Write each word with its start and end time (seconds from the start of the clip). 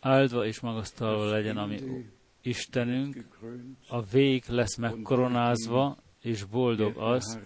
Áldva 0.00 0.46
és 0.46 0.60
magasztalva 0.60 1.30
legyen, 1.30 1.56
ami 1.56 1.78
Istenünk, 2.42 3.24
a 3.88 4.02
vég 4.02 4.44
lesz 4.48 4.76
megkoronázva, 4.76 5.96
és 6.20 6.44
boldog 6.44 6.96
az, 6.96 7.38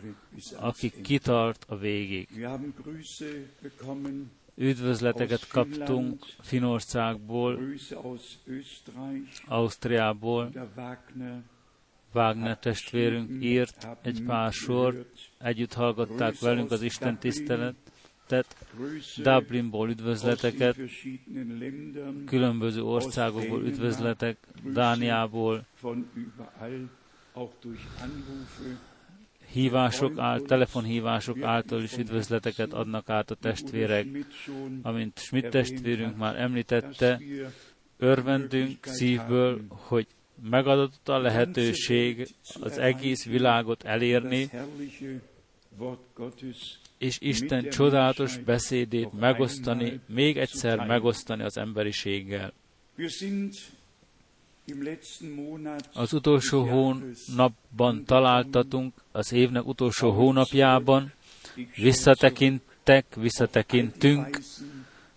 aki 0.56 0.90
kitart 1.02 1.64
a 1.68 1.76
végig. 1.76 2.28
Üdvözleteket 4.54 5.48
kaptunk 5.48 6.24
Finországból, 6.40 7.60
Ausztriából, 9.46 10.52
Wagner 12.14 12.58
testvérünk 12.58 13.42
írt 13.44 13.88
egy 14.02 14.22
pár 14.22 14.52
sort, 14.52 15.06
együtt 15.38 15.72
hallgatták 15.72 16.38
velünk 16.38 16.70
az 16.70 16.82
Isten 16.82 17.18
tiszteletet, 17.18 18.65
Dublinból 19.16 19.90
üdvözleteket, 19.90 20.76
különböző 22.26 22.82
országokból 22.82 23.64
üdvözletek, 23.64 24.36
Dániából, 24.72 25.66
hívások 29.52 30.18
áll, 30.18 30.40
telefonhívások 30.40 31.42
által 31.42 31.82
is 31.82 31.96
üdvözleteket 31.96 32.72
adnak 32.72 33.08
át 33.08 33.30
a 33.30 33.34
testvérek. 33.34 34.06
Amint 34.82 35.18
Schmidt 35.18 35.50
testvérünk 35.50 36.16
már 36.16 36.36
említette, 36.36 37.20
örvendünk 37.96 38.86
szívből, 38.86 39.60
hogy 39.68 40.06
megadott 40.50 41.08
a 41.08 41.18
lehetőség 41.18 42.28
az 42.60 42.78
egész 42.78 43.24
világot 43.24 43.84
elérni, 43.84 44.50
és 46.98 47.16
Isten 47.20 47.68
csodálatos 47.68 48.38
beszédét 48.38 49.12
megosztani, 49.12 50.00
még 50.06 50.36
egyszer 50.36 50.86
megosztani 50.86 51.42
az 51.42 51.56
emberiséggel. 51.56 52.52
Az 55.92 56.12
utolsó 56.12 56.62
hónapban 56.64 58.04
találtatunk, 58.04 58.94
az 59.12 59.32
évnek 59.32 59.66
utolsó 59.66 60.10
hónapjában, 60.10 61.12
visszatekintek, 61.76 63.14
visszatekintünk 63.14 64.40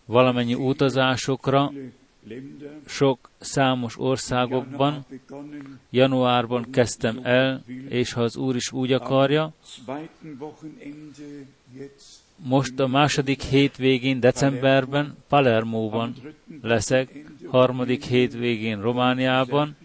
valamennyi 0.06 0.54
utazásokra, 0.54 1.72
sok 2.86 3.30
számos 3.38 4.00
országokban. 4.00 5.06
Januárban 5.90 6.70
kezdtem 6.72 7.20
el, 7.24 7.64
és 7.90 8.14
ha 8.14 8.22
az 8.22 8.38
Úr 8.38 8.56
is 8.56 8.72
úgy 8.72 8.92
akarja, 8.92 9.54
most 12.36 12.80
a 12.80 12.88
második 12.88 13.42
hétvégén, 13.42 14.20
decemberben 14.20 15.18
Palermóban 15.28 16.16
leszek, 16.62 17.26
harmadik 17.48 18.04
hétvégén 18.04 18.82
Romániában 18.82 19.76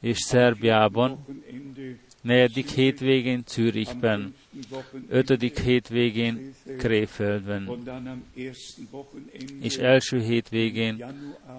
és 0.00 0.18
Szerbiában, 0.18 1.26
negyedik 2.20 2.70
hétvégén 2.70 3.42
Zürichben, 3.46 4.34
ötödik 5.08 5.58
hétvégén 5.58 6.54
Kréfeldben, 6.78 7.70
és 9.60 9.76
első 9.76 10.20
hétvégén 10.20 11.04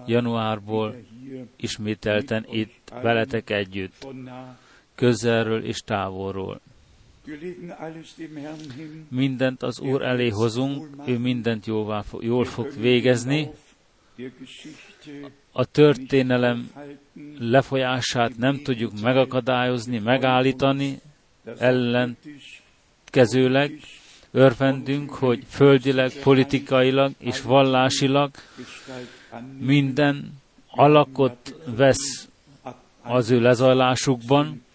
januárból 0.06 0.96
ismételten 1.56 2.46
itt 2.50 2.92
veletek 3.02 3.50
együtt, 3.50 4.06
közelről 4.94 5.64
és 5.64 5.78
távolról. 5.78 6.60
Mindent 9.08 9.62
az 9.62 9.80
Úr 9.80 10.02
elé 10.02 10.28
hozunk, 10.28 10.88
ő 11.06 11.18
mindent 11.18 11.66
jóvá, 11.66 12.04
jól 12.20 12.44
fog 12.44 12.72
végezni. 12.80 13.50
A 15.52 15.64
történelem 15.64 16.70
lefolyását 17.38 18.36
nem 18.36 18.62
tudjuk 18.62 19.00
megakadályozni, 19.00 19.98
megállítani, 19.98 21.00
ellenkezőleg 23.10 23.80
örvendünk, 24.30 25.10
hogy 25.10 25.44
földileg, 25.48 26.12
politikailag 26.22 27.12
és 27.18 27.42
vallásilag 27.42 28.30
minden 29.58 30.32
alakot 30.70 31.54
vesz 31.76 32.28
az 33.02 33.30
ő 33.30 33.40
lezajlásukban, 33.40 34.66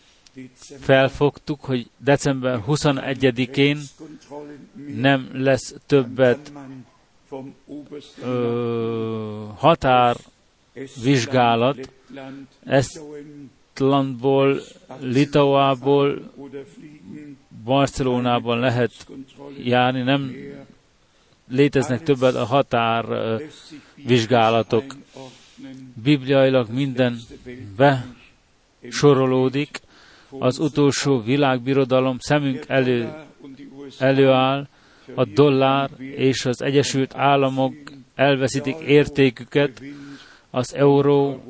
felfogtuk, 0.79 1.63
hogy 1.63 1.89
december 1.97 2.63
21-én 2.67 3.79
nem 4.95 5.29
lesz 5.33 5.75
többet 5.85 6.51
ö, 8.21 9.45
határvizsgálat, 9.55 11.89
Estlandból, 12.65 14.61
Litauából, 14.99 16.31
Barcelonában 17.63 18.59
lehet 18.59 19.07
járni, 19.63 20.01
nem 20.01 20.35
léteznek 21.49 22.03
többet 22.03 22.35
a 22.35 22.45
határvizsgálatok. 22.45 24.83
Bibliailag 26.03 26.69
minden 26.69 27.19
besorolódik, 27.77 29.81
az 30.39 30.59
utolsó 30.59 31.21
világbirodalom 31.21 32.17
szemünk 32.19 32.63
elő, 32.67 33.13
előáll, 33.99 34.67
a 35.15 35.25
dollár 35.25 35.89
és 35.99 36.45
az 36.45 36.61
Egyesült 36.61 37.15
Államok 37.15 37.73
elveszítik 38.15 38.75
értéküket, 38.79 39.81
az 40.49 40.75
euró 40.75 41.43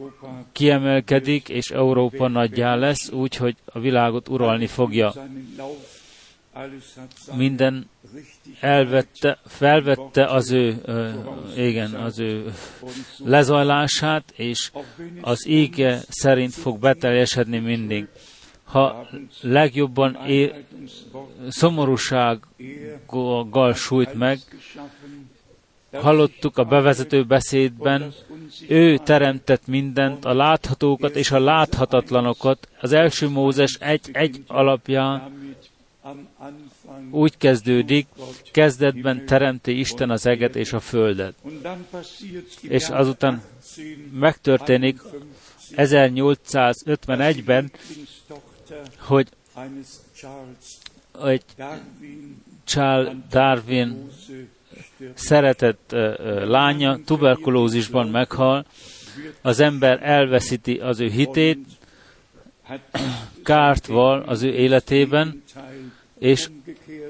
kiemelkedik, 0.51 1.49
és 1.49 1.69
Európa 1.69 2.27
nagyjá 2.27 2.75
lesz, 2.75 3.11
úgyhogy 3.11 3.55
a 3.65 3.79
világot 3.79 4.29
uralni 4.29 4.67
fogja. 4.67 5.13
Minden 7.35 7.89
elvette, 8.59 9.37
felvette 9.45 10.25
az 10.25 10.51
ő, 10.51 10.81
igen, 11.55 11.93
az 11.93 12.19
ő 12.19 12.53
lezajlását, 13.17 14.33
és 14.35 14.71
az 15.21 15.47
íge 15.47 15.99
szerint 16.09 16.53
fog 16.53 16.79
beteljesedni 16.79 17.59
mindig 17.59 18.07
ha 18.73 19.07
legjobban 19.41 20.17
é- 20.27 20.65
szomorúsággal 21.49 23.73
sújt 23.73 24.13
meg, 24.13 24.39
hallottuk 25.91 26.57
a 26.57 26.63
bevezető 26.63 27.23
beszédben, 27.23 28.13
ő 28.67 28.97
teremtett 28.97 29.67
mindent, 29.67 30.25
a 30.25 30.33
láthatókat 30.33 31.15
és 31.15 31.31
a 31.31 31.39
láthatatlanokat. 31.39 32.67
Az 32.81 32.91
első 32.91 33.29
Mózes 33.29 33.77
egy-egy 33.79 34.43
alapján 34.47 35.31
úgy 37.11 37.37
kezdődik, 37.37 38.07
kezdetben 38.51 39.25
teremti 39.25 39.79
Isten 39.79 40.09
az 40.09 40.25
eget 40.25 40.55
és 40.55 40.73
a 40.73 40.79
földet. 40.79 41.35
És 42.61 42.89
azután 42.89 43.41
megtörténik 44.11 45.01
1851-ben, 45.75 47.71
hogy 48.97 49.27
egy 51.25 51.43
Charles 52.63 53.13
Darwin 53.29 54.09
szeretett 55.13 55.91
lánya 56.45 56.99
tuberkulózisban 57.05 58.07
meghal, 58.07 58.65
az 59.41 59.59
ember 59.59 59.99
elveszíti 60.03 60.77
az 60.77 60.99
ő 60.99 61.07
hitét, 61.07 61.65
kárt 63.43 63.87
val 63.87 64.21
az 64.21 64.41
ő 64.41 64.53
életében, 64.53 65.43
és 66.23 66.49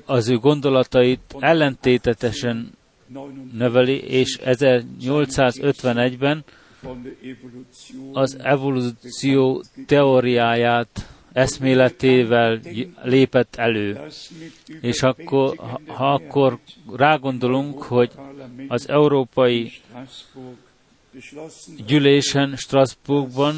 az 0.06 0.30
ő 0.30 0.38
gondolatait 0.38 1.36
ellentétetesen 1.40 2.72
növeli, 3.52 3.98
és 3.98 4.40
1851-ben 4.44 6.44
az 8.12 8.38
evolúció 8.40 9.64
teóriáját 9.86 11.08
eszméletével 11.34 12.60
lépett 13.04 13.56
elő. 13.56 14.00
És 14.82 15.04
akkor, 15.04 15.56
ha 15.86 16.14
akkor 16.14 16.60
rágondolunk, 16.96 17.84
hogy 17.84 18.12
az 18.68 18.90
európai 18.90 19.72
gyűlésen 21.86 22.56
Strasbourgban 22.56 23.56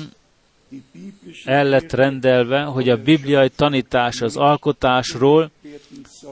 el 1.45 1.66
lett 1.69 1.92
rendelve, 1.92 2.63
hogy 2.63 2.89
a 2.89 3.04
bibliai 3.04 3.50
tanítás 3.50 4.22
az 4.22 4.38
alkotásról 4.38 5.51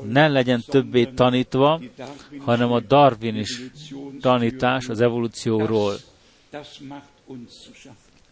ne 0.08 0.28
legyen 0.28 0.64
többé 0.68 1.06
tanítva, 1.06 1.82
hanem 2.38 2.72
a 2.72 2.80
darwinis 2.80 3.62
tanítás 4.22 4.88
az 4.88 5.02
evolúcióról. 5.02 5.96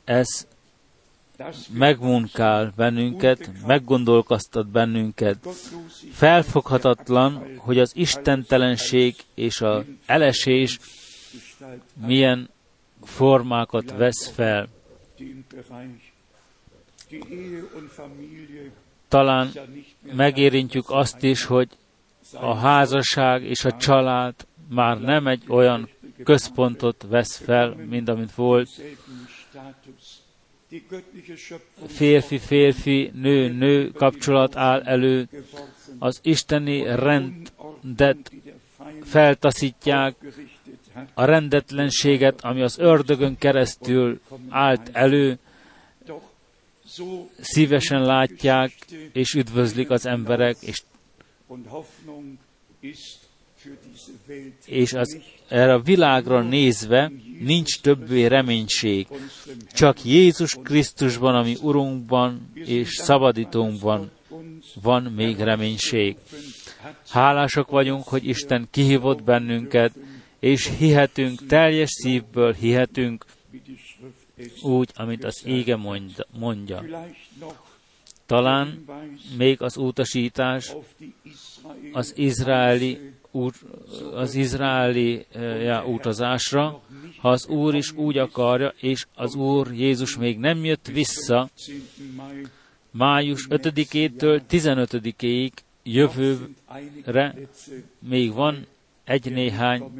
Ez 0.03 0.47
megmunkál 1.73 2.73
bennünket, 2.75 3.49
meggondolkoztat 3.65 4.67
bennünket. 4.67 5.47
Felfoghatatlan, 6.11 7.57
hogy 7.57 7.79
az 7.79 7.91
istentelenség 7.95 9.15
és 9.35 9.61
az 9.61 9.83
elesés 10.05 10.79
milyen 12.05 12.49
formákat 13.03 13.91
vesz 13.91 14.27
fel. 14.27 14.67
Talán 19.07 19.51
megérintjük 20.13 20.89
azt 20.89 21.23
is, 21.23 21.45
hogy 21.45 21.69
a 22.33 22.55
házasság 22.55 23.43
és 23.43 23.65
a 23.65 23.77
család 23.77 24.33
már 24.69 24.99
nem 24.99 25.27
egy 25.27 25.43
olyan 25.47 25.89
központot 26.23 27.05
vesz 27.09 27.37
fel, 27.37 27.75
mint 27.89 28.09
amit 28.09 28.35
volt. 28.35 28.69
Férfi-férfi, 31.87 33.11
nő-nő 33.13 33.91
kapcsolat 33.91 34.55
áll 34.55 34.81
elő, 34.81 35.27
az 35.99 36.19
isteni 36.23 36.83
rendet 36.83 38.31
feltaszítják, 39.03 40.15
a 41.13 41.25
rendetlenséget, 41.25 42.41
ami 42.41 42.61
az 42.61 42.79
ördögön 42.79 43.37
keresztül 43.37 44.19
állt 44.49 44.89
elő, 44.93 45.39
szívesen 47.39 48.01
látják 48.01 48.71
és 49.13 49.33
üdvözlik 49.33 49.89
az 49.89 50.05
emberek, 50.05 50.57
és, 50.61 50.81
és 54.65 54.93
az, 54.93 55.21
erre 55.47 55.73
a 55.73 55.81
világra 55.81 56.41
nézve 56.41 57.11
nincs 57.39 57.81
többé 57.81 58.25
reménység. 58.25 59.07
Csak 59.73 60.05
Jézus 60.05 60.57
Krisztusban, 60.63 61.35
ami 61.35 61.55
Urunkban 61.61 62.51
és 62.53 62.89
szabadítónkban 62.89 64.11
van 64.81 65.03
még 65.03 65.37
reménység. 65.37 66.15
Hálásak 67.09 67.69
vagyunk, 67.69 68.03
hogy 68.03 68.27
Isten 68.27 68.67
kihívott 68.71 69.23
bennünket, 69.23 69.93
és 70.39 70.71
hihetünk, 70.77 71.45
teljes 71.45 71.89
szívből 71.89 72.53
hihetünk, 72.53 73.25
úgy, 74.61 74.89
amit 74.95 75.23
az 75.23 75.41
ége 75.45 75.75
mondja. 76.39 76.83
Talán 78.25 78.85
még 79.37 79.61
az 79.61 79.77
utasítás 79.77 80.75
az 81.91 82.13
izraeli, 82.17 83.13
az 84.13 84.35
izraeli 84.35 85.25
ja, 85.61 85.85
utazásra, 85.85 86.81
ha 87.17 87.29
az 87.29 87.47
Úr 87.47 87.75
is 87.75 87.91
úgy 87.91 88.17
akarja, 88.17 88.73
és 88.79 89.05
az 89.15 89.35
Úr 89.35 89.73
Jézus 89.73 90.17
még 90.17 90.37
nem 90.37 90.65
jött 90.65 90.87
vissza, 90.87 91.49
május 92.91 93.47
5-től 93.49 94.41
15-ig 94.49 95.51
jövőre 95.83 97.35
még 97.99 98.33
van 98.33 98.67
egy-néhány 99.03 99.91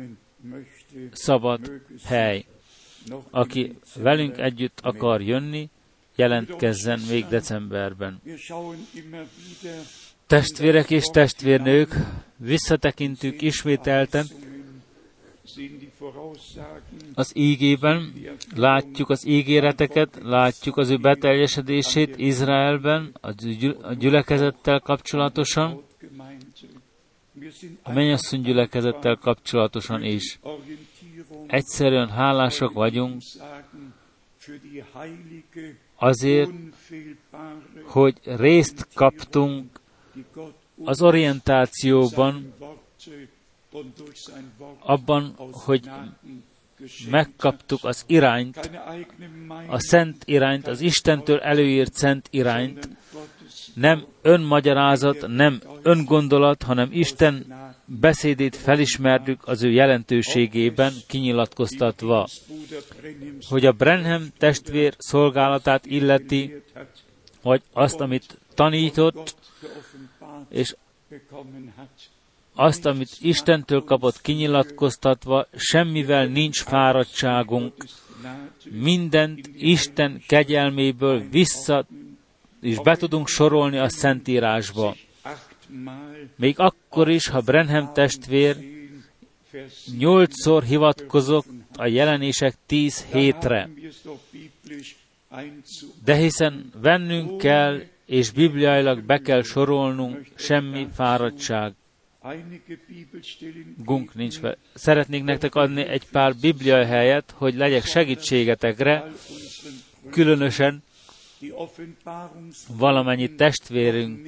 szabad 1.12 1.82
hely. 2.04 2.46
Aki 3.30 3.78
velünk 3.96 4.38
együtt 4.38 4.80
akar 4.82 5.22
jönni, 5.22 5.70
jelentkezzen 6.16 7.00
még 7.10 7.26
decemberben. 7.28 8.22
Testvérek 10.28 10.90
és 10.90 11.06
testvérnők, 11.06 11.96
visszatekintünk 12.38 13.42
ismételten 13.42 14.26
az 17.14 17.32
ígében, 17.34 18.14
látjuk 18.56 19.10
az 19.10 19.28
ígéreteket, 19.28 20.20
látjuk 20.24 20.78
az 20.78 20.90
ő 20.90 20.98
beteljesedését 20.98 22.18
Izraelben, 22.18 23.16
a 23.82 23.94
gyülekezettel 23.94 24.80
kapcsolatosan, 24.80 25.82
a 27.84 27.92
mennyasszony 27.92 28.42
gyülekezettel 28.42 29.16
kapcsolatosan 29.16 30.04
is. 30.04 30.40
Egyszerűen 31.52 32.10
hálásak 32.10 32.72
vagyunk 32.72 33.22
azért, 35.96 36.50
hogy 37.84 38.20
részt 38.24 38.88
kaptunk 38.94 39.80
az 40.84 41.02
orientációban, 41.02 42.54
abban, 44.80 45.36
hogy 45.52 45.90
megkaptuk 47.10 47.84
az 47.84 48.04
irányt, 48.08 48.70
a 49.68 49.80
szent 49.80 50.24
irányt, 50.26 50.68
az 50.68 50.82
Istentől 50.82 51.40
előírt 51.40 51.94
szent 51.94 52.28
irányt, 52.30 52.90
nem 53.74 54.06
önmagyarázat, 54.22 55.28
nem 55.28 55.62
öngondolat, 55.82 56.64
hanem 56.64 56.90
Isten 56.92 57.46
beszédét 58.00 58.56
felismertük 58.56 59.48
az 59.48 59.64
ő 59.64 59.72
jelentőségében, 59.72 60.94
kinyilatkoztatva, 61.08 62.28
hogy 63.50 63.66
a 63.66 63.72
Brenham 63.72 64.28
testvér 64.38 64.94
szolgálatát 64.98 65.86
illeti, 65.86 66.62
vagy 67.42 67.62
azt, 67.74 68.00
amit 68.00 68.38
tanított, 68.54 69.36
és 70.50 70.76
azt, 72.56 72.86
amit 72.86 73.18
Istentől 73.20 73.84
kapott 73.84 74.22
kinyilatkoztatva, 74.22 75.48
semmivel 75.56 76.26
nincs 76.26 76.64
fáradtságunk, 76.64 77.74
mindent 78.70 79.50
Isten 79.58 80.24
kegyelméből 80.28 81.24
vissza 81.30 81.86
és 82.62 82.80
be 82.80 82.96
tudunk 82.96 83.28
sorolni 83.28 83.78
a 83.78 83.90
Szentírásba. 83.90 84.96
Még 86.36 86.60
akkor 86.60 87.10
is, 87.10 87.28
ha 87.28 87.42
Brenham 87.42 87.94
testvér 87.94 88.58
nyolcszor 89.98 90.64
hivatkozott 90.64 91.48
a 91.76 91.86
jelenések 91.86 92.56
tíz 92.66 93.06
hétre. 93.06 93.70
De 96.04 96.16
hiszen 96.16 96.72
vennünk 96.82 97.38
kell, 97.38 97.82
és 98.06 98.32
bibliailag 98.32 99.04
be 99.04 99.18
kell 99.18 99.44
sorolnunk, 99.44 100.28
semmi 100.36 100.88
fáradtság. 100.94 101.74
Gunk 103.78 104.14
nincs 104.14 104.38
fel. 104.38 104.58
Szeretnék 104.74 105.24
nektek 105.24 105.56
adni 105.56 105.82
egy 105.82 106.10
pár 106.12 106.36
bibliai 106.36 106.86
helyet, 106.86 107.34
hogy 107.38 107.56
legyek 107.56 107.86
segítségetekre, 107.86 109.12
különösen 110.10 110.84
valamennyi 112.68 113.36
testvérünk, 113.36 114.28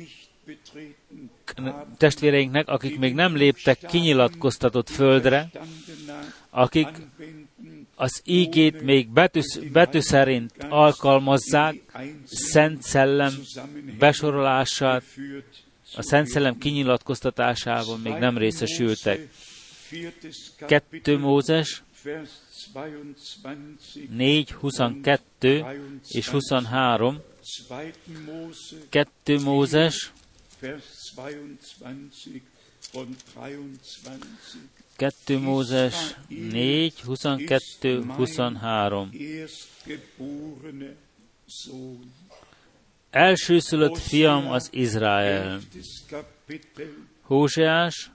testvéreinknek, 1.98 2.68
akik 2.68 3.00
még 3.00 3.14
nem 3.14 3.36
léptek 3.36 3.80
kinyilatkoztatott 3.80 4.90
földre, 4.90 5.50
akik 6.50 6.88
az 7.96 8.22
ígét 8.26 8.82
még 8.82 9.10
betű, 9.10 9.42
betű 9.72 10.00
szerint 10.00 10.52
alkalmazzák, 10.70 11.76
Szent 12.26 12.82
Szellem 12.82 13.34
besorolását, 14.00 15.04
a 15.96 16.02
Szent 16.02 16.28
Szellem 16.28 16.58
kinyilatkoztatásában 16.58 18.00
még 18.00 18.14
nem 18.14 18.38
részesültek. 18.38 19.28
Kettő 20.68 21.18
Mózes, 21.18 21.84
4, 24.10 24.52
22 24.52 25.66
és 26.10 26.28
23, 26.30 27.22
2 28.90 29.40
Mózes, 29.40 30.12
2 34.96 35.38
Mózes 35.38 36.16
4, 36.28 37.02
22, 37.02 38.04
23. 38.04 39.10
Elsőszülött 43.10 43.98
fiam 43.98 44.52
az 44.52 44.70
Izrael. 44.72 45.60
Hóseás 47.22 48.12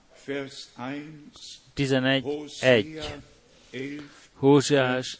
11, 1.73 2.23
1. 2.61 3.19
Hóseás 4.33 5.17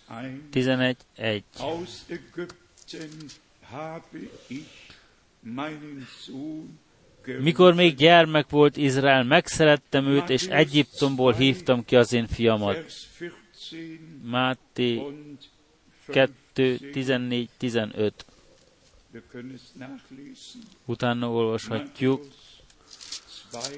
11.1. 0.53 1.43
Mikor 7.38 7.74
még 7.74 7.95
gyermek 7.95 8.50
volt 8.50 8.77
Izrael, 8.77 9.24
megszerettem 9.24 10.05
őt, 10.05 10.29
és 10.29 10.48
Egyiptomból 10.48 11.33
hívtam 11.33 11.86
ki 11.86 11.95
az 11.95 12.13
én 12.13 12.27
fiamat. 12.27 12.86
Máté 14.24 15.01
2, 16.05 16.77
14, 16.91 17.50
15. 17.57 18.25
Utána 20.86 21.31
olvashatjuk. 21.31 22.25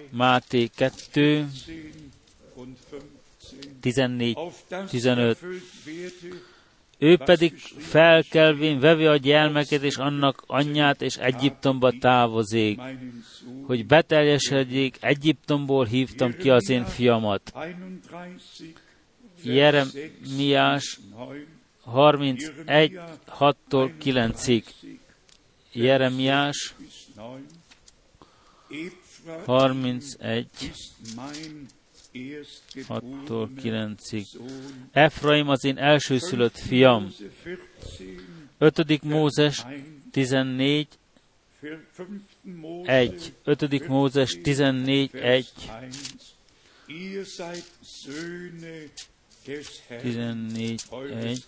Máté 0.09 0.67
2, 0.67 1.47
14, 3.79 4.37
15. 4.89 5.39
Ő 7.01 7.17
pedig 7.17 7.57
felkelvén 7.77 8.79
vevi 8.79 9.05
a 9.05 9.15
gyermeket 9.15 9.81
és 9.81 9.95
annak 9.95 10.43
anyját, 10.47 11.01
és 11.01 11.15
Egyiptomba 11.15 11.91
távozik, 11.99 12.79
hogy 13.65 13.85
beteljesedjék, 13.85 14.97
Egyiptomból 14.99 15.85
hívtam 15.85 16.33
ki 16.33 16.49
az 16.49 16.69
én 16.69 16.85
fiamat. 16.85 17.53
Jeremiás 19.43 20.99
31, 21.83 22.99
6-tól 23.39 23.91
9-ig. 24.03 24.63
Jeremiás 25.71 26.75
31, 29.45 30.47
6-tól 32.13 33.49
9-ig. 33.63 34.25
Efraim 34.91 35.49
az 35.49 35.63
én 35.63 35.77
elsőszülött 35.77 36.57
fiam. 36.57 37.13
5. 38.57 39.03
Mózes 39.03 39.65
14, 40.11 40.87
1. 42.83 43.33
5. 43.43 43.87
Mózes 43.87 44.37
14, 44.43 45.15
1. 45.15 45.47
14, 50.01 50.81
1. 51.21 51.45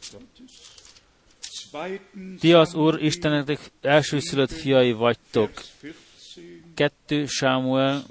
Ti 2.40 2.54
az 2.54 2.74
Úr 2.74 3.04
Istenetek 3.04 3.72
elsőszülött 3.82 4.52
fiai 4.52 4.92
vagytok. 4.92 5.52
2 6.76 7.28
Sámuel 7.28 8.04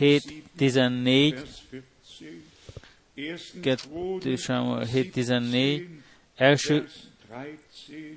7.14 0.00 1.38
2 3.60 4.36
Sámuel 4.36 4.86
7.14 4.86 5.86
első 6.34 6.88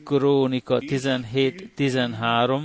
Krónika 0.03 0.79
17.13 0.79 2.63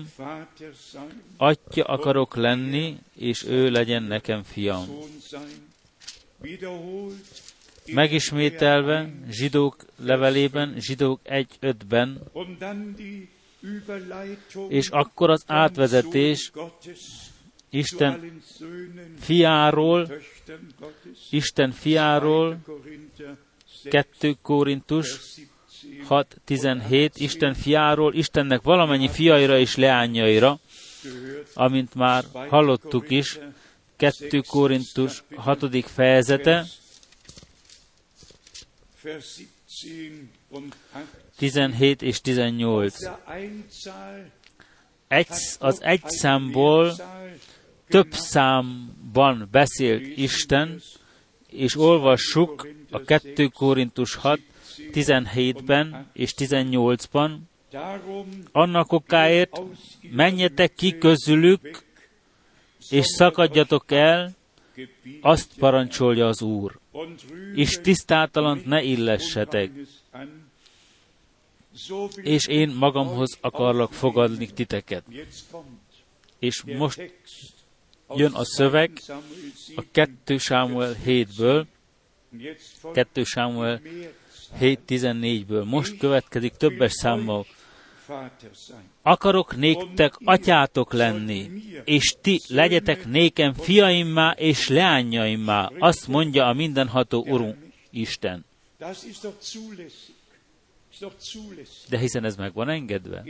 Atya 1.37 1.85
akarok 1.85 2.37
lenni, 2.37 2.97
és 3.17 3.45
ő 3.45 3.71
legyen 3.71 4.03
nekem 4.03 4.43
fiam. 4.43 4.85
Megismételve 7.87 9.11
zsidók 9.31 9.77
levelében, 9.97 10.75
zsidók 10.79 11.21
1.5-ben 11.25 12.21
és 14.69 14.89
akkor 14.89 15.31
az 15.31 15.45
átvezetés 15.47 16.53
Isten 17.71 18.43
fiáról, 19.19 20.13
Isten 21.31 21.71
fiáról, 21.71 22.59
2 23.91 24.37
Korintus 24.43 25.19
6.17, 26.09 27.11
Isten 27.15 27.55
fiáról, 27.55 28.15
Istennek 28.15 28.63
valamennyi 28.63 29.09
fiaira 29.09 29.59
és 29.59 29.77
leányaira, 29.77 30.59
amint 31.55 31.95
már 31.95 32.25
hallottuk 32.49 33.11
is, 33.11 33.39
2 33.97 34.41
Korintus 34.41 35.23
6. 35.35 35.85
fejezete, 35.87 36.67
17 41.37 42.03
és 42.03 42.21
18. 42.21 42.95
Egy, 45.09 45.29
az 45.59 45.83
egy 45.83 46.05
számból 46.05 46.95
több 47.89 48.13
számban 48.13 49.49
beszélt 49.51 50.17
Isten, 50.17 50.81
és 51.49 51.77
olvassuk 51.77 52.69
a 52.91 53.01
2 53.01 53.47
Korintus 53.47 54.15
6, 54.15 54.41
17-ben 54.93 56.11
és 56.13 56.35
18-ban, 56.37 57.31
annak 58.53 58.93
okáért 58.93 59.61
menjetek 60.11 60.75
ki 60.75 60.99
közülük, 60.99 61.85
és 62.91 63.07
szakadjatok 63.07 63.91
el, 63.91 64.31
azt 65.21 65.53
parancsolja 65.59 66.27
az 66.27 66.43
Úr, 66.43 66.79
és 67.55 67.79
tisztátalant 67.83 68.67
ne 68.67 68.83
illessetek, 68.83 69.71
és 72.23 72.47
én 72.47 72.69
magamhoz 72.69 73.39
akarlak 73.41 73.93
fogadni 73.93 74.47
titeket. 74.47 75.05
És 76.39 76.63
most 76.63 77.13
jön 78.15 78.33
a 78.33 78.45
szöveg 78.45 79.01
a 79.77 79.85
2 79.93 80.39
Sámuel 80.39 80.95
7-ből, 81.07 81.65
2 82.93 83.25
Sámuel 83.25 83.81
7.14-ből. 84.61 85.65
Most 85.65 85.99
következik 85.99 86.53
többes 86.53 86.93
számmal. 86.93 87.47
Akarok 89.03 89.57
néktek 89.57 90.15
atyátok 90.25 90.93
lenni, 90.93 91.51
és 91.85 92.17
ti 92.21 92.41
legyetek 92.49 93.07
nékem 93.07 93.55
fiaimmá 93.55 94.31
és 94.31 94.69
leányaimmá, 94.69 95.71
azt 95.79 96.09
mondja 96.09 96.47
a 96.47 96.53
mindenható 96.53 97.25
Urunk 97.29 97.57
Isten. 97.91 98.45
De 101.89 101.99
hiszen 101.99 102.25
ez 102.25 102.37
meg 102.37 102.53
van 102.53 102.69
engedve. 102.69 103.25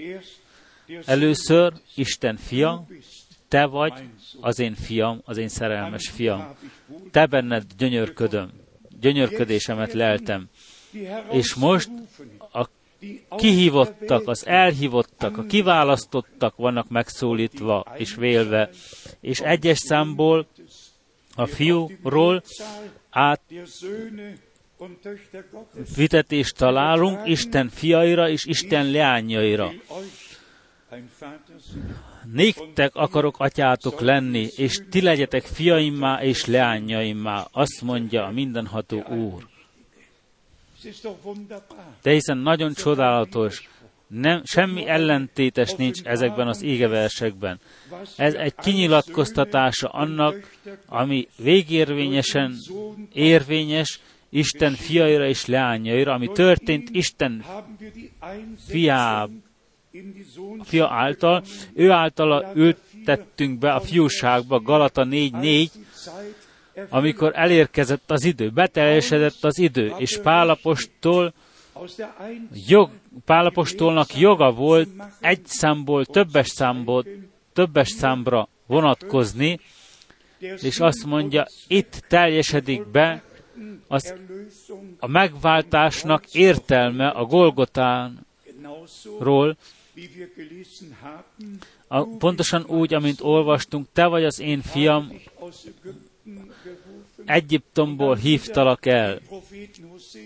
Először 1.04 1.72
Isten 1.94 2.36
fia, 2.36 2.86
te 3.48 3.66
vagy 3.66 3.92
az 4.40 4.58
én 4.58 4.74
fiam, 4.74 5.20
az 5.24 5.36
én 5.36 5.48
szerelmes 5.48 6.08
fiam. 6.08 6.54
Te 7.10 7.26
benned 7.26 7.64
gyönyörködöm, 7.76 8.52
gyönyörködésemet 9.00 9.92
leltem. 9.92 10.48
És 11.30 11.54
most 11.54 11.90
a 12.52 12.68
kihívottak, 13.36 14.28
az 14.28 14.46
elhívottak, 14.46 15.38
a 15.38 15.42
kiválasztottak 15.42 16.56
vannak 16.56 16.88
megszólítva 16.88 17.94
és 17.96 18.14
vélve, 18.14 18.70
és 19.20 19.40
egyes 19.40 19.78
számból 19.78 20.46
a 21.34 21.46
fiúról 21.46 22.42
át 23.10 23.40
vitetést 25.96 26.56
találunk 26.56 27.28
Isten 27.28 27.68
fiaira 27.68 28.28
és 28.28 28.44
Isten 28.44 28.90
leányaira. 28.90 29.72
Néktek 32.32 32.94
akarok 32.94 33.38
atyátok 33.38 34.00
lenni, 34.00 34.48
és 34.56 34.80
ti 34.90 35.02
legyetek 35.02 35.44
fiaimmá 35.44 36.22
és 36.22 36.46
leányaimmá, 36.46 37.46
azt 37.52 37.82
mondja 37.82 38.24
a 38.24 38.30
mindenható 38.30 39.02
Úr. 39.02 39.46
De 42.02 42.10
hiszen 42.10 42.38
nagyon 42.38 42.72
csodálatos, 42.72 43.68
nem, 44.06 44.42
semmi 44.44 44.86
ellentétes 44.86 45.74
nincs 45.74 46.02
ezekben 46.02 46.48
az 46.48 46.62
égeversekben. 46.62 47.60
Ez 48.16 48.34
egy 48.34 48.54
kinyilatkoztatása 48.54 49.88
annak, 49.88 50.50
ami 50.86 51.28
végérvényesen 51.36 52.56
érvényes, 53.12 54.00
Isten 54.34 54.74
fiaira 54.74 55.26
és 55.26 55.46
leányaira, 55.46 56.12
ami 56.12 56.28
történt 56.32 56.88
Isten 56.92 57.44
fiá, 58.66 59.28
fia 60.64 60.88
által, 60.88 61.44
ő 61.74 61.90
általa 61.90 62.52
ültettünk 62.54 63.58
be 63.58 63.72
a 63.72 63.80
fiúságba, 63.80 64.60
Galata 64.60 65.06
4.4, 65.10 65.68
amikor 66.88 67.32
elérkezett 67.34 68.10
az 68.10 68.24
idő, 68.24 68.50
beteljesedett 68.50 69.44
az 69.44 69.58
idő, 69.58 69.92
és 69.98 70.18
Pálapostól 70.22 71.34
jog, 72.66 72.90
Pálapostolnak 73.24 74.18
joga 74.18 74.52
volt 74.52 74.88
egy 75.20 75.46
számból, 75.46 76.04
többes 76.04 76.48
számból, 76.48 77.04
többes 77.52 77.88
számra 77.88 78.48
vonatkozni, 78.66 79.60
és 80.38 80.80
azt 80.80 81.04
mondja, 81.04 81.46
itt 81.68 82.04
teljesedik 82.08 82.86
be 82.86 83.22
az 83.88 84.14
a 84.98 85.06
megváltásnak 85.06 86.34
értelme 86.34 87.08
a 87.08 87.24
Golgotánról, 87.24 89.56
a, 91.86 92.04
pontosan 92.04 92.64
úgy, 92.66 92.94
amint 92.94 93.20
olvastunk, 93.20 93.86
te 93.92 94.06
vagy 94.06 94.24
az 94.24 94.40
én 94.40 94.62
fiam, 94.62 95.12
Egyiptomból 97.24 98.16
hívtalak 98.16 98.86
el, 98.86 99.20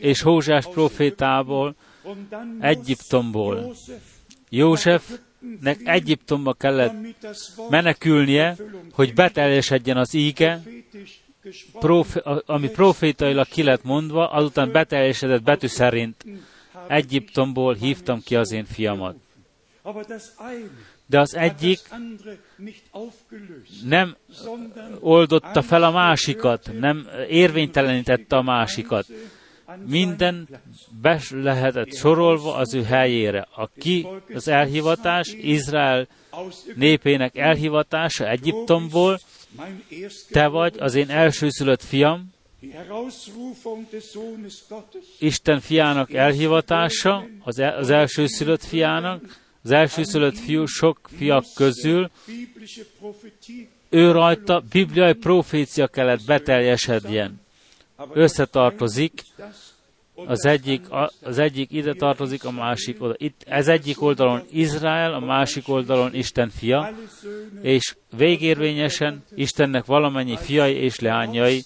és 0.01 0.21
Hózsás 0.21 0.67
profétából, 0.67 1.75
Egyiptomból. 2.61 3.75
Józsefnek 4.49 5.81
Egyiptomba 5.85 6.53
kellett 6.53 6.95
menekülnie, 7.71 8.57
hogy 8.93 9.15
beteljesedjen 9.15 9.97
az 9.97 10.15
íge, 10.15 10.63
profi, 11.73 12.21
ami 12.47 12.69
profétailag 12.69 13.47
ki 13.49 13.63
lett 13.63 13.83
mondva, 13.83 14.31
azután 14.31 14.73
beteljesedett 14.73 15.43
betű 15.43 15.67
szerint 15.67 16.25
Egyiptomból 16.89 17.75
hívtam 17.75 18.21
ki 18.25 18.37
az 18.37 18.53
én 18.53 18.65
fiamat. 18.65 19.17
De 21.07 21.21
az 21.21 21.35
egyik 21.35 21.81
nem 23.85 24.17
oldotta 25.01 25.63
fel 25.63 25.83
a 25.83 25.91
másikat, 25.91 26.71
nem 26.81 27.09
érvénytelenítette 27.29 28.37
a 28.37 28.43
másikat. 28.43 29.07
minden 29.87 30.49
be 31.03 31.21
lehetett 31.31 31.95
sorolva 31.95 32.55
az 32.55 32.75
ő 32.75 32.83
helyére. 32.83 33.49
A 33.57 33.67
ki 33.79 34.07
az 34.35 34.49
elhivatás, 34.49 35.33
Izrael 35.33 36.09
népének 36.75 37.37
elhivatása 37.37 38.29
Egyiptomból, 38.29 39.19
te 40.31 40.47
vagy 40.47 40.77
az 40.79 40.95
én 40.95 41.11
elsőszülött 41.11 41.83
fiam, 41.83 42.35
Isten 45.19 45.61
fiának 45.61 46.13
elhivatása, 46.13 47.27
az, 47.45 47.59
el, 47.59 47.77
az 47.79 47.91
elsőszülött 47.91 48.65
fiának, 48.65 49.39
az 49.63 49.71
elsőszülött 49.71 50.39
fiú 50.39 50.65
sok 50.67 51.09
fiak 51.17 51.45
közül, 51.55 52.11
ő 53.89 54.11
rajta 54.11 54.63
bibliai 54.71 55.13
profécia 55.13 55.87
kellett 55.87 56.25
beteljesedjen. 56.27 57.41
Összetartozik, 58.13 59.23
az 60.25 60.45
egyik, 60.45 60.81
az 61.23 61.39
egyik 61.39 61.73
ide 61.73 61.93
tartozik, 61.93 62.45
a 62.45 62.51
másik 62.51 63.03
oda. 63.03 63.15
Itt, 63.17 63.43
ez 63.47 63.69
egyik 63.69 64.03
oldalon 64.03 64.43
Izrael, 64.51 65.15
a 65.15 65.21
másik 65.21 65.69
oldalon 65.69 66.15
Isten 66.15 66.49
fia, 66.49 66.95
és 67.63 67.95
végérvényesen 68.17 69.25
Istennek 69.35 69.85
valamennyi 69.85 70.37
fiai 70.37 70.75
és 70.75 71.01
leányai, 71.01 71.63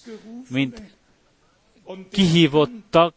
mint 0.49 0.81
kihívottak, 2.11 3.13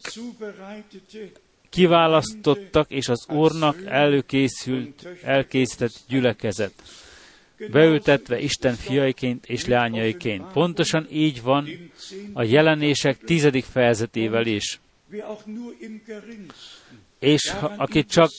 kiválasztottak, 1.70 2.90
és 2.90 3.08
az 3.08 3.26
Úrnak 3.28 3.76
előkészült, 3.84 5.08
elkészített 5.22 5.92
gyülekezet, 6.08 6.72
beültetve 7.70 8.38
Isten 8.38 8.74
fiaiként 8.74 9.46
és 9.46 9.66
leányaiként. 9.66 10.52
Pontosan 10.52 11.06
így 11.10 11.42
van 11.42 11.68
a 12.32 12.42
jelenések 12.42 13.18
tizedik 13.18 13.64
fejezetével 13.64 14.46
is. 14.46 14.80
És 17.18 17.50
ha, 17.50 17.74
aki 17.76 18.04
csak, 18.04 18.30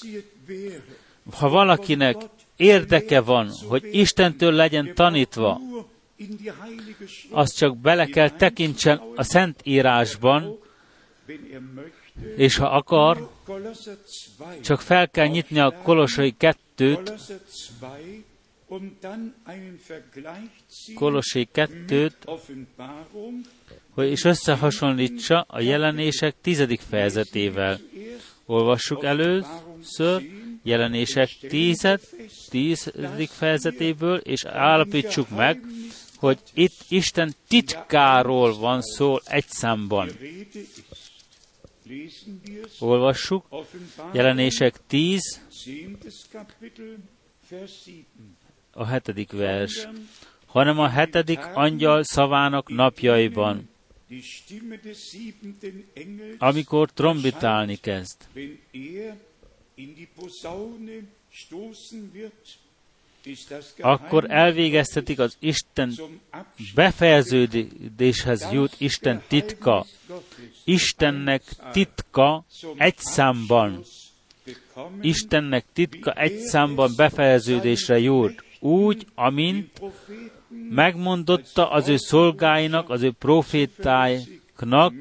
ha 1.31 1.49
valakinek 1.49 2.15
érdeke 2.55 3.19
van, 3.19 3.49
hogy 3.67 3.89
Istentől 3.91 4.51
legyen 4.51 4.95
tanítva, 4.95 5.59
az 7.31 7.53
csak 7.53 7.77
bele 7.77 8.05
kell 8.05 8.29
tekintsen 8.29 9.01
a 9.15 9.23
Szent 9.23 9.59
Írásban, 9.63 10.59
és 12.35 12.57
ha 12.57 12.65
akar, 12.65 13.29
csak 14.61 14.81
fel 14.81 15.09
kell 15.09 15.27
nyitni 15.27 15.59
a 15.59 15.81
Kolosai 15.83 16.35
kettőt, 16.37 17.13
Kolosai 20.95 21.47
kettőt, 21.51 22.17
is 24.03 24.23
összehasonlítsa 24.23 25.45
a 25.47 25.61
jelenések 25.61 26.35
tizedik 26.41 26.79
fejezetével. 26.79 27.79
Olvassuk 28.45 29.03
először 29.03 30.21
jelenések 30.63 31.29
tízet, 31.47 32.15
tízedik 32.49 33.29
fejezetéből, 33.29 34.17
és 34.17 34.45
állapítsuk 34.45 35.29
meg, 35.29 35.59
hogy 36.15 36.39
itt 36.53 36.85
Isten 36.89 37.33
titkáról 37.47 38.57
van 38.57 38.81
szó 38.81 39.17
egy 39.25 39.47
számban. 39.47 40.09
Olvassuk, 42.79 43.45
jelenések 44.11 44.75
10, 44.87 45.41
a 48.71 48.85
hetedik 48.85 49.31
vers, 49.31 49.87
hanem 50.45 50.79
a 50.79 50.87
hetedik 50.87 51.39
angyal 51.53 52.03
szavának 52.03 52.69
napjaiban, 52.69 53.69
amikor 56.37 56.91
trombitálni 56.91 57.75
kezd 57.75 58.17
akkor 63.79 64.31
elvégeztetik 64.31 65.19
az 65.19 65.37
Isten 65.39 65.93
befejeződéshez 66.75 68.47
jut 68.51 68.75
Isten 68.77 69.23
titka. 69.27 69.85
Istennek 70.63 71.43
titka 71.71 72.45
egy 72.77 72.97
számban. 72.97 73.83
Istennek 75.01 75.65
titka 75.73 76.11
egy 76.11 76.39
számban 76.39 76.91
befejeződésre 76.95 77.99
jut. 77.99 78.43
Úgy, 78.59 79.07
amint 79.15 79.81
megmondotta 80.69 81.69
az 81.69 81.87
ő 81.87 81.97
szolgáinak, 81.97 82.89
az 82.89 83.01
ő 83.01 83.11
profétáiknak 83.11 84.93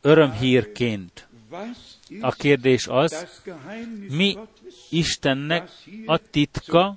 örömhírként. 0.00 1.28
A 2.20 2.32
kérdés 2.32 2.86
az, 2.86 3.40
mi 4.08 4.38
Istennek 4.90 5.70
a 6.06 6.18
titka, 6.18 6.96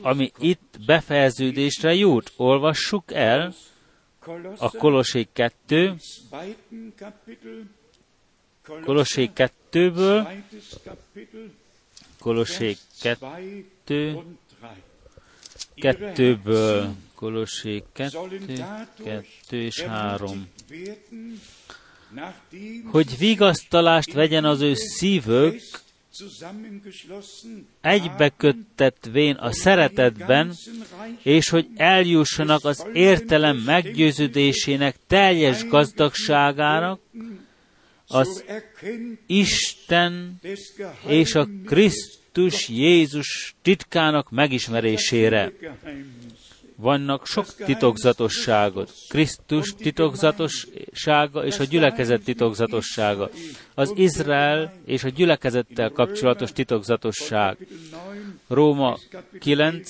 ami 0.00 0.32
itt 0.38 0.78
befejeződésre 0.86 1.94
jut. 1.94 2.32
Olvassuk 2.36 3.12
el 3.12 3.54
a 4.58 4.70
Kolosé 4.70 5.28
2, 5.32 5.94
Kolosé 8.84 9.30
2-ből, 9.34 10.28
Kolosé 12.18 12.76
2, 13.00 14.18
2-ből, 15.80 16.88
Kolosé 17.14 17.82
2, 17.92 18.18
2 19.04 19.62
és 19.62 19.80
3 19.82 20.48
hogy 22.84 23.18
vigasztalást 23.18 24.12
vegyen 24.12 24.44
az 24.44 24.60
ő 24.60 24.74
szívük, 24.74 25.60
egybeköttetvén 27.80 29.34
a 29.34 29.52
szeretetben, 29.52 30.54
és 31.22 31.48
hogy 31.48 31.66
eljussanak 31.76 32.64
az 32.64 32.86
értelem 32.92 33.56
meggyőződésének 33.56 34.96
teljes 35.06 35.66
gazdagságának, 35.66 37.00
az 38.06 38.44
Isten 39.26 40.40
és 41.06 41.34
a 41.34 41.48
Krisztus 42.32 42.68
Jézus 42.68 43.54
titkának 43.62 44.30
megismerésére 44.30 45.52
vannak 46.76 47.26
sok 47.26 47.54
titokzatosságot. 47.54 48.92
Krisztus 49.08 49.74
titokzatossága 49.74 51.44
és 51.44 51.58
a 51.58 51.64
gyülekezet 51.64 52.22
titokzatossága. 52.22 53.30
Az 53.74 53.92
Izrael 53.96 54.72
és 54.84 55.04
a 55.04 55.08
gyülekezettel 55.08 55.90
kapcsolatos 55.90 56.52
titokzatosság. 56.52 57.56
Róma 58.48 58.98
9 59.38 59.88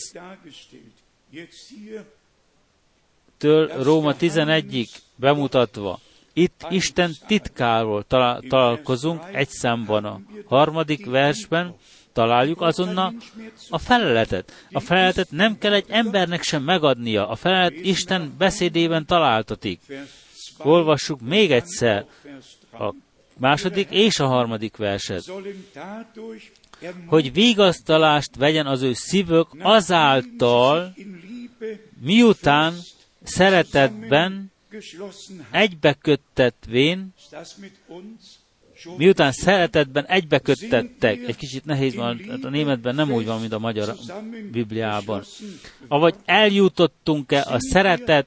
től 3.38 3.82
Róma 3.82 4.14
11-ig 4.20 4.88
bemutatva. 5.16 6.00
Itt 6.32 6.66
Isten 6.70 7.12
titkáról 7.26 8.04
találkozunk 8.48 9.22
egy 9.32 9.48
számban 9.48 10.04
a 10.04 10.20
harmadik 10.44 11.06
versben, 11.06 11.74
találjuk 12.12 12.60
azonnal 12.60 13.14
a 13.68 13.78
feleletet. 13.78 14.66
A 14.70 14.80
feleletet 14.80 15.30
nem 15.30 15.58
kell 15.58 15.72
egy 15.72 15.86
embernek 15.88 16.42
sem 16.42 16.62
megadnia. 16.62 17.28
A 17.28 17.36
felelet 17.36 17.74
Isten 17.74 18.34
beszédében 18.38 19.06
találtatik. 19.06 19.80
Olvassuk 20.58 21.20
még 21.20 21.52
egyszer 21.52 22.06
a 22.72 22.94
második 23.38 23.90
és 23.90 24.18
a 24.18 24.26
harmadik 24.26 24.76
verset. 24.76 25.32
Hogy 27.06 27.32
vigasztalást 27.32 28.36
vegyen 28.36 28.66
az 28.66 28.82
ő 28.82 28.92
szívük 28.92 29.48
azáltal, 29.58 30.94
miután 32.00 32.74
szeretetben 33.22 34.52
egybeköttetvén 35.50 37.14
miután 38.96 39.32
szeretetben 39.32 40.06
egybeköttettek, 40.06 41.18
egy 41.26 41.36
kicsit 41.36 41.64
nehéz 41.64 41.94
van, 41.94 42.20
hát 42.28 42.44
a 42.44 42.48
németben 42.48 42.94
nem 42.94 43.12
úgy 43.12 43.26
van, 43.26 43.40
mint 43.40 43.52
a 43.52 43.58
magyar 43.58 43.94
Bibliában, 44.52 45.22
avagy 45.88 46.14
eljutottunk-e 46.24 47.44
a 47.48 47.56
szeretet 47.58 48.26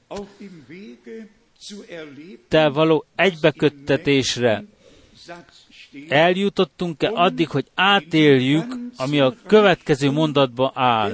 te 2.48 2.68
való 2.68 3.04
egybeköttetésre, 3.14 4.64
eljutottunk-e 6.08 7.10
addig, 7.14 7.48
hogy 7.48 7.66
átéljük, 7.74 8.76
ami 8.96 9.20
a 9.20 9.34
következő 9.46 10.10
mondatban 10.10 10.70
áll, 10.74 11.12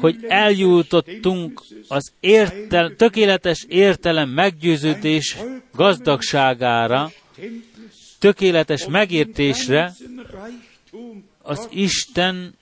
hogy 0.00 0.16
eljutottunk 0.28 1.62
az 1.88 2.12
értel, 2.20 2.94
tökéletes 2.96 3.64
értelem 3.68 4.28
meggyőződés 4.28 5.36
gazdagságára, 5.72 7.10
tökéletes 8.24 8.86
megértésre 8.86 9.94
az 11.42 11.68
Isten 11.70 12.54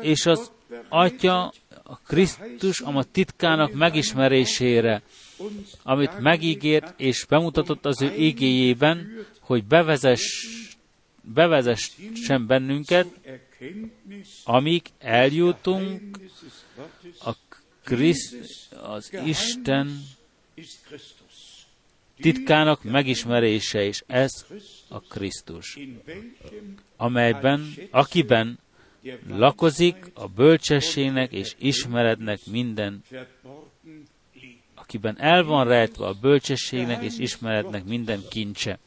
és 0.00 0.26
az 0.26 0.50
Atya 0.88 1.52
a 1.82 1.96
Krisztus 1.98 2.80
a 2.80 3.04
titkának 3.04 3.72
megismerésére, 3.72 5.02
amit 5.82 6.18
megígért 6.18 7.00
és 7.00 7.24
bemutatott 7.28 7.86
az 7.86 8.02
ő 8.02 8.14
igéjében, 8.14 9.26
hogy 9.40 9.64
bevezess, 9.64 10.46
bevezessen 11.22 12.46
bennünket, 12.46 13.06
amíg 14.44 14.82
eljutunk 14.98 16.18
a 17.24 17.32
Kriszt, 17.84 18.36
az 18.82 19.12
Isten 19.24 20.02
titkának 22.20 22.82
megismerése, 22.82 23.84
és 23.84 24.02
ez 24.06 24.46
a 24.88 25.00
Krisztus, 25.00 25.78
amelyben, 26.96 27.74
akiben 27.90 28.58
lakozik 29.28 30.10
a 30.14 30.26
bölcsességnek 30.26 31.32
és 31.32 31.54
ismerednek 31.58 32.40
minden, 32.50 33.02
akiben 34.74 35.16
el 35.18 35.44
van 35.44 35.64
rejtve 35.66 36.06
a 36.06 36.12
bölcsességnek 36.20 37.02
és 37.02 37.18
ismerednek 37.18 37.84
minden 37.84 38.20
kincse. 38.30 38.78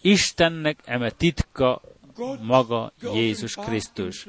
Istennek 0.00 0.78
eme 0.84 1.10
titka 1.10 1.82
maga 2.42 2.92
Jézus 3.14 3.54
Krisztus. 3.54 4.26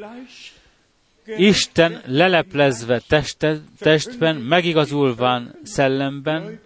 Isten 1.38 2.02
leleplezve 2.06 3.02
teste, 3.08 3.60
testben, 3.80 4.36
megigazulván 4.36 5.60
szellemben, 5.64 6.60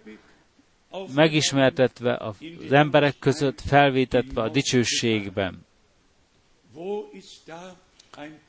megismertetve 1.14 2.16
az 2.16 2.36
emberek 2.70 3.18
között, 3.18 3.60
felvétetve 3.60 4.42
a 4.42 4.48
dicsőségben. 4.48 5.66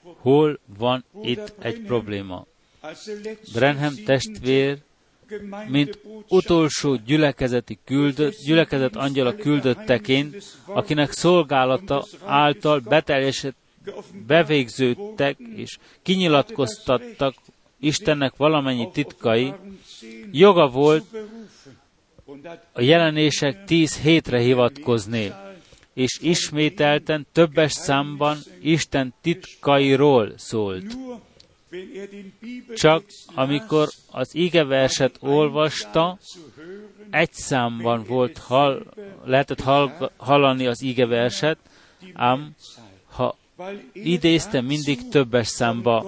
Hol 0.01 0.59
van 0.77 1.03
itt 1.21 1.53
egy 1.59 1.81
probléma? 1.81 2.45
Brenham 3.53 3.93
testvér, 4.05 4.77
mint 5.67 5.99
utolsó 6.27 6.95
gyülekezeti 6.95 7.79
küldött, 7.85 8.35
gyülekezet 8.45 8.95
angyala 8.95 9.35
küldötteként, 9.35 10.43
akinek 10.65 11.11
szolgálata 11.11 12.05
által 12.25 12.79
beteljesett, 12.79 13.55
bevégződtek 14.27 15.37
és 15.39 15.77
kinyilatkoztattak 16.01 17.35
Istennek 17.79 18.35
valamennyi 18.35 18.89
titkai, 18.91 19.53
joga 20.31 20.67
volt 20.67 21.05
a 22.71 22.81
jelenések 22.81 23.65
tíz 23.65 23.97
hétre 23.97 24.39
hivatkozni, 24.39 25.33
és 25.93 26.17
ismételten 26.21 27.25
többes 27.31 27.71
számban 27.71 28.37
Isten 28.61 29.13
titkairól 29.21 30.33
szólt. 30.37 30.97
Csak 32.75 33.03
amikor 33.35 33.89
az 34.11 34.35
igeverset 34.35 35.17
olvasta, 35.19 36.17
egy 37.09 37.33
számban 37.33 38.03
volt, 38.07 38.37
hall, 38.37 38.83
lehetett 39.25 39.59
hall, 39.59 40.11
hallani 40.17 40.67
az 40.67 40.81
igeverset, 40.81 41.57
ám 42.13 42.55
ha 43.09 43.35
idézte 43.93 44.61
mindig 44.61 45.07
többes 45.07 45.47
számba, 45.47 46.05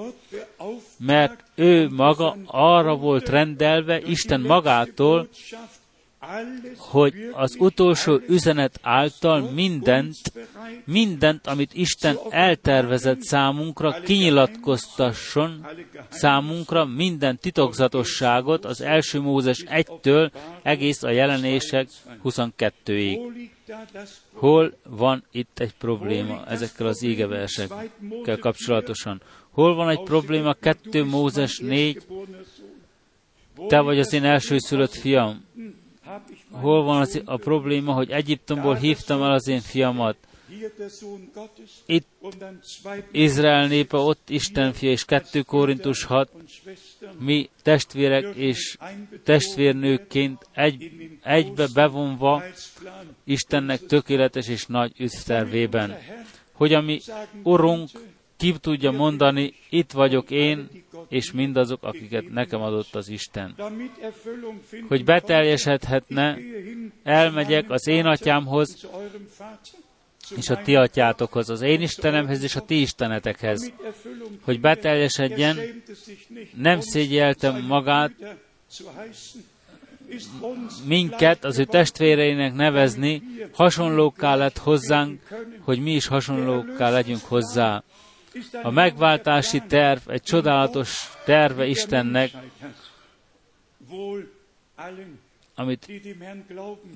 mert 0.98 1.44
ő 1.56 1.90
maga 1.90 2.38
arra 2.46 2.96
volt 2.96 3.30
rendelve 3.30 4.02
Isten 4.02 4.42
magától, 4.42 5.28
hogy 6.78 7.14
az 7.32 7.56
utolsó 7.60 8.20
üzenet 8.28 8.80
által 8.82 9.52
mindent, 9.52 10.16
mindent, 10.86 11.48
amit 11.48 11.74
Isten 11.74 12.18
eltervezett 12.30 13.22
számunkra, 13.22 14.02
kinyilatkoztasson 14.04 15.68
számunkra 16.10 16.86
minden 16.86 17.38
titokzatosságot 17.38 18.66
az 18.66 18.82
első 18.82 19.20
Mózes 19.20 19.64
1-től 19.68 20.32
egész 20.64 21.04
a 21.04 21.10
jelenések 21.10 21.88
22-ig. 22.24 23.20
Hol 24.34 24.74
van 24.84 25.24
itt 25.32 25.60
egy 25.60 25.74
probléma 25.74 26.46
ezekkel 26.48 26.88
az 26.88 27.04
égeversekkel 27.04 28.38
kapcsolatosan? 28.40 29.22
Hol 29.50 29.76
van 29.76 29.90
egy 29.90 30.04
probléma 30.04 30.54
2 30.54 31.04
Mózes 31.04 31.60
4, 31.60 32.02
te 33.68 33.80
vagy 33.80 34.00
az 34.00 34.14
én 34.14 34.24
elsőszülött 34.24 34.94
fiam 34.94 35.46
hol 36.62 36.84
van 36.84 37.02
az, 37.02 37.22
a 37.26 37.38
probléma, 37.38 37.94
hogy 37.94 38.12
Egyiptomból 38.12 38.76
hívtam 38.76 39.22
el 39.22 39.32
az 39.32 39.48
én 39.48 39.62
fiamat. 39.62 40.18
Itt 41.86 42.08
Izrael 43.12 43.68
népe, 43.68 43.98
ott 43.98 44.30
Isten 44.30 44.74
fia, 44.74 44.92
és 44.92 45.06
2 45.06 45.42
Korintus 45.42 46.04
6, 46.04 46.30
mi 47.20 47.50
testvérek 47.62 48.36
és 48.36 48.78
testvérnőkként 49.24 50.48
egy, 50.54 50.92
egybe 51.24 51.68
bevonva 51.74 52.44
Istennek 53.24 53.80
tökéletes 53.80 54.48
és 54.48 54.66
nagy 54.66 54.92
üsztervében. 54.98 55.98
Hogy 56.52 56.74
ami 56.74 57.00
Urunk 57.44 57.90
ki 58.38 58.56
tudja 58.62 58.92
mondani, 58.92 59.54
itt 59.70 59.92
vagyok 59.92 60.32
én, 60.32 60.70
és 61.10 61.32
mindazok, 61.32 61.84
akiket 61.84 62.30
nekem 62.30 62.62
adott 62.62 62.96
az 62.96 63.10
Isten. 63.10 63.56
Hogy 64.88 65.04
beteljesedhetne, 65.04 66.38
elmegyek 67.04 67.70
az 67.70 67.88
én 67.88 68.06
atyámhoz, 68.06 68.88
és 70.36 70.50
a 70.50 70.62
ti 70.62 70.76
atyátokhoz, 70.76 71.50
az 71.50 71.62
én 71.62 71.82
Istenemhez 71.82 72.44
és 72.44 72.56
a 72.56 72.62
ti 72.62 72.82
istenetekhez, 72.82 73.74
hogy 74.42 74.60
beteljesedjen, 74.60 75.58
nem 76.56 76.80
szégyeltem 76.80 77.66
magát, 77.66 78.12
minket, 80.86 81.44
az 81.44 81.60
ő 81.60 81.64
testvéreinek 81.64 82.54
nevezni, 82.54 83.24
hasonlókká 83.52 84.36
lett 84.36 84.58
hozzánk, 84.58 85.22
hogy 85.60 85.80
mi 85.80 85.92
is 85.92 86.08
hasonlókká 86.08 86.90
legyünk 86.90 87.22
hozzá. 87.24 87.84
A 88.64 88.70
megváltási 88.70 89.62
terv 89.68 90.10
egy 90.10 90.22
csodálatos 90.22 91.10
terve 91.26 91.66
Istennek, 91.66 92.32
amit 95.56 95.92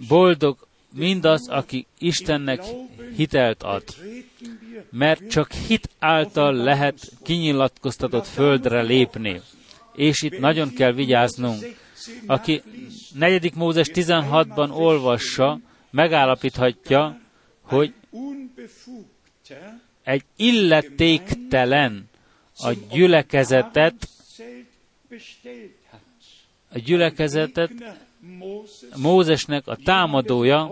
boldog 0.08 0.68
mindaz, 0.94 1.48
aki 1.48 1.88
Istennek 1.98 2.64
hitelt 3.16 3.64
ad. 3.64 3.84
Mert 4.90 5.30
csak 5.30 5.52
hit 5.52 5.90
által 6.00 6.54
lehet 6.54 7.12
kinyilatkoztatott 7.24 8.26
földre 8.26 8.82
lépni. 8.82 9.42
És 9.96 10.22
itt 10.22 10.40
nagyon 10.40 10.74
kell 10.74 10.94
vigyáznunk. 10.94 11.78
Aki 12.26 12.62
4. 13.14 13.56
Mózes 13.56 13.88
16-ban 13.94 14.72
olvassa, 14.72 15.60
megállapíthatja, 15.90 17.20
hogy 17.62 17.94
egy 20.10 20.24
illetéktelen 20.36 22.10
a 22.58 22.72
gyülekezetet, 22.92 24.10
a 26.74 26.80
gyülekezetet 26.80 27.72
Mózesnek 28.96 29.68
a 29.68 29.76
támadója, 29.76 30.72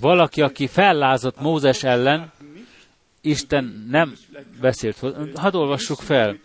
valaki, 0.00 0.42
aki 0.42 0.66
fellázott 0.66 1.40
Mózes 1.40 1.82
ellen, 1.82 2.32
Isten 3.20 3.86
nem 3.90 4.16
beszélt. 4.60 4.98
Hadd 5.34 5.54
olvassuk 5.54 6.00
fel, 6.00 6.38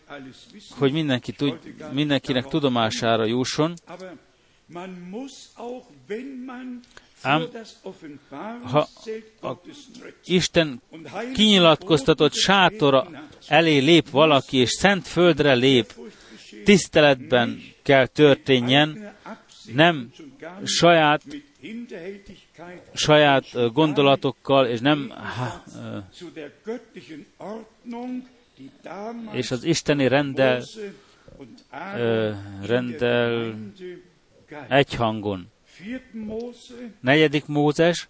hogy 0.70 0.92
mindenki 0.92 1.32
tud, 1.32 1.60
mindenkinek 1.92 2.48
tudomására 2.48 3.26
jusson. 3.26 3.74
Ám 7.22 7.48
ha 8.64 8.88
a 9.42 9.52
Isten 10.26 10.82
kinyilatkoztatott 11.34 12.34
sátora 12.34 13.08
elé 13.48 13.78
lép 13.78 14.10
valaki, 14.10 14.58
és 14.58 14.70
szent 14.70 15.08
földre 15.08 15.54
lép, 15.54 15.94
tiszteletben 16.64 17.62
kell 17.82 18.08
történjen, 18.08 19.16
nem 19.74 20.12
saját, 20.64 21.22
saját 22.94 23.74
gondolatokkal, 23.74 24.68
és 24.68 24.80
nem 24.80 25.14
és 29.32 29.52
az 29.52 29.64
isteni 29.64 30.08
rendel, 30.08 30.64
rendel 32.66 33.56
egyhangon. 34.68 35.52
Negyedik 37.00 37.46
Mózes, 37.46 38.08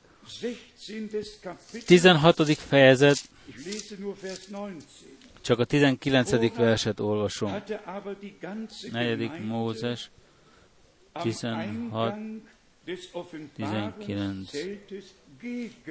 16. 1.86 2.54
fejezet, 2.58 3.30
csak 5.42 5.60
a 5.60 5.66
19. 5.66 6.56
verset 6.56 7.00
olvasom. 7.00 7.54
Negyedik 8.92 9.32
Mózes, 9.44 10.10
16. 11.14 12.16
19. 13.56 14.50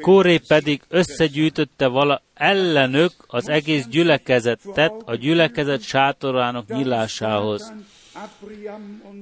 Kóré 0.01 0.39
pedig 0.39 0.83
összegyűjtötte 0.89 1.87
vala 1.87 2.23
ellenök 2.35 3.13
az 3.27 3.49
egész 3.49 3.87
gyülekezetet 3.87 4.93
a 5.05 5.15
gyülekezet 5.15 5.83
sátorának 5.83 6.69
nyilásához. 6.69 7.73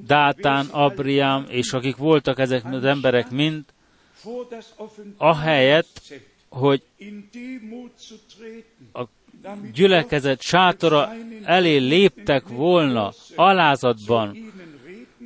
Dátán, 0.05 0.65
Abriám 0.65 1.45
és 1.49 1.73
akik 1.73 1.95
voltak 1.95 2.39
ezek 2.39 2.65
az 2.65 2.83
emberek 2.83 3.29
mind, 3.29 3.63
ahelyett, 5.17 6.01
hogy 6.49 6.83
a 8.93 9.03
gyülekezet 9.73 10.41
sátora 10.41 11.11
elé 11.43 11.77
léptek 11.77 12.47
volna 12.47 13.11
alázatban, 13.35 14.37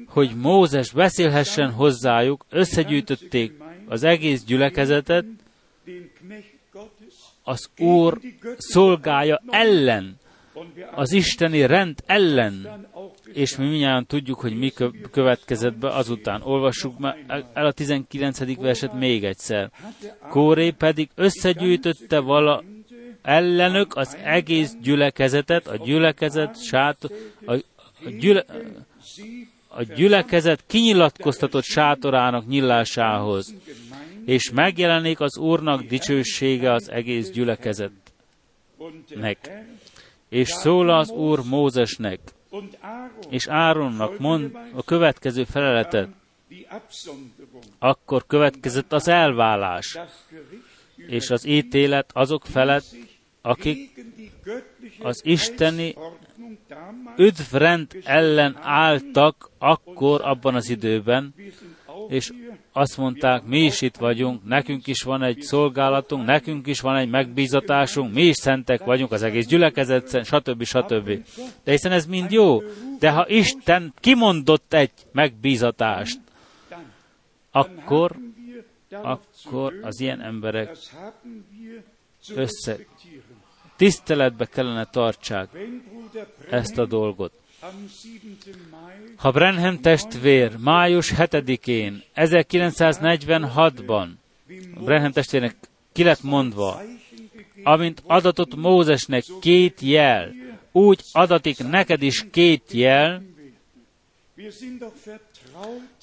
hogy 0.07 0.35
Mózes 0.35 0.91
beszélhessen 0.91 1.71
hozzájuk, 1.71 2.45
összegyűjtötték 2.49 3.53
az 3.87 4.03
egész 4.03 4.43
gyülekezetet 4.43 5.25
az 7.43 7.69
Úr 7.77 8.19
szolgája 8.57 9.41
ellen, 9.49 10.19
az 10.91 11.11
isteni 11.11 11.65
rend 11.65 11.99
ellen, 12.05 12.87
és 13.33 13.55
mi 13.55 13.67
mindjárt 13.67 14.07
tudjuk, 14.07 14.39
hogy 14.39 14.57
mi 14.57 14.73
következett 15.11 15.77
be 15.77 15.89
azután. 15.89 16.41
Olvassuk 16.41 16.93
el 17.53 17.65
a 17.65 17.71
19. 17.71 18.55
verset 18.55 18.93
még 18.93 19.23
egyszer. 19.23 19.71
Kóré 20.29 20.71
pedig 20.71 21.09
összegyűjtötte 21.15 22.19
vala 22.19 22.63
ellenök 23.21 23.95
az 23.95 24.17
egész 24.23 24.75
gyülekezetet, 24.81 25.67
a 25.67 25.75
gyülekezet 25.75 26.63
sát, 26.63 27.09
a, 27.45 27.53
a, 27.53 27.59
gyüle, 28.19 28.45
a 29.67 29.83
gyülekezet 29.83 30.63
kinyilatkoztatott 30.67 31.63
sátorának 31.63 32.47
nyilásához, 32.47 33.55
és 34.25 34.51
megjelenik 34.51 35.19
az 35.19 35.37
Úrnak 35.37 35.81
dicsősége 35.81 36.71
az 36.71 36.89
egész 36.89 37.31
gyülekezetnek. 37.31 39.51
És 40.29 40.49
szól 40.49 40.89
az 40.89 41.09
Úr 41.09 41.39
Mózesnek, 41.49 42.19
és 43.29 43.47
Áronnak 43.47 44.19
mond 44.19 44.57
a 44.73 44.83
következő 44.83 45.43
feleletet. 45.43 46.09
Akkor 47.79 48.25
következett 48.27 48.93
az 48.93 49.07
elválás, 49.07 49.97
és 50.95 51.29
az 51.29 51.45
ítélet 51.45 52.09
azok 52.13 52.45
felett, 52.45 52.85
akik 53.41 54.05
az 54.99 55.21
isteni 55.25 55.95
üdvrend 57.17 57.87
ellen 58.03 58.57
álltak 58.61 59.49
akkor 59.57 60.21
abban 60.21 60.55
az 60.55 60.69
időben, 60.69 61.33
és 62.13 62.31
azt 62.71 62.97
mondták, 62.97 63.43
mi 63.43 63.59
is 63.59 63.81
itt 63.81 63.95
vagyunk, 63.95 64.45
nekünk 64.45 64.87
is 64.87 65.01
van 65.01 65.23
egy 65.23 65.41
szolgálatunk, 65.41 66.25
nekünk 66.25 66.67
is 66.67 66.81
van 66.81 66.95
egy 66.95 67.09
megbízatásunk, 67.09 68.13
mi 68.13 68.23
is 68.23 68.35
szentek 68.35 68.83
vagyunk, 68.83 69.11
az 69.11 69.23
egész 69.23 69.45
gyülekezet, 69.45 70.25
stb. 70.25 70.63
stb. 70.63 71.09
De 71.63 71.71
hiszen 71.71 71.91
ez 71.91 72.05
mind 72.05 72.31
jó, 72.31 72.61
de 72.99 73.11
ha 73.11 73.27
Isten 73.27 73.93
kimondott 73.99 74.73
egy 74.73 74.91
megbízatást, 75.11 76.19
akkor, 77.51 78.15
akkor 79.01 79.79
az 79.81 79.99
ilyen 79.99 80.21
emberek 80.21 80.77
össze 82.35 82.77
tiszteletbe 83.75 84.45
kellene 84.45 84.85
tartsák 84.85 85.49
ezt 86.49 86.77
a 86.77 86.85
dolgot. 86.85 87.42
Ha 89.15 89.31
Brenham 89.31 89.79
testvér 89.79 90.57
május 90.57 91.11
7-én, 91.15 92.03
1946-ban, 92.15 94.07
Brenham 94.83 95.11
testvérnek 95.11 95.55
ki 95.91 96.03
lett 96.03 96.21
mondva, 96.23 96.81
amint 97.63 98.03
adatot 98.05 98.55
Mózesnek 98.55 99.23
két 99.41 99.79
jel, 99.81 100.33
úgy 100.71 101.01
adatik 101.11 101.67
neked 101.69 102.01
is 102.01 102.25
két 102.31 102.71
jel, 102.71 103.23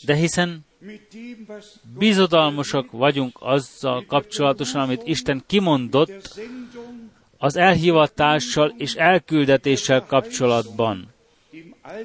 de 0.05 0.15
hiszen 0.15 0.65
bizodalmasak 1.99 2.91
vagyunk 2.91 3.37
azzal 3.41 4.05
kapcsolatosan, 4.07 4.81
amit 4.81 5.03
Isten 5.05 5.43
kimondott 5.47 6.41
az 7.39 7.57
elhivatással 7.57 8.75
és 8.79 8.95
elküldetéssel 8.95 10.07
kapcsolatban. 10.07 11.09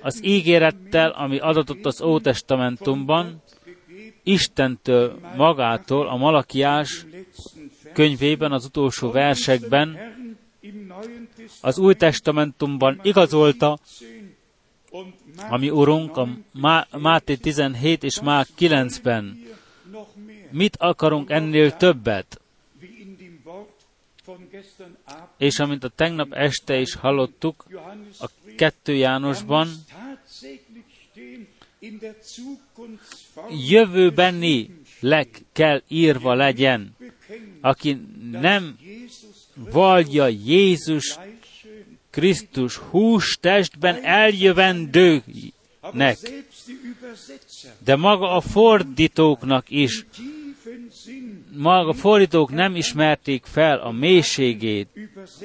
Az 0.01 0.19
ígérettel, 0.23 1.09
ami 1.09 1.37
adatott 1.37 1.85
az 1.85 2.01
Ótestamentumban, 2.01 3.41
Istentől 4.23 5.19
magától 5.35 6.07
a 6.07 6.15
Malakiás 6.15 7.05
könyvében, 7.93 8.51
az 8.51 8.65
utolsó 8.65 9.11
versekben, 9.11 9.97
az 11.61 11.77
Új 11.77 11.93
Testamentumban 11.93 12.99
igazolta, 13.03 13.77
ami 15.49 15.69
Urunk 15.69 16.17
a 16.17 16.27
Máté 16.97 17.35
17 17.35 18.03
és 18.03 18.21
Mák 18.21 18.47
9-ben. 18.59 19.43
Mit 20.51 20.77
akarunk 20.77 21.29
ennél 21.29 21.77
többet? 21.77 22.41
És 25.37 25.59
amint 25.59 25.83
a 25.83 25.89
tegnap 25.89 26.33
este 26.33 26.79
is 26.79 26.95
hallottuk, 26.95 27.65
a 28.19 28.29
kettő 28.55 28.93
Jánosban. 28.93 29.67
Jövőbeni 33.69 34.69
leg 34.99 35.27
kell 35.51 35.81
írva 35.87 36.33
legyen, 36.33 36.95
aki 37.61 37.97
nem 38.31 38.77
vallja 39.55 40.27
Jézus 40.27 41.17
Krisztus 42.09 42.75
hústestben 42.75 44.03
eljövendőnek, 44.03 45.23
de 47.83 47.95
maga 47.95 48.35
a 48.35 48.41
fordítóknak 48.41 49.69
is. 49.69 50.05
maga 51.55 51.89
a 51.89 51.93
fordítók 51.93 52.51
nem 52.51 52.75
ismerték 52.75 53.43
fel 53.45 53.77
a 53.77 53.91
mélységét, 53.91 54.87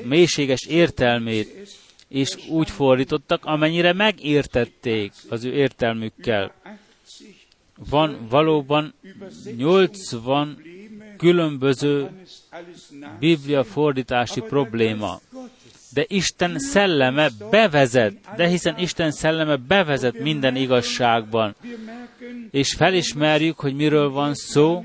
mélységes 0.04 0.66
értelmét, 0.66 1.78
és 2.10 2.36
úgy 2.48 2.70
fordítottak, 2.70 3.44
amennyire 3.44 3.92
megértették 3.92 5.12
az 5.28 5.44
ő 5.44 5.52
értelmükkel. 5.52 6.52
Van 7.90 8.26
valóban 8.28 8.94
80 9.56 10.62
különböző 11.16 12.10
biblia 13.18 13.64
fordítási 13.64 14.40
probléma. 14.40 15.20
De 15.92 16.04
Isten 16.08 16.58
szelleme 16.58 17.30
bevezet, 17.50 18.14
de 18.36 18.48
hiszen 18.48 18.78
Isten 18.78 19.10
szelleme 19.10 19.56
bevezet 19.56 20.18
minden 20.18 20.56
igazságban. 20.56 21.54
És 22.50 22.74
felismerjük, 22.74 23.58
hogy 23.58 23.74
miről 23.74 24.10
van 24.10 24.34
szó, 24.34 24.84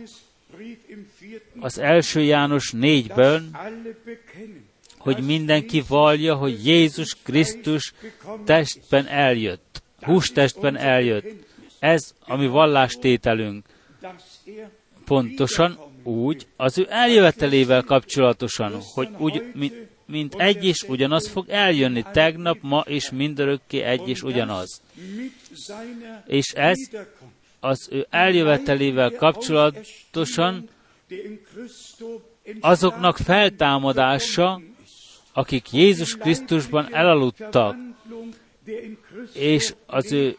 az 1.60 1.80
első 1.80 2.22
János 2.22 2.72
négyből, 2.72 3.42
hogy 5.06 5.26
mindenki 5.26 5.84
vallja, 5.88 6.36
hogy 6.36 6.66
Jézus 6.66 7.16
Krisztus 7.24 7.94
testben 8.46 9.08
eljött, 9.08 9.82
hústestben 10.02 10.78
eljött. 10.78 11.26
Ez 11.80 12.14
a 12.20 12.36
mi 12.36 12.48
vallástételünk. 12.48 13.66
Pontosan 15.06 15.78
úgy, 16.04 16.48
az 16.56 16.78
ő 16.78 16.88
eljövetelével 16.90 17.82
kapcsolatosan, 17.82 18.82
hogy 18.94 19.10
úgy, 19.18 19.44
mint, 19.54 19.88
mint 20.06 20.34
egy 20.38 20.64
is 20.64 20.82
ugyanaz 20.82 21.28
fog 21.28 21.50
eljönni 21.50 22.06
tegnap, 22.12 22.58
ma 22.62 22.84
és 22.88 23.12
mindörökké 23.12 23.82
egy 23.82 24.10
is 24.10 24.22
ugyanaz. 24.22 24.82
És 26.26 26.52
ez 26.54 26.78
az 27.60 27.88
ő 27.92 28.08
eljövetelével 28.10 29.12
kapcsolatosan 29.12 30.70
azoknak 32.60 33.18
feltámadása, 33.18 34.62
akik 35.38 35.72
Jézus 35.72 36.18
Krisztusban 36.18 36.94
elaludtak, 36.94 37.76
és 39.34 39.74
az 39.86 40.12
ő 40.12 40.38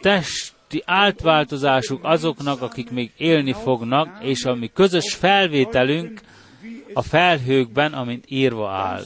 testi 0.00 0.82
átváltozásuk 0.84 2.04
azoknak, 2.04 2.62
akik 2.62 2.90
még 2.90 3.10
élni 3.16 3.52
fognak, 3.52 4.24
és 4.24 4.44
ami 4.44 4.70
közös 4.74 5.14
felvételünk 5.14 6.20
a 6.92 7.02
felhőkben, 7.02 7.92
amint 7.92 8.24
írva 8.28 8.70
áll. 8.70 9.02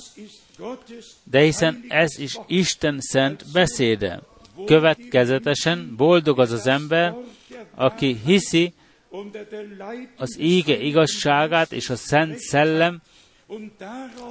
De 1.24 1.40
hiszen 1.40 1.84
ez 1.88 2.18
is 2.18 2.38
Isten 2.46 3.00
szent 3.00 3.44
beszéde. 3.52 4.22
Következetesen 4.66 5.94
boldog 5.96 6.40
az 6.40 6.52
az 6.52 6.66
ember, 6.66 7.16
aki 7.74 8.20
hiszi, 8.24 8.72
az 10.16 10.38
ége 10.38 10.78
igazságát 10.78 11.72
és 11.72 11.90
a 11.90 11.96
Szent 11.96 12.38
Szellem 12.38 13.00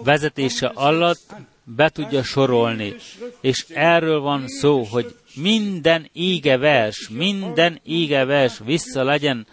vezetése 0.03 0.67
alatt 0.67 1.35
be 1.63 1.89
tudja 1.89 2.23
sorolni. 2.23 2.95
És 3.41 3.65
erről 3.69 4.19
van 4.19 4.47
szó, 4.47 4.83
hogy 4.83 5.15
minden 5.35 6.09
vers, 6.57 7.09
minden 7.09 7.79
vers 8.25 8.59
vissza 8.65 9.03
legyen 9.03 9.47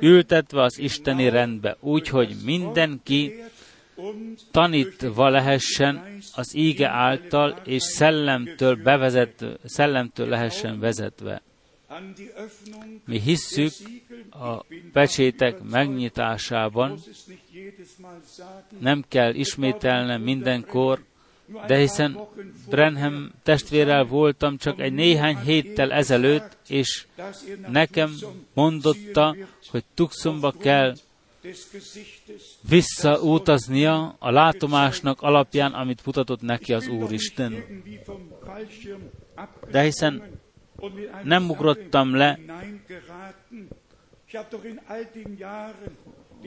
ültetve 0.00 0.62
az 0.62 0.78
isteni 0.78 1.28
rendbe, 1.28 1.76
úgyhogy 1.80 2.36
mindenki 2.44 3.34
tanítva 4.50 5.28
lehessen 5.28 6.18
az 6.34 6.54
íge 6.54 6.88
által, 6.88 7.60
és 7.64 7.82
szellemtől, 7.82 8.82
bevezet, 8.82 9.44
szellemtől 9.64 10.28
lehessen 10.28 10.80
vezetve. 10.80 11.42
Mi 13.04 13.20
hisszük 13.20 13.72
a 14.30 14.64
pecsétek 14.92 15.62
megnyitásában, 15.62 16.98
nem 18.78 19.04
kell 19.08 19.34
ismételnem 19.34 20.22
mindenkor, 20.22 21.04
de 21.66 21.78
hiszen 21.78 22.18
Brenham 22.68 23.30
testvérrel 23.42 24.04
voltam 24.04 24.56
csak 24.56 24.80
egy 24.80 24.92
néhány 24.92 25.36
héttel 25.36 25.92
ezelőtt, 25.92 26.56
és 26.68 27.06
nekem 27.68 28.14
mondotta, 28.54 29.36
hogy 29.70 29.84
Tuxumba 29.94 30.52
kell 30.52 30.94
visszautaznia 32.68 34.16
a 34.18 34.30
látomásnak 34.30 35.22
alapján, 35.22 35.72
amit 35.72 36.04
mutatott 36.06 36.40
neki 36.40 36.72
az 36.72 36.88
Úristen. 36.88 37.64
De 39.70 39.82
hiszen 39.82 40.42
nem 41.22 41.50
ugrottam 41.50 42.14
le 42.14 42.38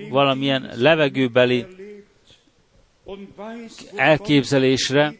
valamilyen 0.09 0.71
levegőbeli 0.75 1.65
elképzelésre, 3.95 5.13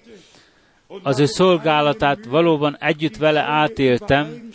az 1.04 1.20
ő 1.20 1.26
szolgálatát 1.26 2.26
valóban 2.26 2.78
együtt 2.78 3.18
vele 3.18 3.42
átéltem, 3.42 4.50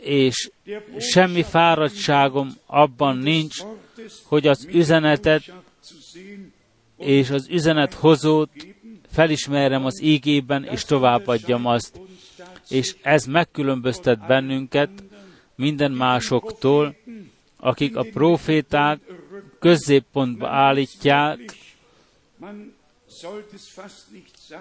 és 0.00 0.50
semmi 0.98 1.42
fáradtságom 1.42 2.48
abban 2.66 3.16
nincs, 3.16 3.62
hogy 4.24 4.46
az 4.46 4.68
üzenetet 4.72 5.52
és 6.98 7.30
az 7.30 7.48
üzenet 7.48 7.94
hozót 7.94 8.50
felismerem 9.10 9.84
az 9.84 10.02
ígében, 10.02 10.64
és 10.64 10.84
továbbadjam 10.84 11.66
azt. 11.66 12.00
És 12.68 12.96
ez 13.02 13.24
megkülönböztet 13.24 14.26
bennünket 14.26 14.90
minden 15.54 15.92
másoktól, 15.92 16.96
akik 17.56 17.96
a 17.96 18.06
proféták 18.12 19.00
középpontba 19.58 20.48
állítják, 20.48 21.38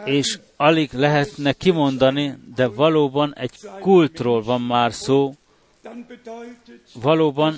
és 0.06 0.40
alig 0.56 0.90
lehetne 0.94 1.54
kimondani, 1.54 2.38
de 2.56 2.68
valóban 2.68 3.36
egy 3.36 3.56
kultról 3.80 4.42
van 4.42 4.62
már 4.62 4.94
szó, 4.94 5.34
valóban 6.94 7.56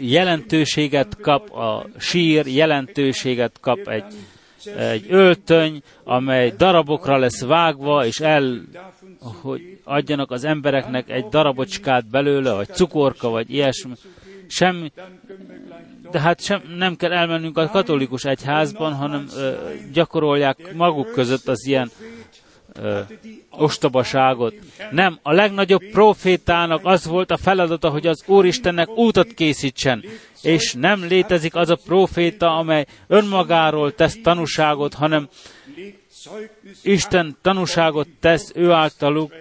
jelentőséget 0.00 1.20
kap 1.20 1.50
a 1.50 1.86
sír, 1.98 2.46
jelentőséget 2.46 3.60
kap 3.60 3.88
egy, 3.88 4.14
egy 4.66 5.06
öltöny, 5.08 5.82
amely 6.04 6.52
darabokra 6.56 7.16
lesz 7.16 7.44
vágva, 7.44 8.06
és 8.06 8.20
el, 8.20 8.62
hogy 9.42 9.78
adjanak 9.84 10.30
az 10.30 10.44
embereknek 10.44 11.10
egy 11.10 11.24
darabocskát 11.24 12.10
belőle, 12.10 12.52
vagy 12.52 12.68
cukorka, 12.68 13.28
vagy 13.28 13.50
ilyesmi. 13.50 13.92
Semmi, 14.46 14.92
de 16.10 16.20
hát 16.20 16.40
sem, 16.40 16.62
nem 16.76 16.96
kell 16.96 17.12
elmennünk 17.12 17.58
a 17.58 17.68
katolikus 17.68 18.24
egyházban, 18.24 18.92
hanem 18.92 19.26
ö, 19.36 19.52
gyakorolják 19.92 20.74
maguk 20.74 21.12
között 21.12 21.48
az 21.48 21.66
ilyen 21.66 21.90
ö, 22.74 23.00
ostobaságot. 23.50 24.54
Nem, 24.90 25.18
a 25.22 25.32
legnagyobb 25.32 25.82
profétának 25.90 26.80
az 26.84 27.06
volt 27.06 27.30
a 27.30 27.36
feladata, 27.36 27.90
hogy 27.90 28.06
az 28.06 28.22
Úristennek 28.26 28.88
útat 28.88 29.32
készítsen, 29.34 30.04
és 30.42 30.72
nem 30.72 31.04
létezik 31.04 31.54
az 31.54 31.70
a 31.70 31.76
proféta, 31.76 32.56
amely 32.56 32.86
önmagáról 33.06 33.94
tesz 33.94 34.18
tanúságot, 34.22 34.94
hanem 34.94 35.28
Isten 36.82 37.36
tanúságot 37.42 38.08
tesz 38.20 38.52
ő 38.54 38.70
általuk, 38.70 39.32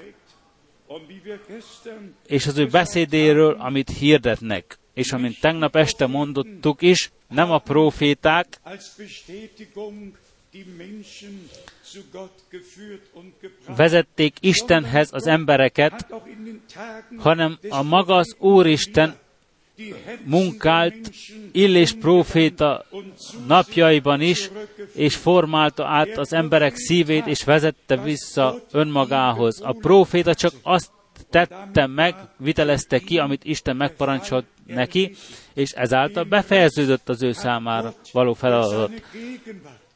és 2.28 2.48
az 2.48 2.58
ő 2.58 2.68
beszédéről, 2.68 3.56
amit 3.60 3.90
hirdetnek 3.90 4.80
és 4.94 5.12
amint 5.12 5.40
tegnap 5.40 5.76
este 5.76 6.06
mondottuk 6.06 6.82
is, 6.82 7.12
nem 7.28 7.52
a 7.52 7.60
proféták, 7.60 8.60
vezették 13.76 14.36
Istenhez 14.40 15.10
az 15.12 15.28
embereket, 15.28 16.06
hanem 17.18 17.58
a 17.70 17.84
maga 17.84 18.16
az 18.16 18.36
Úristen 18.40 19.16
munkált 20.24 21.12
Illés 21.52 21.94
próféta 21.94 22.86
napjaiban 23.48 24.22
is, 24.22 24.50
és 24.94 25.16
formálta 25.16 25.86
át 25.86 26.18
az 26.18 26.34
emberek 26.34 26.76
szívét, 26.76 27.28
és 27.28 27.44
vezette 27.44 27.98
vissza 27.98 28.62
önmagához. 28.72 29.62
A 29.62 29.72
próféta 29.72 30.36
csak 30.36 30.54
azt 30.62 30.92
tette 31.30 31.88
meg, 31.88 32.16
vitelezte 32.38 33.00
ki, 33.00 33.18
amit 33.20 33.44
Isten 33.44 33.76
megparancsolt 33.76 34.46
neki, 34.66 35.16
és 35.54 35.72
ezáltal 35.72 36.24
befejeződött 36.24 37.10
az 37.10 37.24
ő 37.24 37.32
számára 37.32 37.94
való 38.12 38.34
feladat. 38.34 38.92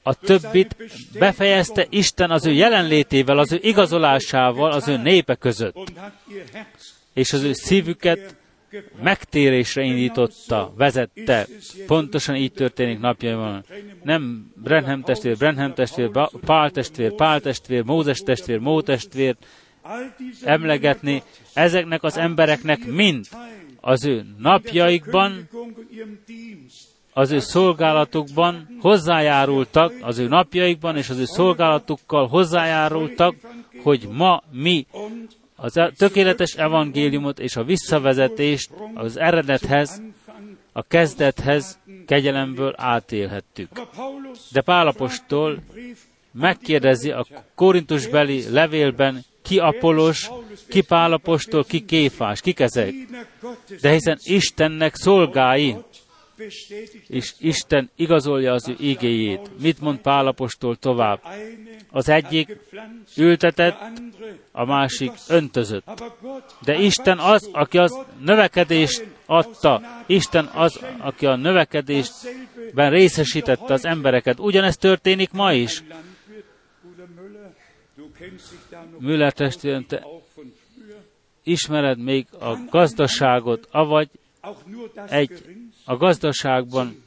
A 0.08 0.14
többit 0.14 0.76
befejezte 1.20 1.86
Isten 1.90 2.32
az 2.32 2.46
ő 2.46 2.52
jelenlétével, 2.52 3.38
az 3.38 3.52
ő 3.52 3.60
igazolásával, 3.62 4.72
az 4.72 4.88
ő 4.88 4.98
népe 4.98 5.36
között. 5.36 5.92
És 7.14 7.34
az 7.34 7.44
ő 7.44 7.54
szívüket 7.54 8.36
megtérésre 9.02 9.84
indította, 9.84 10.74
vezette. 10.78 11.48
Pontosan 11.88 12.36
így 12.36 12.52
történik 12.52 13.00
napjaiban. 13.00 13.66
Nem 14.04 14.52
Brenham 14.64 15.02
testvér, 15.02 15.38
Brenham 15.38 15.74
testvér, 15.74 16.10
Pál 16.46 16.72
testvér, 16.72 17.16
Pál 17.16 17.42
testvér, 17.42 17.84
Mózes 17.84 18.20
testvér, 18.20 18.60
Mó 18.60 18.82
testvér, 18.82 19.36
emlegetni, 20.44 21.24
ezeknek 21.54 22.04
az 22.04 22.18
embereknek 22.18 22.86
mind 22.86 23.26
az 23.82 24.06
ő 24.06 24.26
napjaikban, 24.38 25.50
az 27.18 27.32
ő 27.32 27.40
szolgálatukban 27.40 28.78
hozzájárultak, 28.82 29.94
az 30.02 30.18
ő 30.18 30.28
napjaikban 30.28 30.98
és 30.98 31.10
az 31.10 31.18
ő 31.18 31.26
szolgálatukkal 31.26 32.28
hozzájárultak, 32.28 33.36
hogy 33.84 34.08
ma 34.12 34.44
mi 34.52 34.86
az 35.56 35.78
e- 35.78 35.92
tökéletes 35.98 36.54
evangéliumot 36.54 37.40
és 37.40 37.56
a 37.56 37.64
visszavezetést 37.64 38.70
az 38.94 39.18
eredethez, 39.18 40.02
a 40.72 40.82
kezdethez 40.82 41.80
kegyelemből 42.06 42.74
átélhettük. 42.78 43.70
De 44.52 44.62
Pálapostól 44.62 45.64
megkérdezi 46.32 47.12
a 47.12 47.26
korintusbeli 47.56 48.50
levélben, 48.50 49.24
ki 49.42 49.60
Apolos, 49.60 50.30
ki 50.70 50.82
Pálapostól, 50.82 51.64
ki 51.64 51.86
Kéfás, 51.86 52.42
kik 52.42 52.60
ezek. 52.60 52.94
De 53.82 53.92
hiszen 53.92 54.18
Istennek 54.24 54.96
szolgái, 54.96 55.76
és 57.08 57.34
Isten 57.40 57.90
igazolja 57.96 58.54
az 58.54 58.70
ő 58.70 58.76
igéjét. 58.80 59.50
Mit 59.62 59.80
mond 59.80 60.00
Pálapostól 60.00 60.76
tovább? 60.76 61.22
Az 61.92 62.10
egyik 62.10 62.58
ültetett, 63.18 63.78
a 64.52 64.66
másik 64.66 65.12
öntözött. 65.28 66.04
De 66.62 66.76
Isten 66.76 67.20
az, 67.20 67.50
aki 67.52 67.78
az 67.78 68.00
növekedést 68.20 69.06
adta. 69.26 69.82
Isten 70.06 70.46
az, 70.46 70.80
aki 71.00 71.26
a 71.26 71.36
növekedésben 71.36 72.90
részesítette 72.90 73.74
az 73.74 73.86
embereket. 73.86 74.40
Ugyanezt 74.40 74.80
történik 74.80 75.32
ma 75.32 75.54
is. 75.54 75.84
Müller 79.00 79.34
testvérem, 79.34 79.86
te 79.86 80.06
ismered 81.44 82.00
még 82.00 82.28
a 82.40 82.58
gazdaságot, 82.70 83.68
avagy 83.72 84.10
egy 85.08 85.44
a 85.86 85.96
gazdaságban 85.96 87.04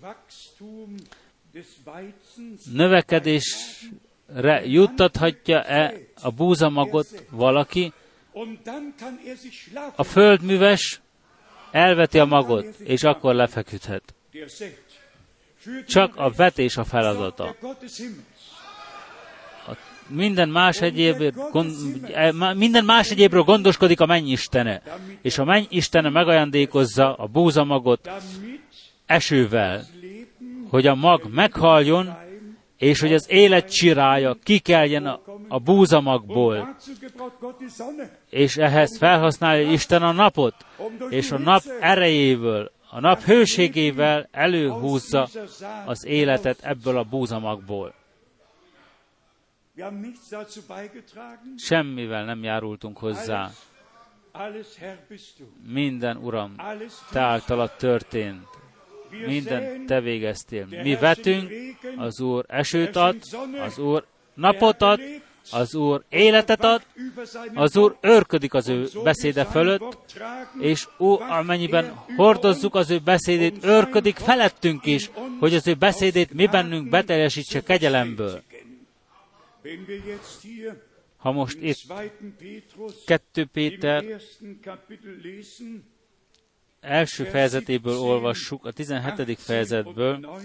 növekedésre 2.73 4.65
juttathatja-e 4.65 5.95
a 6.23 6.31
búzamagot 6.31 7.25
valaki, 7.31 7.93
a 9.97 10.03
földműves 10.03 11.01
elveti 11.71 12.19
a 12.19 12.25
magot, 12.25 12.65
és 12.79 13.03
akkor 13.03 13.35
lefeküdhet. 13.35 14.15
Csak 15.87 16.17
a 16.17 16.31
vetés 16.31 16.77
a 16.77 16.85
feladata 16.85 17.57
minden 20.09 20.49
más 20.49 20.81
gond, 21.51 21.71
e, 22.13 22.33
minden 22.55 22.85
más 22.85 23.11
egyébről 23.11 23.43
gondoskodik 23.43 24.01
a 24.01 24.07
mennyistene, 24.07 24.83
és 25.23 25.39
a 25.39 25.45
mennyistene 25.45 26.09
megajándékozza 26.09 27.15
a 27.15 27.27
búzamagot 27.27 28.11
esővel, 29.07 29.85
hogy 30.71 30.87
a 30.87 30.95
mag 30.95 31.23
meghaljon, 31.31 32.17
és 32.77 33.01
hogy 33.01 33.13
az 33.13 33.27
élet 33.31 33.71
csirája 33.71 34.37
kikeljen 34.43 35.07
a, 35.07 35.21
a 35.49 35.59
búzamagból, 35.59 36.77
és 38.31 38.57
ehhez 38.57 38.99
felhasználja 38.99 39.71
Isten 39.71 40.03
a 40.03 40.13
napot, 40.13 40.55
és 41.09 41.31
a 41.31 41.39
nap 41.39 41.63
erejével, 41.81 42.71
a 42.91 43.01
nap 43.01 43.21
hőségével 43.21 44.29
előhúzza 44.31 45.29
az 45.87 46.07
életet 46.07 46.59
ebből 46.63 46.99
a 46.99 47.03
búzamagból. 47.03 47.95
Semmivel 51.57 52.25
nem 52.25 52.43
járultunk 52.43 52.99
hozzá. 52.99 53.51
Minden, 55.67 56.17
Uram, 56.17 56.55
Te 57.11 57.21
általad 57.21 57.77
történt. 57.77 58.47
Minden 59.27 59.87
Te 59.87 60.01
végeztél. 60.01 60.67
Mi 60.83 60.95
vetünk, 60.95 61.51
az 61.97 62.21
Úr 62.21 62.45
esőt 62.49 62.97
ad, 62.97 63.17
az 63.65 63.79
Úr 63.79 64.05
napot 64.35 64.83
ad, 64.83 65.01
az 65.51 65.75
Úr 65.75 66.05
életet 66.09 66.65
ad, 66.65 66.83
az 67.55 67.77
Úr 67.77 67.97
őrködik 68.01 68.55
az 68.55 68.69
ő 68.69 68.89
beszéde 69.03 69.45
fölött, 69.45 69.97
és 70.61 70.89
ó, 70.99 71.21
amennyiben 71.21 71.95
hordozzuk 72.17 72.75
az 72.75 72.91
ő 72.91 72.99
beszédét, 72.99 73.65
őrködik 73.65 74.17
felettünk 74.17 74.87
is, 74.87 75.11
hogy 75.41 75.55
az 75.55 75.67
ő 75.67 75.75
beszédét 75.75 76.33
mi 76.33 76.47
bennünk 76.47 76.89
beteljesítse 76.89 77.63
kegyelemből. 77.63 78.43
Ha 81.17 81.33
most 81.33 81.59
itt 81.61 81.87
2 83.05 83.45
Péter 83.45 84.21
első 86.81 87.25
fejezetéből 87.25 87.97
olvassuk, 87.97 88.65
a 88.65 88.73
17. 88.73 89.39
fejezetből, 89.39 90.43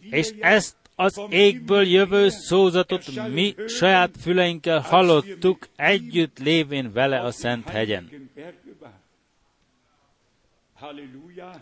És 0.00 0.34
ezt 0.40 0.76
az 0.94 1.20
égből 1.28 1.82
jövő 1.82 2.28
szózatot 2.28 3.28
mi 3.32 3.54
saját 3.66 4.10
füleinkkel 4.20 4.80
hallottuk, 4.80 5.68
együtt 5.76 6.38
lévén 6.38 6.92
vele 6.92 7.20
a 7.20 7.30
Szent 7.30 7.68
hegyen. 7.68 8.30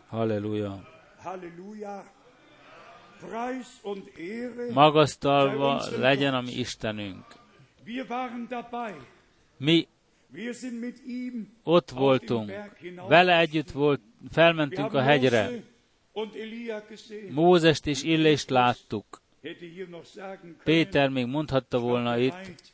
Halleluja. 0.06 0.88
Magasztalva 4.72 5.84
legyen 5.98 6.34
a 6.34 6.40
mi 6.40 6.50
Istenünk. 6.50 7.24
Mi 9.56 9.88
ott 11.62 11.90
voltunk, 11.90 12.52
vele 13.08 13.38
együtt 13.38 13.70
volt, 13.70 14.00
felmentünk 14.30 14.94
a 14.94 15.00
hegyre, 15.00 15.50
Mózest 17.30 17.86
és 17.86 18.02
Illést 18.02 18.50
láttuk. 18.50 19.21
Péter 20.64 21.08
még 21.08 21.26
mondhatta 21.26 21.78
volna 21.78 22.18
itt, 22.18 22.72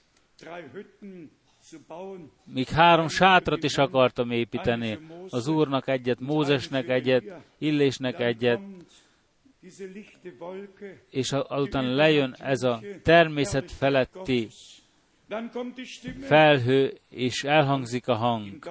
még 2.45 2.69
három 2.69 3.09
sátrat 3.09 3.63
is 3.63 3.77
akartam 3.79 4.31
építeni. 4.31 4.99
Az 5.29 5.49
Úrnak 5.49 5.89
egyet, 5.89 6.21
Mózesnek 6.21 6.89
egyet, 6.89 7.25
Illésnek 7.59 8.21
egyet, 8.21 8.61
és 11.11 11.33
azután 11.33 11.95
lejön 11.95 12.35
ez 12.39 12.63
a 12.63 12.81
természet 13.03 13.71
feletti 13.71 14.49
felhő, 16.21 16.99
és 17.09 17.45
elhangzik 17.45 18.09
a 18.09 18.15
hang, 18.15 18.71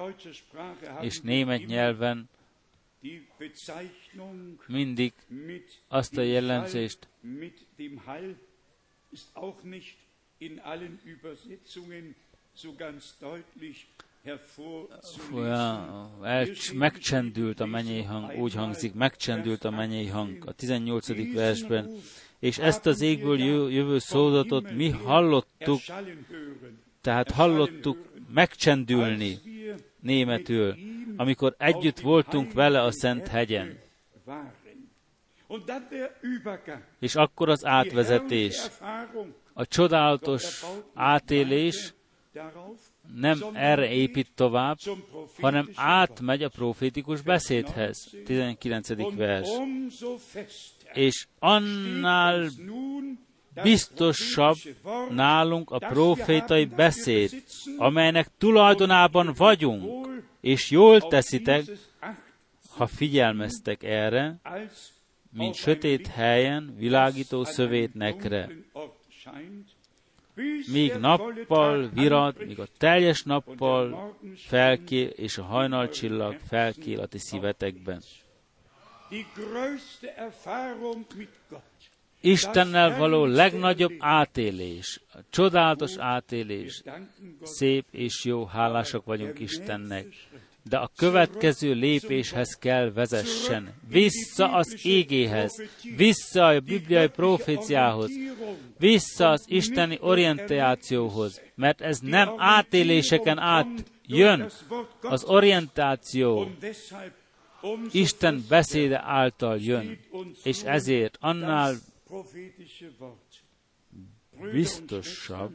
és 1.00 1.20
német 1.20 1.66
nyelven 1.66 2.28
mindig 4.66 5.12
azt 5.88 6.16
a 6.16 6.22
jellemzést 6.22 7.08
el, 16.24 16.46
megcsendült 16.74 17.60
a 17.60 17.66
mennyei 17.66 18.02
hang, 18.02 18.38
úgy 18.38 18.54
hangzik, 18.54 18.94
megcsendült 18.94 19.64
a 19.64 19.70
mennyei 19.70 20.06
hang 20.06 20.46
a 20.46 20.52
18. 20.52 21.32
versben, 21.32 21.90
és 22.38 22.58
ezt 22.58 22.86
az 22.86 23.00
égből 23.00 23.38
jövő 23.70 23.98
szózatot 23.98 24.72
mi 24.72 24.90
hallottuk, 24.90 25.80
tehát 27.00 27.30
hallottuk 27.30 27.98
megcsendülni 28.32 29.38
németül, 30.00 30.76
amikor 31.16 31.54
együtt 31.58 32.00
voltunk 32.00 32.52
vele 32.52 32.82
a 32.82 32.92
Szent 32.92 33.28
hegyen. 33.28 33.78
És 36.98 37.14
akkor 37.14 37.48
az 37.48 37.64
átvezetés, 37.64 38.68
a 39.52 39.66
csodálatos 39.66 40.64
átélés 40.94 41.94
nem 43.14 43.38
erre 43.52 43.90
épít 43.90 44.28
tovább, 44.34 44.76
hanem 45.40 45.68
átmegy 45.74 46.42
a 46.42 46.48
profétikus 46.48 47.20
beszédhez. 47.20 48.14
19. 48.24 49.14
vers. 49.16 49.48
És 50.92 51.26
annál 51.38 52.48
biztosabb 53.62 54.56
nálunk 55.10 55.70
a 55.70 55.78
profétai 55.78 56.64
beszéd, 56.64 57.42
amelynek 57.76 58.28
tulajdonában 58.38 59.32
vagyunk, 59.36 60.06
és 60.40 60.70
jól 60.70 61.00
teszitek, 61.00 61.64
ha 62.76 62.86
figyelmeztek 62.86 63.82
erre, 63.82 64.40
mint 65.32 65.54
sötét 65.54 66.06
helyen 66.06 66.74
világító 66.76 67.44
szövétnekre. 67.44 68.48
Míg 70.72 70.94
nappal 70.94 71.88
virad, 71.88 72.46
míg 72.46 72.58
a 72.58 72.66
teljes 72.78 73.22
nappal 73.22 74.16
felkél, 74.36 75.08
és 75.08 75.38
a 75.38 75.42
hajnalcsillag 75.42 76.36
felkél 76.48 77.00
a 77.00 77.06
ti 77.06 77.18
szívetekben. 77.18 78.02
Istennel 82.20 82.98
való 82.98 83.24
legnagyobb 83.24 83.94
átélés, 83.98 85.00
csodálatos 85.30 85.96
átélés, 85.98 86.82
szép 87.42 87.84
és 87.90 88.24
jó, 88.24 88.44
hálások 88.44 89.04
vagyunk 89.04 89.38
Istennek, 89.38 90.06
de 90.68 90.76
a 90.76 90.90
következő 90.96 91.72
lépéshez 91.72 92.56
kell 92.60 92.92
vezessen. 92.92 93.74
Vissza 93.88 94.52
az 94.52 94.78
égéhez, 94.82 95.62
vissza 95.96 96.46
a 96.46 96.60
bibliai 96.60 97.08
proféciához, 97.08 98.10
vissza 98.78 99.28
az 99.28 99.44
isteni 99.46 99.98
orientációhoz, 100.00 101.40
mert 101.54 101.80
ez 101.80 101.98
nem 101.98 102.34
átéléseken 102.36 103.38
át 103.38 103.84
jön, 104.06 104.50
az 105.00 105.24
orientáció 105.24 106.48
Isten 107.90 108.44
beszéde 108.48 109.02
által 109.04 109.58
jön, 109.60 109.98
és 110.42 110.62
ezért 110.62 111.16
annál 111.20 111.74
biztosabb. 114.52 115.52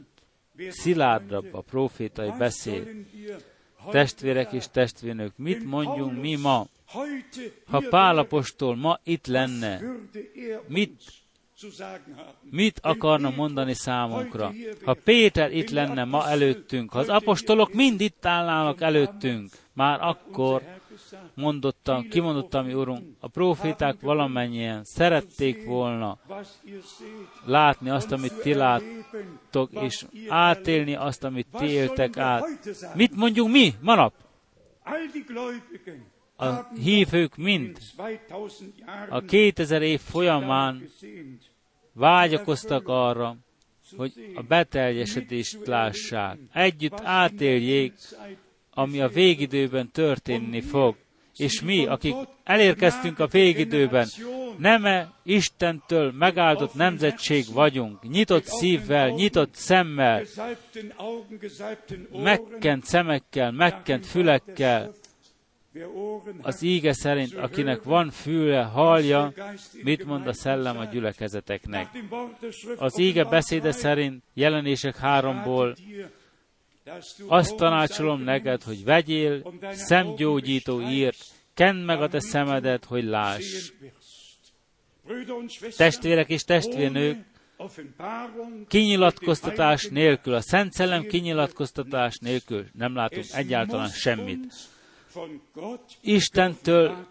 Szilárdabb 0.68 1.54
a 1.54 1.60
profétai 1.60 2.30
beszéd. 2.38 3.06
Testvérek 3.90 4.52
és 4.52 4.68
testvérnök, 4.68 5.32
mit 5.36 5.64
mondjunk 5.64 6.20
mi 6.20 6.36
ma? 6.36 6.66
Ha 7.66 7.82
Pálapostól 7.90 8.76
ma 8.76 8.98
itt 9.02 9.26
lenne, 9.26 9.80
mit 10.66 11.02
mit 12.50 12.78
akarna 12.82 13.30
mondani 13.30 13.74
számunkra? 13.74 14.52
Ha 14.84 14.94
Péter 15.04 15.52
itt 15.52 15.70
lenne 15.70 16.04
ma 16.04 16.28
előttünk, 16.28 16.90
ha 16.90 16.98
az 16.98 17.08
apostolok 17.08 17.72
mind 17.72 18.00
itt 18.00 18.26
állnának 18.26 18.80
előttünk, 18.80 19.52
már 19.72 20.02
akkor 20.02 20.62
mondottam, 21.34 22.08
kimondottam, 22.08 22.66
mi 22.66 22.74
Urunk, 22.74 23.16
a 23.20 23.28
proféták 23.28 24.00
valamennyien 24.00 24.84
szerették 24.84 25.64
volna 25.64 26.18
látni 27.44 27.90
azt, 27.90 28.12
amit 28.12 28.40
ti 28.40 28.54
láttok, 28.54 29.70
és 29.72 30.06
átélni 30.28 30.94
azt, 30.94 31.24
amit 31.24 31.46
ti 31.50 31.66
éltek 31.66 32.16
át. 32.16 32.44
Mit 32.94 33.16
mondjunk 33.16 33.52
mi 33.52 33.74
manap? 33.80 34.14
A 36.36 36.74
hívők 36.74 37.36
mind 37.36 37.78
a 39.08 39.20
2000 39.20 39.82
év 39.82 40.00
folyamán 40.00 40.88
vágyakoztak 41.92 42.88
arra, 42.88 43.36
hogy 43.96 44.12
a 44.34 44.42
beteljesedést 44.42 45.66
lássák. 45.66 46.38
Együtt 46.52 47.00
átéljék, 47.02 47.92
ami 48.74 49.00
a 49.00 49.08
végidőben 49.08 49.90
történni 49.90 50.60
fog. 50.60 50.96
És 51.36 51.62
mi, 51.62 51.86
akik 51.86 52.14
elérkeztünk 52.44 53.18
a 53.18 53.26
végidőben, 53.26 54.08
neme 54.58 55.12
Istentől 55.22 56.12
megáldott 56.12 56.74
nemzetség 56.74 57.44
vagyunk, 57.52 58.08
nyitott 58.08 58.44
szívvel, 58.44 59.08
nyitott 59.08 59.54
szemmel, 59.54 60.22
megkent 62.12 62.84
szemekkel, 62.84 63.50
megkent 63.50 64.06
fülekkel, 64.06 64.92
az 66.42 66.62
íge 66.62 66.92
szerint, 66.92 67.34
akinek 67.34 67.82
van 67.82 68.10
füle, 68.10 68.62
hallja, 68.62 69.32
mit 69.82 70.04
mond 70.04 70.26
a 70.26 70.32
szellem 70.32 70.78
a 70.78 70.84
gyülekezeteknek. 70.84 71.88
Az 72.76 72.98
íge 72.98 73.24
beszéde 73.24 73.72
szerint 73.72 74.22
jelenések 74.34 74.96
háromból 74.96 75.74
azt 77.26 77.56
tanácsolom 77.56 78.20
neked, 78.20 78.62
hogy 78.62 78.84
vegyél 78.84 79.52
szemgyógyító 79.70 80.80
írt, 80.80 81.24
kend 81.54 81.84
meg 81.84 82.02
a 82.02 82.08
te 82.08 82.20
szemedet, 82.20 82.84
hogy 82.84 83.04
láss. 83.04 83.72
Testvérek 85.76 86.28
és 86.28 86.42
testvérnők, 86.42 87.24
kinyilatkoztatás 88.68 89.88
nélkül, 89.88 90.34
a 90.34 90.40
Szent 90.40 90.72
Szellem 90.72 91.06
kinyilatkoztatás 91.06 92.18
nélkül 92.18 92.66
nem 92.72 92.94
látunk 92.94 93.24
egyáltalán 93.32 93.88
semmit. 93.88 94.54
Istentől 96.00 97.06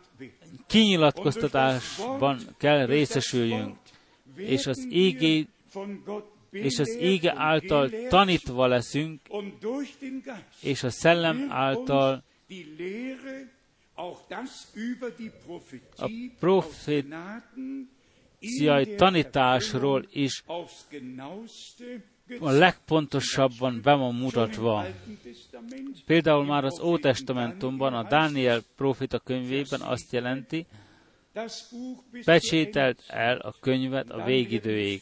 kinyilatkoztatásban 0.67 2.39
kell 2.57 2.85
részesüljünk, 2.85 3.77
és 4.35 4.67
az 4.67 4.87
ígé, 4.89 5.47
és 6.53 6.79
az 6.79 6.89
ége 6.89 7.33
által 7.35 7.89
tanítva 8.09 8.67
leszünk, 8.67 9.21
és 10.61 10.83
a 10.83 10.89
szellem 10.89 11.47
által 11.49 12.23
a 15.97 16.09
proféciai 16.39 17.05
tanításról 18.95 20.05
is 20.11 20.43
a 22.39 22.51
legpontosabban 22.51 23.81
be 23.83 23.93
van 23.93 24.15
mutatva. 24.15 24.85
Például 26.05 26.45
már 26.45 26.63
az 26.63 26.79
Ótestamentumban, 26.79 27.93
a 27.93 28.07
Dániel 28.07 28.61
profita 28.75 29.19
könyvében 29.19 29.81
azt 29.81 30.11
jelenti, 30.11 30.65
pecsételt 32.23 33.03
el 33.07 33.37
a 33.37 33.55
könyvet 33.59 34.09
a 34.09 34.23
végidőig. 34.23 35.01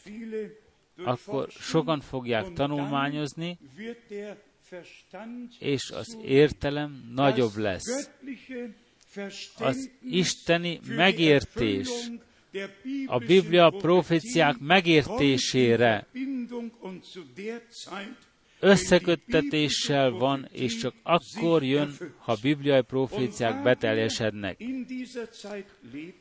Akkor 1.04 1.48
sokan 1.50 2.00
fogják 2.00 2.52
tanulmányozni, 2.52 3.58
és 5.58 5.90
az 5.90 6.18
értelem 6.22 7.10
nagyobb 7.14 7.56
lesz. 7.56 8.10
Az 9.58 9.90
isteni 10.02 10.80
megértés 10.86 11.88
a 13.06 13.18
Biblia 13.18 13.70
proféciák 13.70 14.58
megértésére 14.58 16.06
összeköttetéssel 18.62 20.10
van, 20.10 20.48
és 20.52 20.76
csak 20.76 20.94
akkor 21.02 21.62
jön, 21.62 21.96
ha 22.18 22.36
bibliai 22.42 22.82
proféciák 22.82 23.62
beteljesednek. 23.62 24.64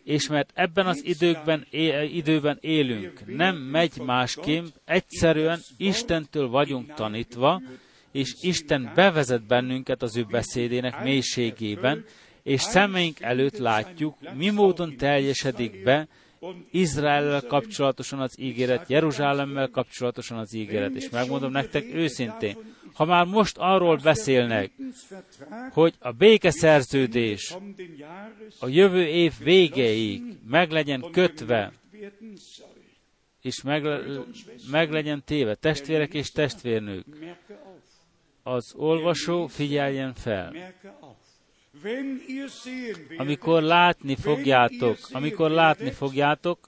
És 0.03 0.27
mert 0.27 0.51
ebben 0.53 0.85
az 0.85 1.05
időkben, 1.05 1.67
időben 2.11 2.57
élünk, 2.61 3.35
nem 3.35 3.55
megy 3.55 3.97
másképp, 4.05 4.65
egyszerűen 4.85 5.59
Istentől 5.77 6.47
vagyunk 6.47 6.93
tanítva, 6.93 7.61
és 8.11 8.35
Isten 8.41 8.91
bevezet 8.95 9.47
bennünket 9.47 10.01
az 10.01 10.17
ő 10.17 10.23
beszédének 10.23 11.03
mélységében, 11.03 12.05
és 12.43 12.61
szemeink 12.61 13.21
előtt 13.21 13.57
látjuk, 13.57 14.17
mi 14.35 14.49
módon 14.49 14.97
teljesedik 14.97 15.83
be 15.83 16.07
Izraellel 16.71 17.41
kapcsolatosan 17.41 18.19
az 18.19 18.39
ígéret, 18.39 18.89
Jeruzsálemmel 18.89 19.69
kapcsolatosan 19.69 20.37
az 20.37 20.53
ígéret. 20.53 20.95
És 20.95 21.09
megmondom 21.09 21.51
nektek 21.51 21.93
őszintén, 21.93 22.57
ha 22.93 23.05
már 23.05 23.25
most 23.25 23.57
arról 23.57 23.97
beszélnek, 23.97 24.71
hogy 25.71 25.93
a 25.99 26.11
békeszerződés 26.11 27.55
a 28.59 28.67
jövő 28.67 29.05
év 29.05 29.33
végéig 29.43 30.21
meg 30.47 30.71
legyen 30.71 31.05
kötve, 31.11 31.73
és 33.41 33.61
meg, 33.61 33.83
meg 34.71 34.91
legyen 34.91 35.23
téve, 35.25 35.55
testvérek 35.55 36.13
és 36.13 36.31
testvérnők, 36.31 37.05
az 38.43 38.73
olvasó 38.75 39.47
figyeljen 39.47 40.13
fel. 40.13 40.53
Amikor 43.17 43.61
látni 43.61 44.15
fogjátok, 44.15 44.97
amikor 45.11 45.51
látni 45.51 45.91
fogjátok, 45.91 46.67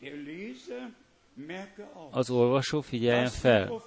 az 2.12 2.30
olvasó 2.30 2.82
figyeljen 2.82 3.30
fel. 3.30 3.82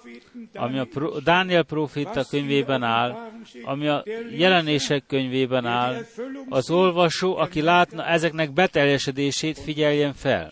Ami 0.53 0.79
a 0.79 0.85
Pro- 0.85 1.23
Dániel 1.23 1.63
proféta 1.63 2.23
könyvében 2.23 2.83
áll, 2.83 3.31
ami 3.63 3.87
a 3.87 4.03
jelenések 4.31 5.05
könyvében 5.07 5.65
áll, 5.65 6.05
az 6.49 6.69
olvasó, 6.69 7.37
aki 7.37 7.61
látna 7.61 8.05
ezeknek 8.05 8.51
beteljesedését, 8.51 9.57
figyeljen 9.59 10.13
fel. 10.13 10.51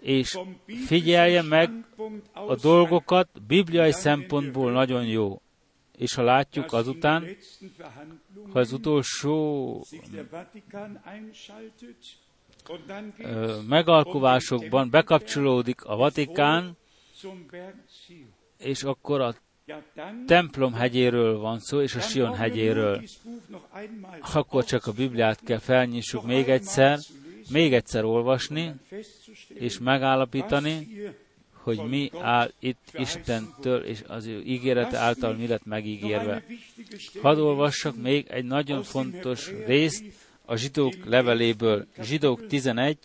És 0.00 0.38
figyeljen 0.86 1.44
meg 1.44 1.70
a 2.32 2.54
dolgokat 2.54 3.28
bibliai 3.46 3.92
szempontból 3.92 4.72
nagyon 4.72 5.04
jó. 5.04 5.42
És 5.96 6.14
ha 6.14 6.22
látjuk 6.22 6.72
azután, 6.72 7.36
ha 8.52 8.58
az 8.58 8.72
utolsó 8.72 9.86
megalkovásokban 13.68 14.90
bekapcsolódik 14.90 15.84
a 15.84 15.96
Vatikán, 15.96 16.76
és 18.58 18.82
akkor 18.82 19.20
a 19.20 19.34
templom 20.26 20.72
hegyéről 20.72 21.38
van 21.38 21.58
szó, 21.58 21.80
és 21.80 21.94
a 21.94 22.00
Sion 22.00 22.34
hegyéről. 22.34 23.02
Akkor 24.34 24.64
csak 24.64 24.86
a 24.86 24.92
Bibliát 24.92 25.40
kell 25.44 25.58
felnyissuk 25.58 26.26
még 26.26 26.48
egyszer, 26.48 26.98
még 27.50 27.74
egyszer 27.74 28.04
olvasni, 28.04 28.74
és 29.48 29.78
megállapítani, 29.78 30.88
hogy 31.64 31.78
mi 31.88 32.10
áll 32.20 32.52
itt 32.58 32.90
Istentől, 32.92 33.84
és 33.84 34.02
az 34.06 34.26
ő 34.26 34.42
ígérete 34.42 34.98
által 34.98 35.34
mi 35.34 35.46
lett 35.46 35.64
megígérve. 35.64 36.44
Hadd 37.22 37.38
olvassak 37.38 37.96
még 37.96 38.26
egy 38.28 38.44
nagyon 38.44 38.82
fontos 38.82 39.50
részt 39.66 40.04
a 40.44 40.56
zsidók 40.56 41.04
leveléből. 41.04 41.86
Zsidók 42.00 42.46
11, 42.46 42.98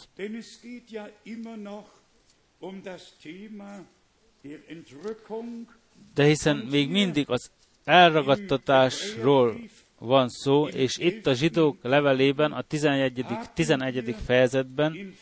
de 6.14 6.24
hiszen 6.24 6.57
még 6.57 6.89
mindig 6.89 7.30
az 7.30 7.51
elragadtatásról 7.84 9.60
van 9.97 10.30
szó, 10.30 10.68
és 10.68 10.97
itt 10.97 11.26
a 11.26 11.34
zsidók 11.34 11.78
levelében, 11.82 12.51
a 12.51 12.62
11. 12.62 13.26
11. 13.53 14.16
fejezetben 14.26 15.14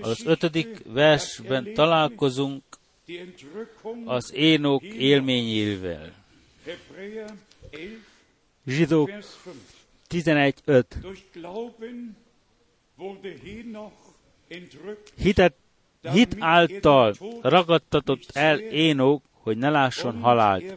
az 0.00 0.22
ötödik 0.24 0.82
versben 0.84 1.74
találkozunk 1.74 2.62
az 4.04 4.32
énok 4.34 4.82
élményével. 4.82 6.12
Zsidók 8.66 9.10
11.5 10.08 10.84
Hitet 15.16 15.54
Hit 16.10 16.36
által 16.38 17.14
ragadtatott 17.42 18.30
el 18.32 18.58
Énok, 18.58 19.22
hogy 19.32 19.56
ne 19.56 19.70
lásson 19.70 20.20
halált, 20.20 20.76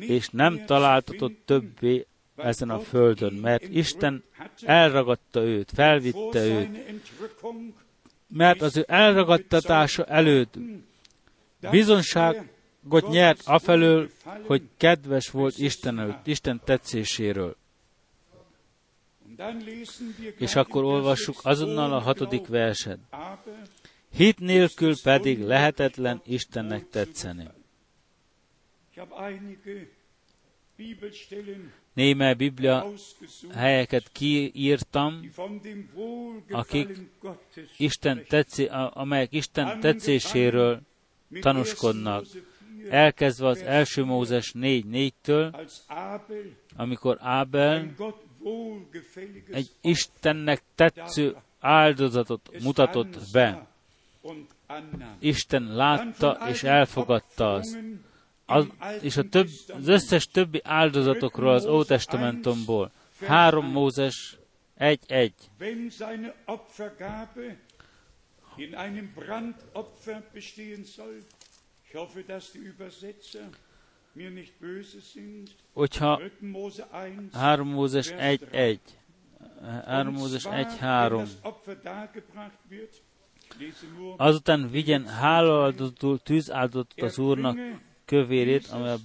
és 0.00 0.28
nem 0.28 0.64
találtatott 0.64 1.42
többé 1.44 2.06
ezen 2.36 2.70
a 2.70 2.78
földön, 2.78 3.34
mert 3.34 3.62
Isten 3.62 4.24
elragadta 4.62 5.42
őt, 5.42 5.70
felvitte 5.74 6.44
őt, 6.44 7.02
mert 8.28 8.62
az 8.62 8.76
ő 8.76 8.84
elragadtatása 8.88 10.04
előtt 10.04 10.54
bizonságot 11.70 13.08
nyert 13.08 13.42
afelől, 13.44 14.10
hogy 14.46 14.62
kedves 14.76 15.28
volt 15.28 15.58
Isten 15.58 15.98
előtt, 15.98 16.26
Isten 16.26 16.60
tetszéséről. 16.64 17.56
És 20.38 20.54
akkor 20.54 20.84
olvassuk 20.84 21.36
azonnal 21.42 21.92
a 21.92 21.98
hatodik 21.98 22.46
verset. 22.46 22.98
Hit 24.10 24.38
nélkül 24.38 24.94
pedig 25.02 25.42
lehetetlen 25.42 26.22
Istennek 26.24 26.88
tetszeni. 26.88 27.48
Némely 31.94 32.34
Biblia 32.34 32.86
helyeket 33.54 34.08
kiírtam, 34.12 35.30
akik 36.50 36.88
Isten 37.76 38.24
tetszi, 38.28 38.68
amelyek 38.92 39.32
Isten 39.32 39.80
tetszéséről 39.80 40.80
tanúskodnak. 41.40 42.24
Elkezdve 42.90 43.46
az 43.46 43.62
első 43.62 44.04
Mózes 44.04 44.52
4.4-től, 44.58 45.68
amikor 46.76 47.18
Ábel 47.20 47.94
egy 49.50 49.70
Istennek 49.80 50.62
tetsző 50.74 51.36
áldozatot 51.60 52.50
mutatott 52.62 53.18
be. 53.32 53.66
Isten 55.18 55.74
látta 55.74 56.38
és 56.48 56.62
elfogadta 56.62 57.52
azt. 57.52 57.78
Az, 58.46 58.66
és 59.00 59.16
a 59.16 59.28
több, 59.28 59.48
az 59.68 59.88
összes 59.88 60.28
többi 60.28 60.60
áldozatokról 60.64 61.52
az 61.52 61.66
Ótestamentumból. 61.66 62.90
Három 63.26 63.66
Mózes 63.66 64.38
1.1. 64.78 65.30
in 68.56 68.74
einem 68.74 69.12
Brandopfer 69.14 70.22
bestehen 70.32 70.84
soll. 70.84 71.22
Ich 71.88 71.94
hoffe, 71.94 72.22
dass 72.22 72.52
die 72.52 72.58
Übersetzer 72.58 73.48
mir 74.14 74.30
nicht 74.30 74.58
böse 74.60 75.00
sind. 75.00 75.50
Hogyha 75.72 76.20
3 77.32 77.64
Mózes 77.64 78.12
1.1 78.12 78.78
3 79.84 80.12
Mózes 80.12 80.44
1.3 80.44 81.28
Azután 84.16 84.70
vigyen 84.70 85.06
hálóáldozatul 85.06 86.18
tűzáldozatot 86.18 87.02
az 87.02 87.18
Úrnak 87.18 87.58
kövérét, 88.04 88.66
amely 88.66 88.92
a 88.92 88.98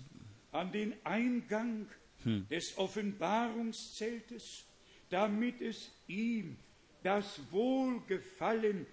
an 0.51 0.69
den 0.71 0.93
Eingang 1.03 1.85
hm. 2.23 2.37
des 2.49 2.73
Offenbarungszeltes, 2.75 4.65
damit 5.09 5.61
es 5.61 5.91
ihm 6.07 6.57
das 7.03 7.25
Wohlgefallen 7.51 8.85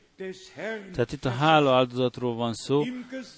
tehát 0.93 1.13
itt 1.13 1.25
a 1.25 1.31
hála 1.31 1.75
áldozatról 1.75 2.35
van 2.35 2.55
szó, 2.55 2.85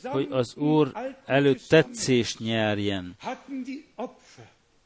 hogy 0.02 0.26
az 0.30 0.56
Úr 0.56 0.92
előtt 1.24 1.60
tetszést 1.68 2.38
nyerjen. 2.38 3.16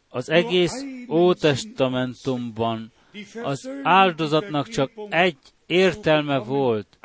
Az 0.08 0.28
egész 0.28 0.84
Ótestamentumban 1.08 2.92
az 3.42 3.68
áldozatnak 3.82 4.68
csak 4.68 4.90
egy 5.08 5.36
értelme 5.66 6.38
volt, 6.38 6.98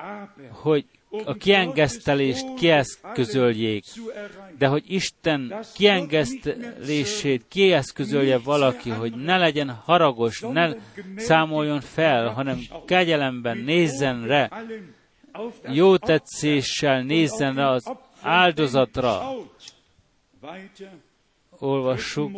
hogy 0.50 0.86
a 1.26 1.34
kiengesztelést 1.34 2.54
kieszközöljék, 2.54 3.84
de 4.58 4.68
hogy 4.68 4.84
Isten 4.88 5.54
kiengesztelését 5.74 7.46
kieszközölje 7.48 8.38
valaki, 8.38 8.90
hogy 8.90 9.16
ne 9.16 9.38
legyen 9.38 9.70
haragos, 9.70 10.40
ne 10.40 10.70
számoljon 11.16 11.82
fel, 11.82 12.28
hanem 12.28 12.60
kegyelemben 12.86 13.58
nézzen 13.58 14.28
rá, 14.28 14.50
jó 15.68 15.98
tetszéssel 15.98 17.02
nézzen 17.02 17.56
rá 17.56 17.70
az 17.70 17.92
áldozatra. 18.22 19.22
Olvassuk 21.60 22.36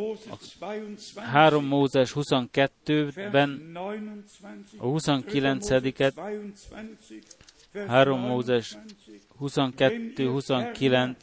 a 1.15 1.21
3 1.21 1.65
Mózes 1.65 2.11
22-ben 2.15 3.77
a 4.77 4.85
29-et, 4.85 6.13
3 7.87 8.19
Mózes 8.19 8.77
22-29, 9.41 11.15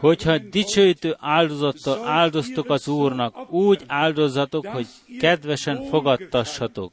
hogyha 0.00 0.38
dicsőítő 0.38 1.16
áldozattal 1.18 2.06
áldoztok 2.06 2.70
az 2.70 2.88
Úrnak, 2.88 3.52
úgy 3.52 3.82
áldozatok, 3.86 4.66
hogy 4.66 4.86
kedvesen 5.18 5.82
fogadtassatok. 5.84 6.92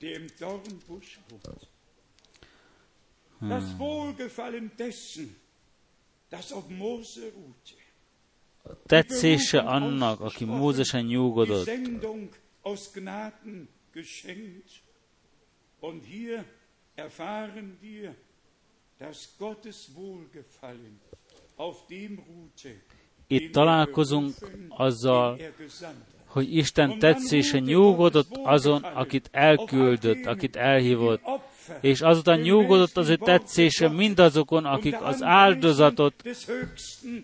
der 0.00 0.16
im 0.16 0.26
Dornbusch 0.38 1.18
wohnt. 1.28 1.66
Das 3.40 3.64
hm. 3.64 3.78
Wohlgefallen 3.78 4.70
dessen, 4.76 5.36
das 6.30 6.52
auf 6.52 6.68
Mose 6.68 7.32
ruhte. 7.34 7.74
Tetszése 8.86 9.64
annak, 9.64 10.20
aki 10.20 10.44
Mózesen 10.44 11.04
nyugodott, 11.04 11.70
aus 12.62 12.92
Gnaden 12.92 13.68
geschenkt. 13.92 14.82
Und 15.80 16.04
hier 16.04 16.44
erfahren 16.96 17.76
wir, 17.80 18.14
dass 18.98 19.36
Gottes 19.38 19.94
Wohlgefallen 19.94 21.00
auf 21.56 21.86
dem 21.86 22.18
ruhte, 22.18 22.74
itt 23.30 23.52
találkozunk 23.52 24.34
azzal, 24.68 25.38
hogy 26.26 26.56
Isten 26.56 26.98
tetszése 26.98 27.58
nyugodott 27.58 28.36
azon, 28.42 28.82
akit 28.82 29.28
elküldött, 29.32 30.26
akit 30.26 30.56
elhívott, 30.56 31.20
és 31.80 32.00
azután 32.00 32.40
nyugodott 32.40 32.96
az 32.96 33.08
ő 33.08 33.16
tetszése 33.16 33.88
mindazokon, 33.88 34.64
akik 34.64 35.00
az 35.00 35.22
áldozatot 35.22 36.14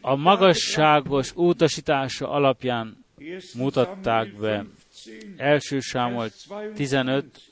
a 0.00 0.14
magasságos 0.14 1.32
utasítása 1.34 2.28
alapján 2.28 3.04
mutatták 3.54 4.34
be. 4.34 4.66
Első 5.36 5.80
Sámuel 5.80 6.30
15, 6.74 7.42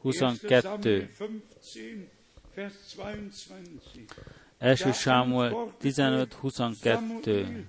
22. 0.00 1.10
Első 4.58 4.92
Sámuel 4.92 5.74
15, 5.78 6.32
22. 6.32 7.66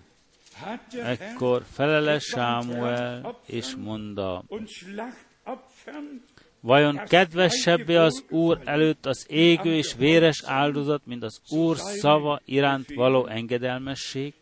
Ekkor 1.04 1.64
felele 1.72 2.20
Sámuel, 2.20 3.40
és 3.46 3.76
mondta, 3.76 4.44
Vajon 6.60 7.02
kedvesebbé 7.08 7.96
az 7.96 8.24
Úr 8.30 8.62
előtt 8.64 9.06
az 9.06 9.26
égő 9.30 9.76
és 9.76 9.96
véres 9.98 10.44
áldozat, 10.46 11.06
mint 11.06 11.24
az 11.24 11.42
Úr 11.50 11.78
szava 11.78 12.42
iránt 12.46 12.94
való 12.94 13.28
engedelmesség? 13.28 14.34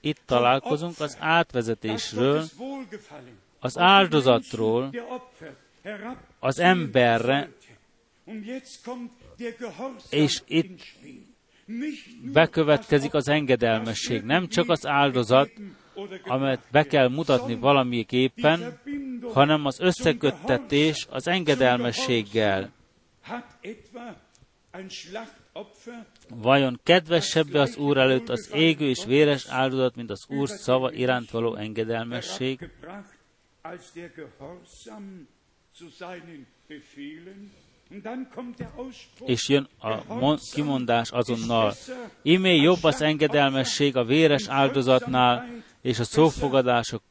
Itt 0.00 0.20
találkozunk 0.26 1.00
az 1.00 1.16
átvezetésről, 1.20 2.44
az 3.58 3.78
áldozatról, 3.78 4.90
az 6.38 6.58
emberre, 6.58 7.50
és 10.10 10.42
itt 10.46 10.80
bekövetkezik 12.32 13.14
az 13.14 13.28
engedelmesség. 13.28 14.22
Nem 14.22 14.48
csak 14.48 14.70
az 14.70 14.86
áldozat, 14.86 15.50
amelyet 16.24 16.62
be 16.70 16.82
kell 16.84 17.08
mutatni 17.08 17.54
valamiképpen, 17.54 18.80
hanem 19.32 19.66
az 19.66 19.80
összeköttetés 19.80 21.06
az 21.10 21.28
engedelmességgel. 21.28 22.70
Vajon 26.28 26.80
kedvesebb 26.82 27.54
az 27.54 27.76
Úr 27.76 27.96
előtt 27.96 28.28
az 28.28 28.50
égő 28.54 28.88
és 28.88 29.04
véres 29.04 29.46
áldozat, 29.46 29.96
mint 29.96 30.10
az 30.10 30.24
Úr 30.28 30.48
szava 30.48 30.92
iránt 30.92 31.30
való 31.30 31.54
engedelmesség? 31.54 32.70
És 39.24 39.48
jön 39.48 39.68
a 39.78 40.36
kimondás 40.52 41.10
azonnal. 41.10 41.74
Imé 42.22 42.56
jobb 42.56 42.82
az 42.82 43.02
engedelmesség 43.02 43.96
a 43.96 44.04
véres 44.04 44.48
áldozatnál, 44.48 45.48
és 45.80 45.98
a 45.98 46.04
szófogadások 46.04 47.02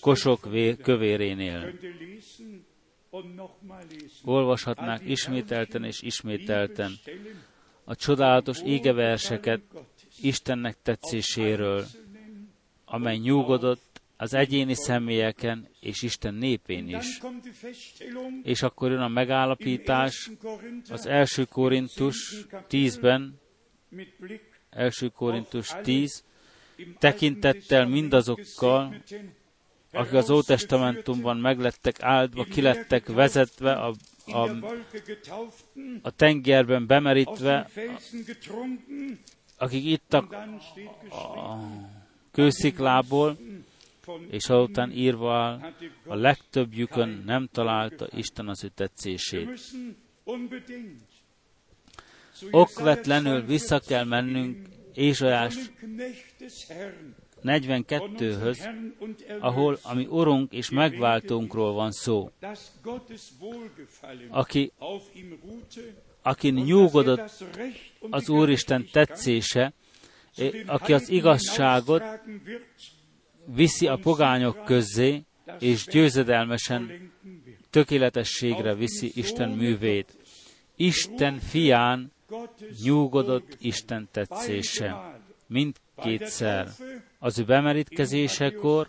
kosok 0.00 0.48
kövérénél. 0.82 1.72
Olvashatnák 4.24 5.02
ismételten 5.04 5.84
és 5.84 6.02
ismételten 6.02 6.92
a 7.84 7.94
csodálatos 7.94 8.60
égeverseket 8.62 9.60
Istennek 10.20 10.76
tetszéséről, 10.82 11.86
amely 12.84 13.16
nyugodott 13.16 14.00
az 14.16 14.34
egyéni 14.34 14.74
személyeken 14.74 15.68
és 15.80 16.02
Isten 16.02 16.34
népén 16.34 16.88
is. 16.88 17.20
És 18.42 18.62
akkor 18.62 18.90
jön 18.90 19.00
a 19.00 19.08
megállapítás 19.08 20.30
az 20.88 21.06
első 21.06 21.44
Korintus 21.44 22.46
10-ben, 22.70 23.40
első 24.70 25.08
Korintus 25.08 25.72
10, 25.82 26.24
tekintettel 26.98 27.86
mindazokkal, 27.86 29.02
akik 29.92 30.12
az 30.12 30.30
Ótestamentumban 30.30 31.36
meglettek 31.36 32.02
áldva, 32.02 32.44
kilettek 32.44 33.06
vezetve, 33.06 33.72
a, 33.72 33.94
a, 34.26 34.50
a 36.02 36.10
tengerben 36.10 36.86
bemerítve, 36.86 37.70
akik 39.56 39.84
ittak 39.84 40.32
a 41.10 41.58
kősziklából, 42.32 43.38
és 44.30 44.48
azután 44.48 44.90
írva 44.90 45.34
áll, 45.34 45.72
a 46.06 46.14
legtöbbjükön 46.14 47.22
nem 47.26 47.48
találta 47.52 48.08
Isten 48.12 48.48
az 48.48 48.64
ő 48.64 48.68
tetszését. 48.68 49.60
Okvetlenül 52.50 53.42
vissza 53.42 53.80
kell 53.80 54.04
mennünk 54.04 54.68
Ézsajás 54.94 55.54
42-höz, 57.44 58.58
ahol 59.40 59.78
a 59.82 59.94
mi 59.94 60.06
Urunk 60.06 60.52
és 60.52 60.70
megváltónkról 60.70 61.72
van 61.72 61.90
szó, 61.90 62.30
aki, 64.28 64.72
aki 66.22 66.50
nyugodott 66.50 67.44
az 68.10 68.28
Úristen 68.28 68.88
tetszése, 68.92 69.72
aki 70.66 70.92
az 70.92 71.08
igazságot 71.08 72.02
viszi 73.46 73.86
a 73.86 73.96
pogányok 73.96 74.64
közé, 74.64 75.22
és 75.58 75.86
győzedelmesen 75.86 77.12
tökéletességre 77.70 78.74
viszi 78.74 79.10
Isten 79.14 79.50
művét. 79.50 80.16
Isten 80.76 81.38
fián 81.38 82.12
nyugodott 82.82 83.56
Isten 83.60 84.08
tetszése. 84.12 85.20
Mindkétszer. 85.46 86.68
Az 87.24 87.38
ő 87.38 87.44
bemerítkezésekor, 87.44 88.88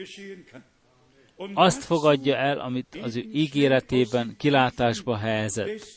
azt 1.53 1.83
fogadja 1.83 2.35
el, 2.35 2.59
amit 2.59 2.97
az 3.01 3.15
ő 3.15 3.21
ígéretében 3.33 4.35
kilátásba 4.37 5.17
helyezett. 5.17 5.87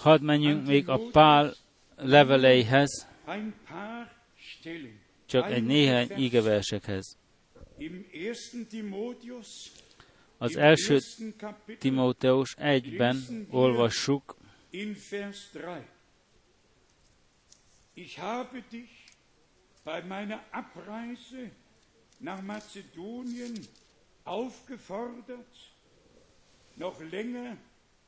Hadd 0.00 0.22
menjünk 0.22 0.66
még 0.66 0.88
a 0.88 1.00
Pál 1.12 1.54
leveleihez, 1.96 3.06
csak 5.26 5.50
egy 5.50 5.64
néhány 5.64 6.10
ígeversekhez. 6.16 7.16
Az 10.38 10.56
első 10.56 10.98
Timóteus 11.78 12.54
1-ben 12.58 13.46
olvassuk, 13.50 14.36
Ich 17.94 18.16
habe 18.20 18.62
dich 18.70 18.90
bei 19.84 20.02
meiner 20.02 20.40
Abreise 20.52 21.50
nach 22.20 22.42
Mazedonien 22.42 23.54
aufgefordert, 24.28 25.56
noch 26.76 27.00
länger 27.10 27.56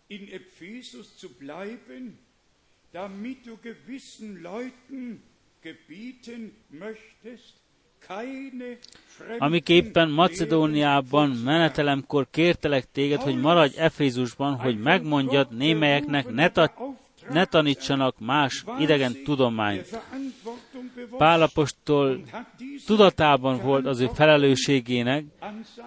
in 0.09 0.29
Ephesus 0.29 1.17
zu 1.17 1.29
bleiben, 1.35 2.19
damit 2.93 3.47
du 3.47 3.57
gewissen 3.57 4.43
Leuten 4.43 5.23
gebieten 5.63 6.53
möchtest, 6.71 7.61
Amiképpen 9.39 10.11
Macedóniában 10.11 11.31
menetelemkor 11.31 12.27
kértelek 12.31 12.91
téged, 12.93 13.21
hogy 13.21 13.41
maradj 13.41 13.79
Efézusban, 13.79 14.55
hogy 14.55 14.79
megmondjad 14.79 15.57
némelyeknek, 15.57 16.29
ne, 16.29 16.51
ta, 16.51 16.73
ne 17.29 17.45
tanítsanak 17.45 18.19
más 18.19 18.65
idegen 18.79 19.23
tudományt. 19.25 20.01
Pálapostól 21.19 22.21
tudatában 22.87 23.61
volt 23.61 23.87
az 23.87 24.01
ő 24.01 24.09
felelősségének, 24.15 25.25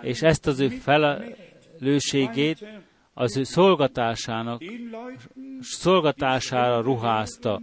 és 0.02 0.22
ezt 0.22 0.48
az 0.48 0.60
ő 0.60 0.70
felelősségét 0.70 2.66
az 3.14 3.38
ő 3.38 3.44
szolgatásának, 3.44 4.64
szolgatására 5.62 6.82
ruházta. 6.82 7.62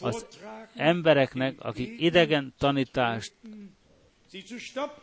Az 0.00 0.26
embereknek, 0.74 1.54
akik 1.58 2.00
idegen 2.00 2.54
tanítást 2.58 3.32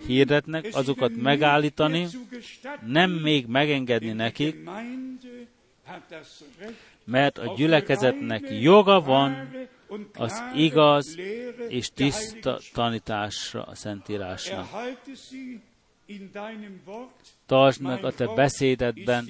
hirdetnek, 0.06 0.68
azokat 0.72 1.16
megállítani, 1.16 2.08
nem 2.86 3.12
még 3.12 3.45
megengedni 3.45 4.12
nekik, 4.12 4.56
mert 7.08 7.38
a 7.38 7.53
gyülekezetnek 7.55 8.47
joga 8.62 9.01
van 9.01 9.49
az 10.14 10.43
igaz 10.55 11.18
és 11.68 11.89
tiszta 11.89 12.60
tanításra 12.74 13.64
a 13.64 13.76
Szentírásnak. 13.76 14.68
Tartsd 17.45 17.82
meg 17.82 18.03
a 18.03 18.12
te 18.12 18.28
beszédedben, 18.28 19.28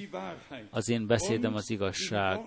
az 0.70 0.88
én 0.88 1.06
beszédem 1.06 1.54
az 1.54 1.70
igazság, 1.70 2.40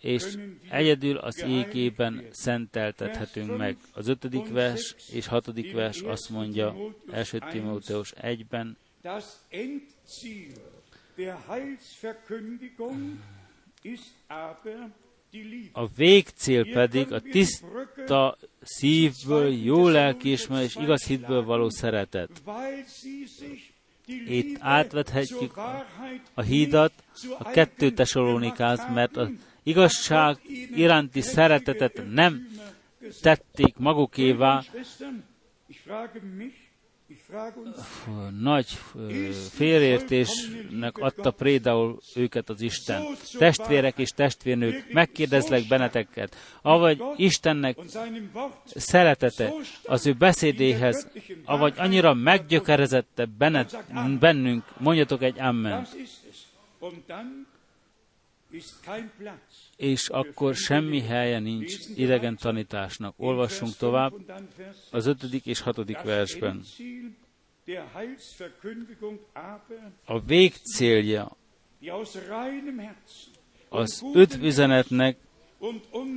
és 0.00 0.38
egyedül 0.70 1.16
az 1.16 1.42
égében 1.42 2.24
szenteltethetünk 2.30 3.56
meg. 3.56 3.76
Az 3.92 4.08
ötödik 4.08 4.48
vers 4.48 4.94
és 5.12 5.26
hatodik 5.26 5.72
vers 5.72 6.00
azt 6.00 6.30
mondja, 6.30 6.74
első 7.10 7.38
Timóteus 7.50 8.12
1-ben, 8.20 8.76
a 15.72 15.86
végcél 15.96 16.72
pedig 16.72 17.12
a 17.12 17.20
tiszta 17.20 18.36
szívből, 18.60 19.52
jó 19.52 19.88
lelkiismer 19.88 20.62
és 20.62 20.76
igaz 20.76 21.04
hitből 21.04 21.44
való 21.44 21.68
szeretet. 21.68 22.30
Itt 24.26 24.56
átvethetjük 24.60 25.56
a 26.34 26.42
hídat 26.42 26.92
a 27.38 27.50
kettő 27.50 27.90
tesalónikáz, 27.90 28.86
mert 28.94 29.16
az 29.16 29.28
igazság 29.62 30.38
iránti 30.74 31.20
szeretetet 31.20 32.02
nem 32.12 32.48
tették 33.20 33.76
magukévá, 33.76 34.62
nagy 38.40 38.78
félértésnek 39.50 40.98
adta 40.98 41.30
prédául 41.30 41.98
őket 42.14 42.48
az 42.48 42.60
Isten. 42.60 43.02
Testvérek 43.38 43.98
és 43.98 44.10
testvérnők, 44.10 44.92
megkérdezlek 44.92 45.68
benneteket, 45.68 46.36
avagy 46.62 47.02
Istennek 47.16 47.78
szeretete 48.64 49.52
az 49.84 50.06
ő 50.06 50.12
beszédéhez, 50.12 51.08
avagy 51.44 51.74
annyira 51.76 52.14
meggyökerezette 52.14 53.28
bennünk, 54.18 54.64
mondjatok 54.78 55.22
egy 55.22 55.40
amen 55.40 55.86
és 59.80 60.08
akkor 60.08 60.54
semmi 60.54 61.00
helye 61.00 61.38
nincs 61.38 61.74
idegen 61.94 62.36
tanításnak. 62.36 63.14
Olvassunk 63.16 63.76
tovább 63.76 64.12
az 64.90 65.06
ötödik 65.06 65.46
és 65.46 65.60
hatodik 65.60 66.02
versben. 66.02 66.62
A 70.04 70.20
végcélja 70.20 71.36
az 73.68 74.04
üzenetnek 74.40 75.16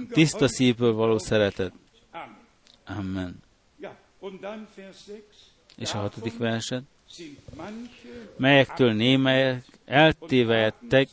tiszta 0.10 0.48
szívből 0.48 0.94
való 0.94 1.18
szeretet. 1.18 1.74
Amen. 2.86 3.44
És 5.78 5.94
a 5.94 5.98
hatodik 5.98 6.38
verset. 6.38 6.84
Mmelyektől 8.38 8.94
némelyek 8.94 9.66
eltévejettek, 9.86 11.08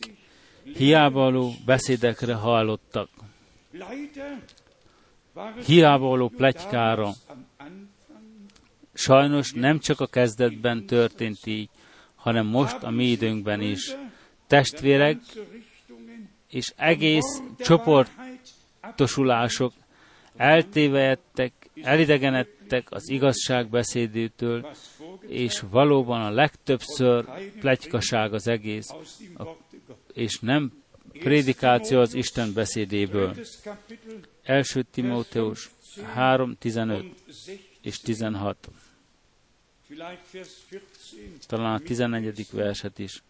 hiába 0.74 1.50
beszédekre 1.64 2.34
hallottak. 2.34 3.08
Hiába 5.66 6.30
plegykára. 6.36 7.12
Sajnos 8.92 9.52
nem 9.52 9.78
csak 9.78 10.00
a 10.00 10.06
kezdetben 10.06 10.86
történt 10.86 11.46
így, 11.46 11.68
hanem 12.14 12.46
most 12.46 12.82
a 12.82 12.90
mi 12.90 13.04
időnkben 13.04 13.60
is. 13.60 13.96
Testvérek 14.46 15.18
és 16.50 16.72
egész 16.76 17.42
csoportosulások 17.58 19.72
eltévejettek, 20.36 21.52
elidegenedtek 21.82 22.86
az 22.90 23.08
igazság 23.08 23.68
beszédétől, 23.68 24.70
és 25.26 25.62
valóban 25.70 26.20
a 26.20 26.30
legtöbbször 26.30 27.24
plegykaság 27.60 28.34
az 28.34 28.48
egész, 28.48 28.90
a 29.38 29.44
és 30.12 30.38
nem 30.38 30.72
prédikáció 31.12 32.00
az 32.00 32.14
Isten 32.14 32.52
beszédéből. 32.52 33.36
Első 34.42 34.82
Timóteus 34.82 35.70
3, 36.14 36.56
15 36.58 37.04
és 37.82 37.98
16. 37.98 38.70
Talán 41.46 41.74
a 41.74 41.78
14. 41.78 42.46
verset 42.50 42.98
is 42.98 43.22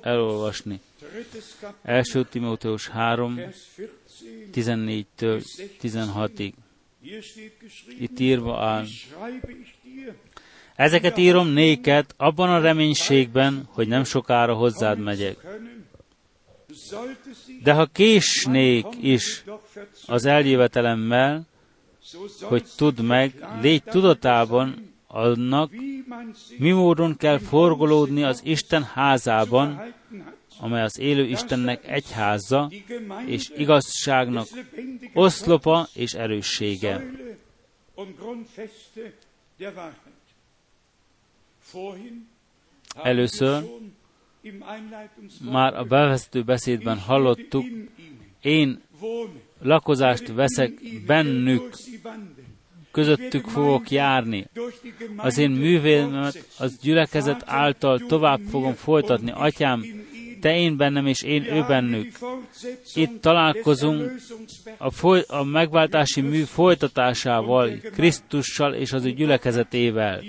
elolvasni. 0.00 0.80
Első 1.82 2.24
Timóteus 2.24 2.88
3, 2.88 3.40
14-től 4.52 5.42
16-ig. 5.82 6.52
Itt 7.98 8.18
írva 8.18 8.64
áll, 8.64 8.86
Ezeket 10.78 11.18
írom 11.18 11.48
néked 11.48 12.06
abban 12.16 12.50
a 12.50 12.60
reménységben, 12.60 13.68
hogy 13.72 13.88
nem 13.88 14.04
sokára 14.04 14.54
hozzád 14.54 14.98
megyek. 14.98 15.36
De 17.62 17.72
ha 17.72 17.86
késnék 17.86 18.86
is 19.00 19.44
az 20.06 20.24
eljövetelemmel, 20.24 21.46
hogy 22.42 22.64
tudd 22.76 23.02
meg, 23.02 23.46
légy 23.60 23.82
tudatában 23.82 24.94
annak, 25.06 25.70
mi 26.58 26.70
módon 26.70 27.16
kell 27.16 27.38
forgolódni 27.38 28.22
az 28.22 28.40
Isten 28.44 28.82
házában, 28.82 29.94
amely 30.60 30.82
az 30.82 30.98
élő 30.98 31.24
Istennek 31.24 31.88
egyháza, 31.88 32.70
és 33.26 33.50
igazságnak 33.56 34.46
oszlopa 35.14 35.88
és 35.94 36.14
erőssége. 36.14 37.04
Először 43.02 43.64
már 45.50 45.74
a 45.74 45.84
bevezető 45.84 46.42
beszédben 46.42 46.98
hallottuk, 46.98 47.64
én 48.40 48.82
lakozást 49.62 50.28
veszek 50.28 50.72
bennük, 51.06 51.74
közöttük 52.90 53.44
fogok 53.44 53.90
járni. 53.90 54.46
Az 55.16 55.38
én 55.38 55.50
művémet 55.50 56.44
az 56.58 56.78
gyülekezet 56.78 57.42
által 57.46 57.98
tovább 57.98 58.40
fogom 58.40 58.74
folytatni. 58.74 59.30
Atyám, 59.30 59.84
te 60.40 60.56
én 60.56 60.76
bennem 60.76 61.06
és 61.06 61.22
én 61.22 61.44
ő 61.44 61.64
bennük. 61.68 62.18
Itt 62.94 63.20
találkozunk 63.20 64.12
a, 64.78 64.90
foly- 64.90 65.24
a 65.28 65.44
megváltási 65.44 66.20
mű 66.20 66.42
folytatásával, 66.42 67.70
Krisztussal 67.92 68.74
és 68.74 68.92
az 68.92 69.04
ő 69.04 69.10
gyülekezetével. 69.12 70.22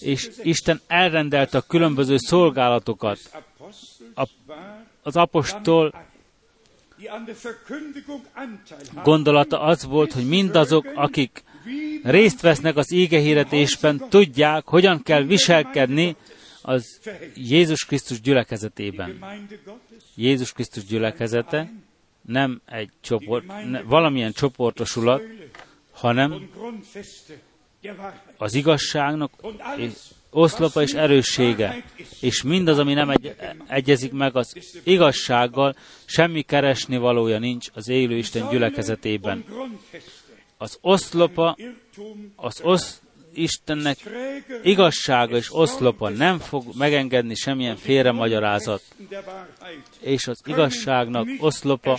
És 0.00 0.30
Isten 0.42 0.80
elrendelte 0.86 1.58
a 1.58 1.64
különböző 1.68 2.16
szolgálatokat. 2.16 3.18
A, 4.14 4.28
az 5.02 5.16
apostol 5.16 6.08
gondolata 9.02 9.60
az 9.60 9.84
volt, 9.84 10.12
hogy 10.12 10.28
mindazok, 10.28 10.86
akik 10.94 11.42
részt 12.02 12.40
vesznek 12.40 12.76
az 12.76 12.92
ígehirdetésben, 12.92 14.02
tudják, 14.08 14.66
hogyan 14.66 15.02
kell 15.02 15.22
viselkedni 15.22 16.16
az 16.70 17.00
Jézus 17.34 17.84
Krisztus 17.84 18.20
gyülekezetében. 18.20 19.24
Jézus 20.14 20.52
Krisztus 20.52 20.84
gyülekezete 20.84 21.72
nem 22.22 22.60
egy 22.66 22.90
csoport, 23.00 23.46
ne, 23.46 23.82
valamilyen 23.82 24.32
csoportosulat, 24.32 25.22
hanem 25.92 26.50
az 28.36 28.54
igazságnak 28.54 29.32
és 29.76 29.92
oszlopa 30.30 30.82
és 30.82 30.92
erőssége, 30.92 31.84
és 32.20 32.42
mindaz, 32.42 32.78
ami 32.78 32.94
nem 32.94 33.10
egy, 33.10 33.34
egyezik 33.66 34.12
meg 34.12 34.36
az 34.36 34.54
igazsággal, 34.84 35.74
semmi 36.04 36.42
keresni 36.42 36.96
valója 36.96 37.38
nincs 37.38 37.68
az 37.74 37.88
élő 37.88 38.16
Isten 38.16 38.48
gyülekezetében. 38.48 39.44
Az 40.58 40.78
oszlopa, 40.80 41.56
az 42.36 42.60
osz, 42.62 43.00
Istennek 43.34 43.98
igazsága 44.62 45.36
és 45.36 45.54
oszlopa 45.54 46.08
nem 46.08 46.38
fog 46.38 46.64
megengedni 46.76 47.34
semmilyen 47.34 47.76
félre 47.76 48.12
magyarázat, 48.12 48.82
és 50.00 50.26
az 50.26 50.40
igazságnak 50.44 51.28
oszlopa 51.38 51.98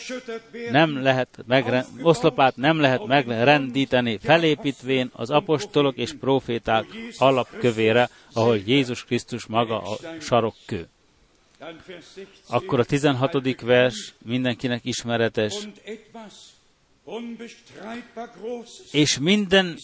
nem 0.71 1.01
lehet 1.01 1.43
megre, 1.47 1.85
oszlopát 2.01 2.55
nem 2.55 2.79
lehet 2.79 3.05
megrendíteni, 3.05 4.17
felépítvén 4.21 5.09
az 5.13 5.29
apostolok 5.29 5.97
és 5.97 6.13
proféták 6.19 6.85
alapkövére, 7.17 8.09
ahol 8.33 8.57
Jézus 8.57 9.03
Krisztus 9.03 9.45
maga 9.45 9.81
a 9.81 9.97
sarokkő. 10.19 10.87
Akkor 12.47 12.79
a 12.79 12.83
16. 12.83 13.61
vers 13.61 14.13
mindenkinek 14.25 14.85
ismeretes. 14.85 15.67
És 18.91 19.19
minden 19.19 19.77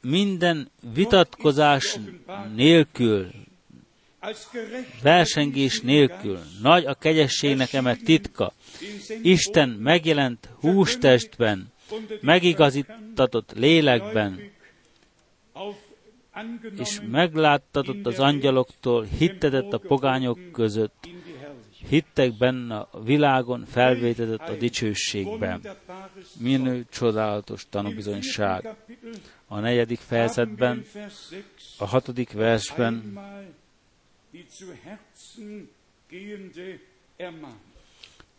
minden 0.00 0.70
vitatkozás 0.94 1.98
nélkül, 2.54 3.30
versengés 5.02 5.80
nélkül, 5.80 6.38
nagy 6.62 6.84
a 6.84 6.94
kegyességnek 6.94 7.72
eme 7.72 7.96
titka. 7.96 8.52
Isten 9.22 9.68
megjelent 9.68 10.48
hústestben, 10.60 11.72
megigazítatott 12.20 13.52
lélekben, 13.52 14.50
és 16.78 17.00
megláttatott 17.10 18.06
az 18.06 18.18
angyaloktól, 18.18 19.04
hittetett 19.18 19.72
a 19.72 19.78
pogányok 19.78 20.38
között, 20.52 21.08
hittek 21.88 22.36
benne 22.36 22.76
a 22.76 23.02
világon, 23.02 23.64
felvétetett 23.64 24.48
a 24.48 24.56
dicsőségben. 24.56 25.60
Minő 26.38 26.86
csodálatos 26.90 27.66
tanúbizonyság. 27.70 28.74
A 29.46 29.58
negyedik 29.58 29.98
fejezetben, 29.98 30.84
a 31.78 31.86
hatodik 31.86 32.32
versben 32.32 33.18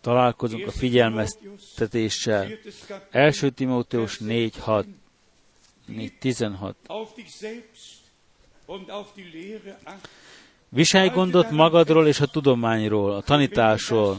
találkozunk 0.01 0.67
a 0.67 0.71
figyelmeztetéssel. 0.71 2.47
Első 3.09 3.49
Timóteus 3.49 4.19
4, 4.19 4.57
6, 4.57 4.85
4, 5.85 6.17
16. 6.17 6.75
Viselj 10.69 11.09
gondot 11.09 11.51
magadról 11.51 12.07
és 12.07 12.19
a 12.19 12.25
tudományról, 12.25 13.11
a 13.11 13.21
tanításról. 13.21 14.17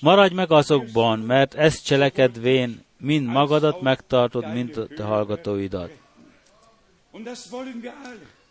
Maradj 0.00 0.34
meg 0.34 0.50
azokban, 0.50 1.18
mert 1.18 1.54
ezt 1.54 1.84
cselekedvén 1.84 2.84
mind 2.98 3.26
magadat 3.26 3.80
megtartod, 3.80 4.52
mint 4.52 4.76
a 4.76 4.86
te 4.86 5.02
hallgatóidat. 5.02 5.90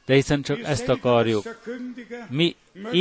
De 0.05 0.13
hiszen 0.13 0.41
csak 0.41 0.59
ezt 0.63 0.89
akarjuk. 0.89 1.59
Mi 2.29 2.55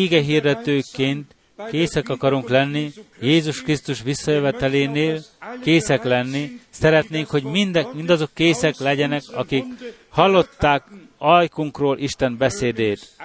hirdetőként 0.09 1.35
készek 1.71 2.09
akarunk 2.09 2.49
lenni, 2.49 2.93
Jézus 3.21 3.63
Krisztus 3.63 4.03
visszajövetelénél 4.03 5.23
készek 5.63 6.05
lenni, 6.05 6.61
szeretnénk, 6.71 7.31
hogy 7.31 7.43
mindek, 7.43 7.93
mindazok 7.93 8.31
készek 8.35 8.79
legyenek, 8.79 9.23
akik 9.33 9.65
hallották 10.09 10.85
ajkunkról 11.19 11.99
Isten 11.99 12.37
beszédét. 12.37 13.17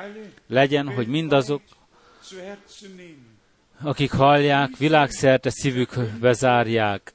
Legyen, 0.48 0.94
hogy 0.94 1.08
mindazok, 1.08 1.62
akik 3.82 4.12
hallják, 4.12 4.78
világszerte 4.78 5.50
szívükbe 5.50 6.34
zárják. 6.34 7.14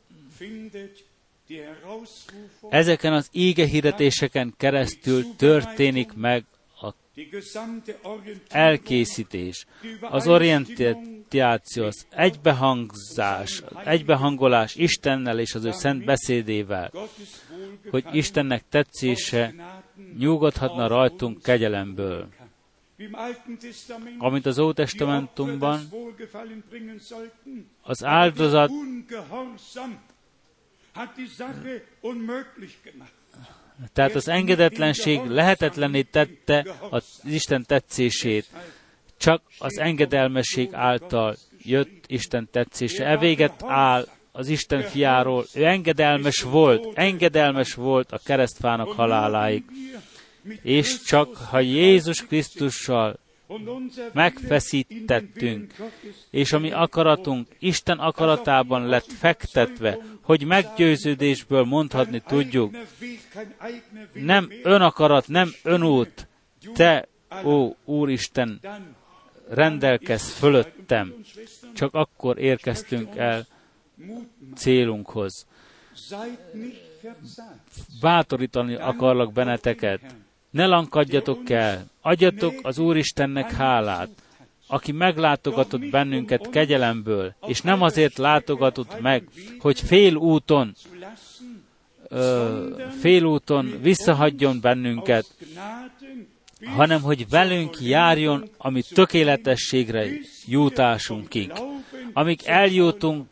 Ezeken 2.68 3.12
az 3.12 3.28
íge 3.32 3.66
hirdetéseken 3.66 4.54
keresztül 4.56 5.24
történik 5.36 6.12
meg 6.12 6.44
a 6.80 6.92
elkészítés, 8.48 9.66
az 10.00 10.28
orientáció, 10.28 11.84
az 11.84 12.06
egybehangzás, 12.10 13.62
egybehangolás 13.84 14.74
Istennel 14.74 15.38
és 15.38 15.54
az 15.54 15.64
ő 15.64 15.70
szent 15.70 16.04
beszédével, 16.04 16.92
hogy 17.90 18.04
Istennek 18.12 18.64
tetszése 18.68 19.54
nyugodhatna 20.18 20.86
rajtunk 20.86 21.42
kegyelemből. 21.42 22.28
Amint 24.18 24.46
az 24.46 24.58
Ótestamentumban 24.58 25.80
az 27.82 28.04
áldozat 28.04 28.70
tehát 33.92 34.14
az 34.14 34.28
engedetlenség 34.28 35.24
lehetetlenné 35.24 36.02
tette 36.02 36.66
az 36.90 37.20
Isten 37.24 37.64
tetszését. 37.66 38.46
Csak 39.16 39.42
az 39.58 39.78
engedelmesség 39.78 40.74
által 40.74 41.36
jött 41.62 42.04
Isten 42.06 42.48
tetszése. 42.50 43.06
E 43.06 43.18
véget 43.18 43.62
áll 43.62 44.06
az 44.36 44.48
Isten 44.48 44.82
fiáról. 44.82 45.46
Ő 45.54 45.64
engedelmes 45.64 46.42
volt, 46.42 46.98
engedelmes 46.98 47.74
volt 47.74 48.12
a 48.12 48.20
keresztfának 48.24 48.92
haláláig. 48.92 49.64
És 50.62 51.02
csak 51.02 51.36
ha 51.36 51.60
Jézus 51.60 52.26
Krisztussal 52.26 53.18
megfeszítettünk, 54.12 55.74
és 56.30 56.52
a 56.52 56.58
mi 56.58 56.72
akaratunk 56.72 57.48
Isten 57.58 57.98
akaratában 57.98 58.86
lett 58.86 59.12
fektetve, 59.12 59.98
hogy 60.22 60.44
meggyőződésből 60.44 61.64
mondhatni 61.64 62.22
tudjuk, 62.26 62.76
nem 64.12 64.50
önakarat, 64.62 65.28
nem 65.28 65.50
önút, 65.62 66.28
te, 66.74 67.08
ó 67.44 67.74
Úristen, 67.84 68.60
rendelkez 69.48 70.32
fölöttem. 70.32 71.14
Csak 71.74 71.94
akkor 71.94 72.38
érkeztünk 72.38 73.16
el 73.16 73.46
célunkhoz. 74.54 75.46
Bátorítani 78.00 78.74
akarlak 78.74 79.32
benneteket. 79.32 80.00
Ne 80.50 80.66
lankadjatok 80.66 81.50
el, 81.50 81.84
adjatok 82.00 82.54
az 82.62 82.78
Úristennek 82.78 83.50
hálát, 83.50 84.08
aki 84.66 84.92
meglátogatott 84.92 85.90
bennünket 85.90 86.50
kegyelemből, 86.50 87.34
és 87.46 87.60
nem 87.60 87.82
azért 87.82 88.18
látogatott 88.18 89.00
meg, 89.00 89.28
hogy 89.58 89.80
fél 89.80 90.14
úton, 90.14 90.74
ö, 92.08 92.80
fél 93.00 93.24
úton 93.24 93.78
visszahagyjon 93.82 94.60
bennünket, 94.60 95.34
hanem 96.64 97.02
hogy 97.02 97.28
velünk 97.28 97.80
járjon, 97.80 98.48
ami 98.56 98.82
tökéletességre 98.82 100.06
jutásunkig. 100.46 101.52
Amíg 102.12 102.40
eljutunk 102.44 103.26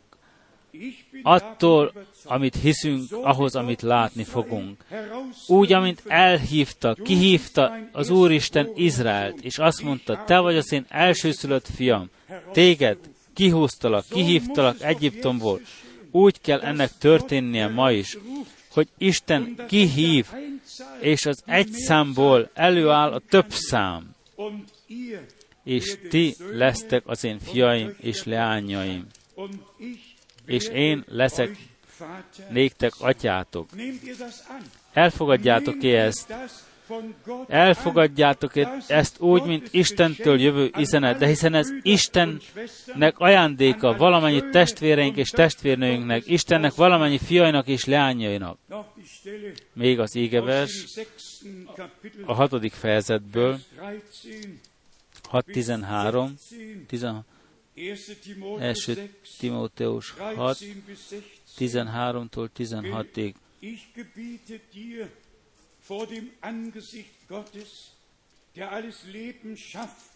attól, 1.23 1.93
amit 2.23 2.55
hiszünk, 2.55 3.11
ahhoz, 3.11 3.55
amit 3.55 3.81
látni 3.81 4.23
fogunk. 4.23 4.85
Úgy, 5.47 5.73
amint 5.73 6.03
elhívta, 6.07 6.95
kihívta 7.03 7.77
az 7.91 8.09
Úristen 8.09 8.71
Izraelt, 8.75 9.41
és 9.41 9.57
azt 9.57 9.81
mondta, 9.81 10.23
te 10.25 10.39
vagy 10.39 10.55
az 10.57 10.71
én 10.71 10.85
elsőszülött 10.89 11.67
fiam, 11.75 12.09
téged 12.51 12.97
kihúztalak, 13.33 14.05
kihívtalak 14.09 14.81
Egyiptomból, 14.81 15.61
úgy 16.11 16.41
kell 16.41 16.59
ennek 16.59 16.97
történnie 16.97 17.67
ma 17.67 17.91
is, 17.91 18.17
hogy 18.69 18.87
Isten 18.97 19.55
kihív, 19.67 20.25
és 20.99 21.25
az 21.25 21.43
egy 21.45 21.71
számból 21.71 22.49
előáll 22.53 23.11
a 23.11 23.21
több 23.29 23.49
szám, 23.49 24.15
és 25.63 25.97
ti 26.09 26.35
lesztek 26.51 27.03
az 27.05 27.23
én 27.23 27.39
fiaim 27.39 27.95
és 28.01 28.23
leányaim, 28.23 29.07
és 30.45 30.67
én 30.67 31.03
leszek 31.07 31.57
néktek 32.49 32.91
atyátok. 32.99 33.69
Elfogadjátok-e 34.93 36.03
ezt? 36.03 36.33
Elfogadjátok 37.47 38.51
ezt 38.87 39.19
úgy, 39.19 39.43
mint 39.43 39.67
Istentől 39.71 40.39
jövő 40.39 40.71
üzenet, 40.77 41.17
de 41.17 41.27
hiszen 41.27 41.53
ez 41.53 41.69
Istennek 41.81 43.13
ajándéka 43.17 43.97
valamennyi 43.97 44.49
testvéreink 44.49 45.17
és 45.17 45.29
testvérnőinknek, 45.29 46.27
Istennek 46.27 46.73
valamennyi 46.73 47.17
fiainak 47.17 47.67
és 47.67 47.85
leányainak. 47.85 48.57
Még 49.73 49.99
az 49.99 50.15
égevers 50.15 50.85
a 52.25 52.33
hatodik 52.33 52.73
fejezetből, 52.73 53.59
6.13, 55.31 56.29
16, 56.87 57.23
első 57.75 58.15
Timóteus 59.37 60.13
6, 60.53 61.19
13-tól 61.57 62.49
16-ig. 62.57 63.35
Ich 63.59 63.93
gebiete 63.93 64.61
dir 64.71 65.11
vor 65.79 66.07
dem 66.07 66.31
Angesicht 66.39 67.27
Gottes, 67.27 67.91
der 68.55 68.71
alles 68.71 69.03
Leben 69.11 69.57
schafft, 69.57 70.13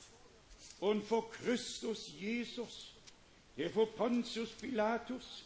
und 0.79 1.03
vor 1.03 1.29
Christus 1.29 2.11
Jesus, 2.19 2.93
der 3.57 3.69
vor 3.69 3.87
Pontius 3.87 4.49
Pilatus 4.49 5.43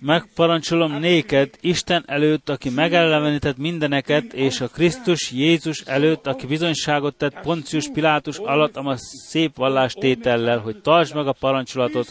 Megparancsolom 0.00 0.98
néked, 0.98 1.50
Isten 1.60 2.04
előtt, 2.06 2.48
aki 2.48 2.68
megellevenített 2.68 3.56
mindeneket, 3.56 4.32
és 4.32 4.60
a 4.60 4.68
Krisztus 4.68 5.30
Jézus 5.30 5.80
előtt, 5.80 6.26
aki 6.26 6.46
bizonyságot 6.46 7.14
tett 7.14 7.40
Poncius 7.40 7.88
Pilátus 7.92 8.38
alatt 8.38 8.76
a 8.76 8.96
szép 8.96 9.56
vallástétellel, 9.56 10.58
hogy 10.58 10.80
tartsd 10.80 11.14
meg 11.14 11.26
a 11.26 11.32
parancsolatot, 11.32 12.08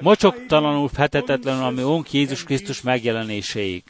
mocsoktalanul, 0.00 0.88
fetetetlenül, 0.88 1.64
ami 1.64 1.82
onk 1.82 2.12
Jézus 2.12 2.44
Krisztus 2.44 2.80
megjelenéséig. 2.80 3.82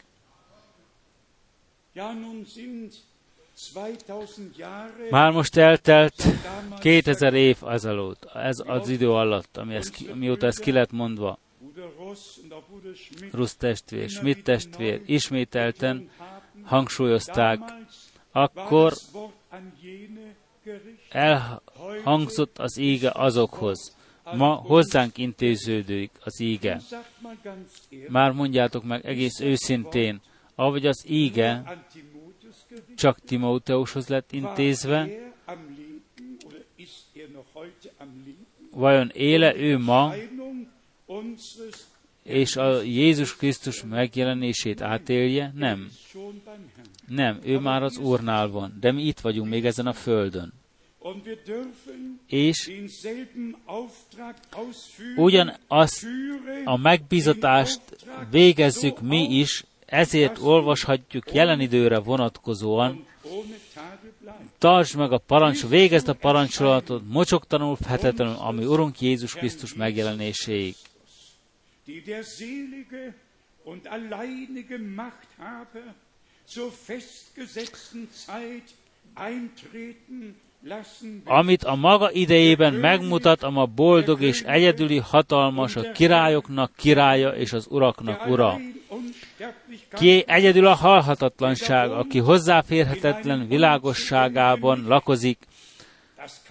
Már 5.09 5.31
most 5.31 5.57
eltelt 5.57 6.25
2000 6.79 7.33
év 7.33 7.57
azelőtt, 7.59 8.25
ez 8.33 8.57
az 8.65 8.89
idő 8.89 9.11
alatt, 9.11 9.57
ami 9.57 9.75
ez, 9.75 9.91
mióta 10.13 10.45
ez 10.45 10.57
ki 10.57 10.71
lett 10.71 10.91
mondva. 10.91 11.37
Rusz 13.31 13.55
testvér, 13.55 14.09
Schmidt 14.09 14.43
testvér 14.43 15.01
ismételten 15.05 16.09
hangsúlyozták, 16.63 17.59
akkor 18.31 18.93
elhangzott 21.09 22.57
az 22.59 22.77
íge 22.77 23.11
azokhoz. 23.13 23.95
Ma 24.33 24.53
hozzánk 24.53 25.17
intéződik 25.17 26.11
az 26.23 26.39
íge. 26.39 26.81
Már 28.07 28.31
mondjátok 28.31 28.83
meg 28.83 29.05
egész 29.05 29.39
őszintén, 29.39 30.21
ahogy 30.55 30.85
az 30.85 31.05
íge 31.07 31.63
csak 32.95 33.19
Timóteushoz 33.19 34.07
lett 34.07 34.31
intézve, 34.31 35.09
vajon 38.71 39.09
éle 39.13 39.55
ő 39.55 39.77
ma, 39.77 40.13
és 42.23 42.55
a 42.55 42.81
Jézus 42.81 43.35
Krisztus 43.35 43.83
megjelenését 43.83 44.81
átélje? 44.81 45.51
Nem. 45.55 45.89
Nem, 47.07 47.39
ő 47.43 47.59
már 47.59 47.83
az 47.83 47.97
Úrnál 47.97 48.47
van, 48.47 48.77
de 48.79 48.91
mi 48.91 49.03
itt 49.03 49.19
vagyunk 49.19 49.49
még 49.49 49.65
ezen 49.65 49.87
a 49.87 49.93
földön. 49.93 50.53
És 52.27 52.71
ugyanazt 55.15 56.05
a 56.63 56.77
megbízatást 56.77 57.81
végezzük 58.29 59.01
mi 59.01 59.23
is, 59.23 59.63
ezért 59.91 60.37
olvashatjuk 60.39 61.33
jelen 61.33 61.59
időre 61.59 61.99
vonatkozóan, 61.99 63.05
tartsd 64.57 64.95
meg 64.97 65.11
a 65.11 65.17
parancs, 65.17 65.67
végezd 65.67 66.07
a 66.07 66.13
parancsolatot, 66.13 67.03
mocsoktanul, 67.07 67.75
fetetlenül, 67.75 68.33
ami 68.33 68.65
Urunk 68.65 69.01
Jézus 69.01 69.33
Krisztus 69.33 69.73
megjelenéséig. 69.73 70.75
Amit 81.25 81.63
a 81.63 81.75
maga 81.75 82.11
idejében 82.11 82.73
megmutat, 82.73 83.43
a 83.43 83.65
boldog 83.75 84.21
és 84.21 84.41
egyedüli 84.41 84.97
hatalmas, 84.97 85.75
a 85.75 85.91
királyoknak 85.91 86.71
királya 86.75 87.29
és 87.29 87.53
az 87.53 87.67
uraknak 87.69 88.27
ura. 88.27 88.59
Ki 89.93 90.23
egyedül 90.27 90.67
a 90.67 90.73
halhatatlanság, 90.73 91.91
aki 91.91 92.19
hozzáférhetetlen 92.19 93.47
világosságában 93.47 94.85
lakozik, 94.87 95.37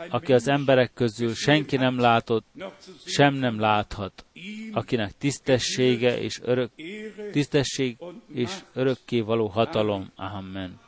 aki 0.09 0.33
az 0.33 0.49
emberek 0.49 0.93
közül 0.95 1.35
senki 1.35 1.77
nem 1.77 1.99
látott, 1.99 2.45
sem 3.05 3.35
nem 3.35 3.61
láthat, 3.61 4.25
akinek 4.73 5.13
tisztessége 5.19 6.21
és 6.21 6.41
örök, 6.43 6.71
tisztesség 7.33 7.97
és 8.35 8.51
örökké 8.75 9.21
való 9.21 9.47
hatalom. 9.47 10.13
Amen. 10.17 10.81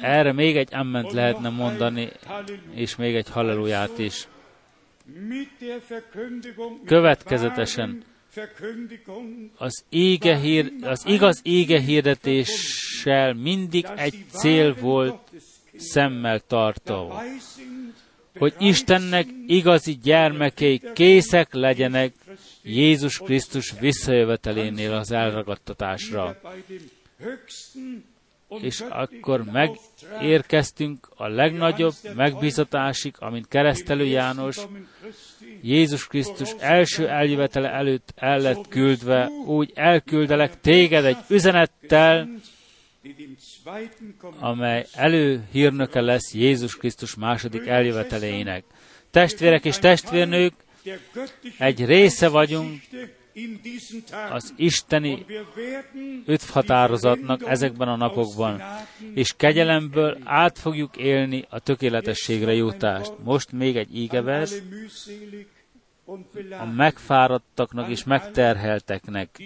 Erre 0.00 0.32
még 0.32 0.56
egy 0.56 0.74
amment 0.74 1.12
lehetne 1.12 1.48
mondani, 1.48 2.08
és 2.74 2.96
még 2.96 3.14
egy 3.14 3.30
halleluját 3.30 3.98
is. 3.98 4.28
Következetesen 6.84 8.04
az, 9.56 9.84
ége 9.88 10.36
hír, 10.36 10.72
az 10.82 11.06
igaz 11.06 11.40
ége 11.42 11.80
hirdetéssel 11.80 13.34
mindig 13.34 13.86
egy 13.96 14.24
cél 14.28 14.74
volt 14.74 15.30
szemmel 15.76 16.40
tartva, 16.40 17.22
hogy 18.38 18.54
Istennek 18.58 19.26
igazi 19.46 19.98
gyermekei 20.02 20.80
készek 20.94 21.54
legyenek 21.54 22.14
Jézus 22.62 23.18
Krisztus 23.18 23.74
visszajövetelénél 23.80 24.92
az 24.92 25.10
elragadtatásra. 25.12 26.40
És 28.60 28.80
akkor 28.88 29.44
megérkeztünk 29.44 31.08
a 31.16 31.28
legnagyobb 31.28 31.94
megbízatásig, 32.14 33.14
amint 33.18 33.48
keresztelő 33.48 34.04
János 34.04 34.58
Jézus 35.62 36.06
Krisztus 36.06 36.50
első 36.58 37.08
eljövetele 37.08 37.68
előtt 37.68 38.12
el 38.16 38.38
lett 38.38 38.68
küldve, 38.68 39.28
úgy 39.46 39.72
elküldelek 39.74 40.60
téged 40.60 41.04
egy 41.04 41.16
üzenettel, 41.28 42.28
amely 44.38 44.86
előhírnöke 44.92 46.00
lesz 46.00 46.34
Jézus 46.34 46.76
Krisztus 46.76 47.14
második 47.14 47.66
eljövetelének. 47.66 48.64
Testvérek 49.10 49.64
és 49.64 49.78
testvérnők, 49.78 50.52
egy 51.58 51.84
része 51.84 52.28
vagyunk 52.28 52.82
az 54.30 54.52
isteni 54.56 55.26
öthatározatnak 56.26 57.48
ezekben 57.48 57.88
a 57.88 57.96
napokban, 57.96 58.62
és 59.14 59.34
kegyelemből 59.36 60.18
át 60.24 60.58
fogjuk 60.58 60.96
élni 60.96 61.44
a 61.48 61.58
tökéletességre 61.58 62.54
jutást. 62.54 63.12
Most 63.24 63.52
még 63.52 63.76
egy 63.76 63.96
ígevers, 63.96 64.52
a 66.50 66.64
megfáradtaknak 66.76 67.90
és 67.90 68.04
megterhelteknek, 68.04 69.42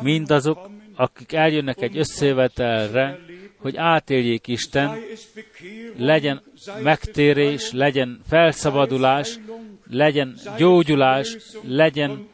mindazok, 0.00 0.70
akik 0.94 1.32
eljönnek 1.32 1.80
egy 1.80 1.98
összevetelre, 1.98 3.18
hogy 3.56 3.76
átéljék 3.76 4.46
Isten, 4.46 4.98
legyen 5.96 6.42
megtérés, 6.82 7.72
legyen 7.72 8.20
felszabadulás, 8.28 9.38
legyen 9.90 10.38
gyógyulás, 10.56 11.36
legyen 11.62 12.28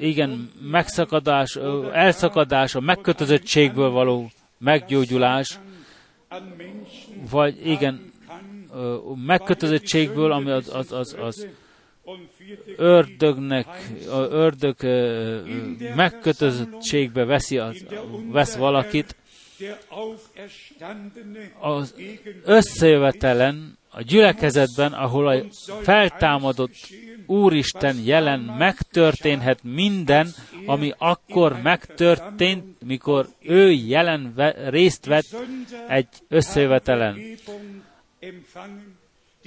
igen, 0.00 0.50
megszakadás, 0.60 1.58
elszakadás, 1.92 2.74
a 2.74 2.80
megkötözöttségből 2.80 3.90
való 3.90 4.30
meggyógyulás, 4.58 5.58
vagy 7.30 7.66
igen, 7.66 8.12
megkötözöttségből, 9.26 10.32
ami 10.32 10.50
az, 10.50 10.74
az, 10.74 10.92
az, 10.92 11.16
az 11.20 11.46
ördögnek, 12.76 13.66
a 14.10 14.18
ördög 14.18 14.76
megkötözöttségbe 15.94 17.24
veszi 17.24 17.58
az, 17.58 17.84
vesz 18.30 18.56
valakit, 18.56 19.16
az 21.60 21.94
összejövetelen, 22.44 23.78
a 23.90 24.02
gyülekezetben, 24.02 24.92
ahol 24.92 25.28
a 25.28 25.44
feltámadott 25.82 26.74
Úristen 27.26 27.96
jelen 28.04 28.40
megtörténhet 28.40 29.62
minden, 29.62 30.28
ami 30.66 30.92
akkor 30.98 31.62
megtörtént, 31.62 32.82
mikor 32.82 33.28
ő 33.40 33.70
jelen 33.70 34.34
részt 34.68 35.06
vett 35.06 35.36
egy 35.88 36.08
összejövetelen 36.28 37.16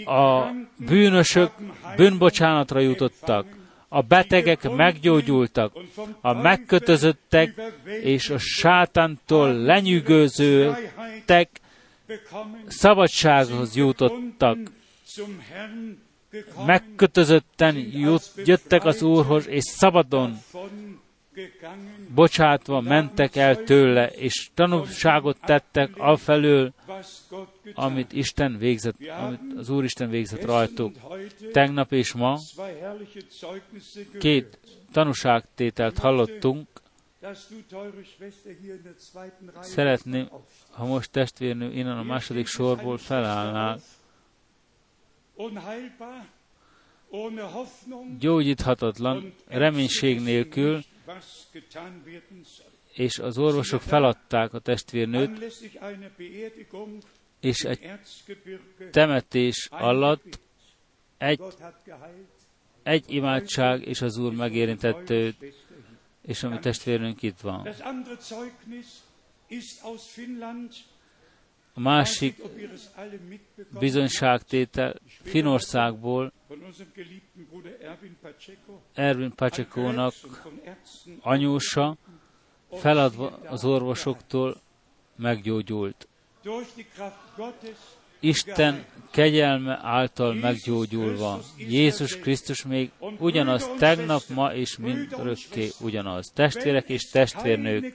a 0.05 0.51
bűnösök 0.75 1.51
bűnbocsánatra 1.95 2.79
jutottak, 2.79 3.45
a 3.89 4.01
betegek 4.01 4.69
meggyógyultak, 4.69 5.73
a 6.21 6.33
megkötözöttek 6.33 7.61
és 8.01 8.29
a 8.29 8.37
sátántól 8.37 9.53
lenyűgözőtek 9.53 11.49
szabadsághoz 12.67 13.75
jutottak. 13.75 14.57
Megkötözötten 16.65 17.75
jut, 17.75 18.31
jöttek 18.35 18.85
az 18.85 19.01
Úrhoz, 19.01 19.47
és 19.47 19.63
szabadon 19.63 20.37
bocsátva 22.13 22.81
mentek 22.81 23.35
el 23.35 23.63
tőle, 23.63 24.07
és 24.07 24.49
tanulságot 24.53 25.37
tettek 25.41 25.89
afelől, 25.97 26.73
amit 27.73 28.13
Isten 28.13 28.57
végzett, 28.57 28.95
amit 29.19 29.57
az 29.57 29.69
Úristen 29.69 30.09
végzett 30.09 30.45
rajtuk. 30.45 30.95
Tegnap 31.51 31.91
és 31.91 32.13
ma 32.13 32.39
két 34.19 34.59
tanúságtételt 34.91 35.97
hallottunk. 35.97 36.67
Szeretném, 39.59 40.29
ha 40.71 40.85
most 40.85 41.11
testvérnő 41.11 41.71
innen 41.73 41.97
a 41.97 42.03
második 42.03 42.45
sorból 42.45 42.97
felállnál. 42.97 43.79
Gyógyíthatatlan, 48.19 49.33
reménység 49.47 50.21
nélkül, 50.21 50.81
és 52.93 53.19
az 53.19 53.37
orvosok 53.37 53.81
feladták 53.81 54.53
a 54.53 54.59
testvérnőt, 54.59 55.43
és 57.39 57.63
egy 57.63 57.91
temetés 58.91 59.67
alatt 59.71 60.39
egy, 61.17 61.41
egy 62.83 63.03
imádság, 63.07 63.87
és 63.87 64.01
az 64.01 64.17
Úr 64.17 64.33
megérintette 64.33 65.13
őt, 65.13 65.53
és 66.21 66.43
a 66.43 66.49
mi 66.49 66.59
testvérünk 66.59 67.21
itt 67.21 67.39
van. 67.39 67.67
A 71.77 71.79
másik 71.79 72.41
bizonyságtétel 73.79 74.95
Finországból 75.23 76.33
Erwin 78.93 79.33
Pacsekónak 79.35 80.13
anyósa 81.19 81.97
feladva 82.71 83.39
az 83.47 83.65
orvosoktól 83.65 84.61
meggyógyult. 85.15 86.07
Isten 88.19 88.85
kegyelme 89.11 89.79
által 89.81 90.33
meggyógyulva. 90.33 91.39
Jézus 91.57 92.19
Krisztus 92.19 92.63
még 92.63 92.91
ugyanaz 93.19 93.69
tegnap, 93.77 94.21
ma 94.33 94.53
és 94.53 94.77
mind 94.77 95.13
örökké 95.19 95.69
ugyanaz. 95.79 96.31
Testvérek 96.33 96.89
és 96.89 97.03
testvérnők, 97.03 97.93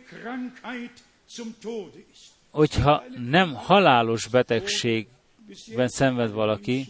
hogyha 2.53 3.05
nem 3.31 3.55
halálos 3.55 4.27
betegségben 4.27 5.89
szenved 5.89 6.31
valaki, 6.31 6.87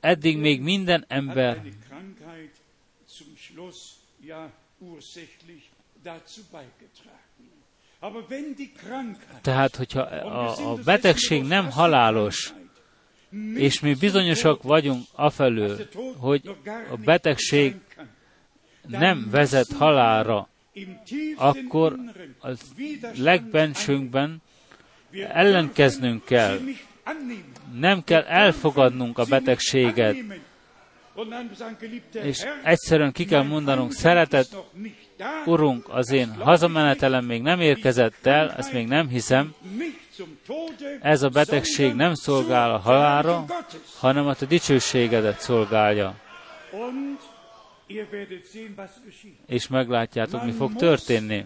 eddig 0.00 0.38
még 0.38 0.60
minden 0.60 1.04
ember 1.08 1.62
tehát, 9.42 9.76
hogyha 9.76 10.00
a, 10.00 10.70
a 10.72 10.74
betegség 10.74 11.42
nem 11.42 11.70
halálos, 11.70 12.54
és 13.54 13.80
mi 13.80 13.94
bizonyosak 13.94 14.62
vagyunk 14.62 15.04
afelől, 15.12 15.88
hogy 16.18 16.56
a 16.90 16.96
betegség 16.96 17.76
nem 18.90 19.28
vezet 19.30 19.72
halálra, 19.72 20.48
akkor 21.36 21.96
a 22.42 22.48
legbensőnkben 23.16 24.42
ellenkeznünk 25.32 26.24
kell. 26.24 26.58
Nem 27.72 28.04
kell 28.04 28.22
elfogadnunk 28.22 29.18
a 29.18 29.24
betegséget, 29.24 30.16
és 32.22 32.44
egyszerűen 32.62 33.12
ki 33.12 33.24
kell 33.24 33.42
mondanunk, 33.42 33.92
szeretett 33.92 34.56
Urunk, 35.46 35.88
az 35.88 36.10
én 36.10 36.34
hazamenetelem 36.34 37.24
még 37.24 37.42
nem 37.42 37.60
érkezett 37.60 38.26
el, 38.26 38.50
ezt 38.52 38.72
még 38.72 38.86
nem 38.86 39.08
hiszem, 39.08 39.54
ez 41.00 41.22
a 41.22 41.28
betegség 41.28 41.94
nem 41.94 42.14
szolgál 42.14 42.70
a 42.70 42.78
halára, 42.78 43.44
hanem 43.98 44.26
a 44.26 44.34
te 44.34 44.46
dicsőségedet 44.46 45.40
szolgálja. 45.40 46.14
És 49.46 49.68
meglátjátok, 49.68 50.44
mi 50.44 50.52
fog 50.52 50.74
történni. 50.74 51.44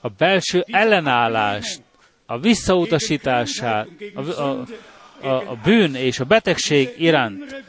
A 0.00 0.08
belső 0.08 0.64
ellenállást, 0.66 1.82
a 2.26 2.38
visszautasítását, 2.38 3.88
a, 4.14 4.20
a, 4.20 4.64
a, 5.20 5.50
a 5.50 5.56
bűn 5.64 5.94
és 5.94 6.20
a 6.20 6.24
betegség 6.24 6.88
iránt 6.98 7.64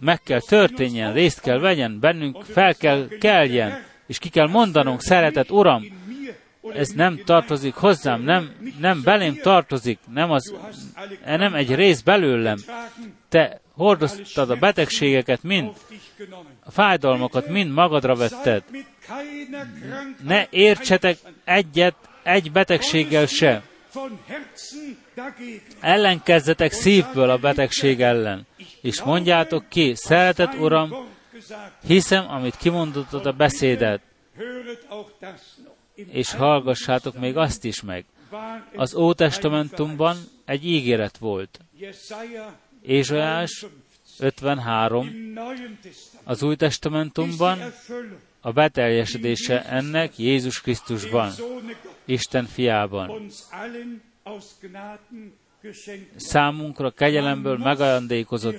meg 0.00 0.22
kell 0.22 0.40
történjen, 0.40 1.12
részt 1.12 1.40
kell 1.40 1.58
vegyen, 1.58 2.00
bennünk 2.00 2.42
fel 2.42 2.74
kell 2.74 3.08
keljen, 3.20 3.84
és 4.06 4.18
ki 4.18 4.28
kell 4.28 4.48
mondanunk, 4.48 5.02
szeretett 5.02 5.50
Uram, 5.50 5.84
ez 6.74 6.88
nem 6.88 7.22
tartozik 7.24 7.74
hozzám, 7.74 8.22
nem, 8.22 8.50
nem 8.78 9.02
belém 9.02 9.34
tartozik, 9.42 9.98
nem, 10.12 10.30
az, 10.30 10.54
nem 11.24 11.54
egy 11.54 11.74
rész 11.74 12.00
belőlem. 12.00 12.56
Te 13.28 13.60
hordoztad 13.78 14.50
a 14.50 14.56
betegségeket 14.56 15.42
mind, 15.42 15.70
a 16.64 16.70
fájdalmakat 16.70 17.48
mind 17.48 17.72
magadra 17.72 18.14
vetted. 18.14 18.62
Ne 20.22 20.46
értsetek 20.50 21.18
egyet 21.44 21.94
egy 22.22 22.52
betegséggel 22.52 23.26
se. 23.26 23.62
Ellenkezzetek 25.80 26.72
szívből 26.72 27.30
a 27.30 27.38
betegség 27.38 28.00
ellen, 28.00 28.46
és 28.82 29.02
mondjátok 29.02 29.68
ki, 29.68 29.92
szeretett 29.94 30.54
Uram, 30.54 30.94
hiszem, 31.86 32.30
amit 32.30 32.56
kimondottad 32.56 33.26
a 33.26 33.32
beszédet, 33.32 34.00
és 36.10 36.32
hallgassátok 36.32 37.18
még 37.18 37.36
azt 37.36 37.64
is 37.64 37.82
meg. 37.82 38.04
Az 38.76 38.94
Ótestamentumban 38.94 40.16
egy 40.44 40.66
ígéret 40.66 41.18
volt. 41.18 41.60
Ézsajás 42.82 43.66
53, 44.18 45.08
az 46.24 46.42
Új 46.42 46.56
Testamentumban 46.56 47.58
a 48.40 48.52
beteljesedése 48.52 49.64
ennek 49.64 50.18
Jézus 50.18 50.60
Krisztusban, 50.60 51.32
Isten 52.04 52.44
fiában. 52.44 53.26
Számunkra 56.16 56.90
kegyelemből 56.90 57.56
megajándékozott. 57.56 58.56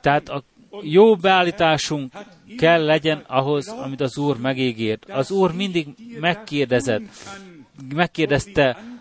Tehát 0.00 0.28
a 0.28 0.42
jó 0.82 1.16
beállításunk 1.16 2.12
kell 2.56 2.84
legyen 2.84 3.18
ahhoz, 3.26 3.68
amit 3.68 4.00
az 4.00 4.18
Úr 4.18 4.36
megígért. 4.36 5.10
Az 5.10 5.30
Úr 5.30 5.52
mindig 5.52 5.86
megkérdezett, 6.20 7.02
megkérdezte 7.94 8.93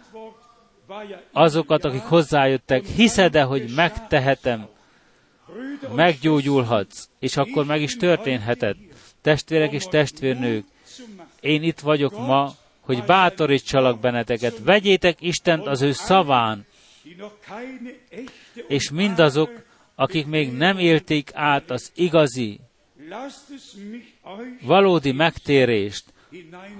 azokat, 1.32 1.86
akik 1.86 2.02
hozzájöttek, 2.02 2.86
hiszed-e, 2.86 3.44
hogy 3.44 3.74
megtehetem, 3.76 4.68
meggyógyulhatsz, 5.96 7.10
és 7.20 7.38
akkor 7.38 7.66
meg 7.66 7.82
is 7.82 7.96
történhetett. 7.96 8.78
Testvérek 9.22 9.72
és 9.72 9.84
testvérnők, 9.84 10.66
én 11.40 11.64
itt 11.64 11.80
vagyok 11.80 12.18
ma, 12.18 12.54
hogy 12.80 13.04
bátorítsalak 13.04 14.00
benneteket. 14.00 14.60
Vegyétek 14.64 15.22
Istent 15.22 15.68
az 15.68 15.82
ő 15.82 15.92
szaván, 15.92 16.66
és 18.68 18.92
mindazok, 18.92 19.50
akik 19.96 20.26
még 20.26 20.52
nem 20.52 20.78
élték 20.78 21.30
át 21.34 21.72
az 21.72 21.92
igazi, 21.96 22.60
valódi 24.62 25.12
megtérést, 25.12 26.04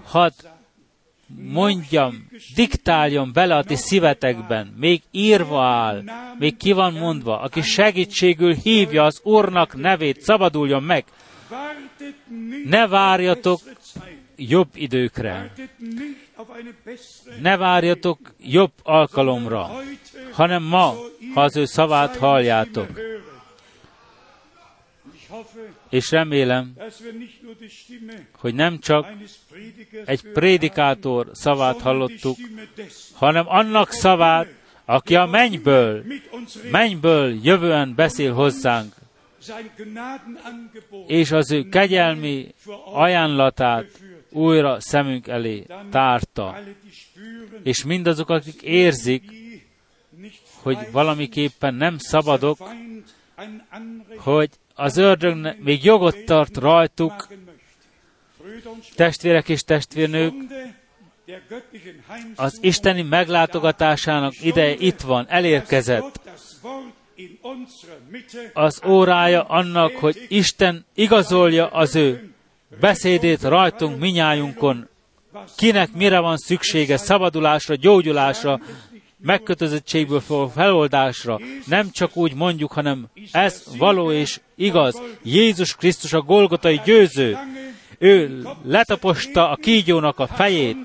hadd 0.04 0.32
mondjam, 1.36 2.28
diktáljon 2.56 3.34
bele 3.34 3.56
a 3.56 3.64
ti 3.64 3.76
szívetekben, 3.76 4.74
még 4.78 5.02
írva 5.12 5.64
áll, 5.64 6.04
még 6.40 6.58
ki 6.58 6.72
van 6.72 6.94
mondva, 6.94 7.40
aki 7.40 7.62
segítségül 7.62 8.54
hívja 8.54 9.04
az 9.04 9.20
Úrnak 9.24 9.76
nevét, 9.76 10.22
szabaduljon 10.22 10.84
meg. 10.84 11.06
Ne 12.66 12.88
várjatok 12.88 13.60
jobb 14.36 14.70
időkre. 14.74 15.54
Ne 17.42 17.58
várjatok 17.58 18.20
jobb 18.40 18.72
alkalomra, 18.84 19.70
hanem 20.32 20.64
ma, 20.64 20.96
ha 21.34 21.42
az 21.42 21.56
ő 21.56 21.66
szavát 21.66 22.18
halljátok. 22.18 22.88
És 25.94 26.12
remélem, 26.12 26.74
hogy 28.32 28.54
nem 28.54 28.80
csak 28.80 29.08
egy 30.06 30.22
prédikátor 30.22 31.30
szavát 31.34 31.82
hallottuk, 31.82 32.38
hanem 33.14 33.46
annak 33.48 33.92
szavát, 33.92 34.48
aki 34.86 35.16
a 35.16 35.26
mennyből, 35.26 36.04
mennyből 36.72 37.40
jövően 37.44 37.96
beszél 37.96 38.34
hozzánk, 38.34 38.96
és 41.08 41.32
az 41.32 41.52
ő 41.52 41.70
kegyelmi 41.70 42.54
ajánlatát 42.94 44.02
újra 44.30 44.80
szemünk 44.80 45.28
elé 45.28 45.66
tárta. 45.90 46.58
És 47.64 47.84
mindazok, 47.84 48.30
akik 48.30 48.62
érzik, 48.62 49.24
hogy 50.62 50.78
valamiképpen 50.92 51.74
nem 51.74 51.98
szabadok, 51.98 52.58
hogy 54.18 54.50
az 54.74 54.98
ördög 54.98 55.56
még 55.60 55.84
jogot 55.84 56.26
tart 56.26 56.58
rajtuk, 56.58 57.28
testvérek 58.96 59.50
és 59.50 59.64
testvérnők, 59.64 60.34
az 62.36 62.58
isteni 62.62 63.02
meglátogatásának 63.02 64.34
ideje 64.42 64.76
itt 64.78 65.02
van, 65.02 65.26
elérkezett. 65.30 66.20
Az 68.54 68.82
órája 68.86 69.44
annak, 69.44 69.96
hogy 69.96 70.26
Isten 70.28 70.86
igazolja 70.94 71.68
az 71.68 71.96
ő 71.96 72.34
beszédét 72.80 73.42
rajtunk, 73.42 74.00
minnyájunkon, 74.00 74.88
kinek 75.56 75.92
mire 75.92 76.20
van 76.20 76.38
szüksége, 76.38 76.98
szabadulásra, 76.98 77.76
gyógyulásra, 77.76 78.60
megkötözöttségből 79.24 80.50
feloldásra. 80.54 81.40
Nem 81.66 81.92
csak 81.92 82.16
úgy 82.18 82.34
mondjuk, 82.34 82.72
hanem 82.72 83.08
ez 83.32 83.64
való 83.78 84.12
és 84.12 84.40
igaz. 84.56 85.02
Jézus 85.24 85.76
Krisztus 85.76 86.14
a 86.14 86.22
Golgotai 86.22 86.82
győző. 86.86 87.38
Ő 87.98 88.48
letaposta 88.64 89.50
a 89.50 89.56
kígyónak 89.56 90.20
a 90.20 90.28
fejét, 90.28 90.78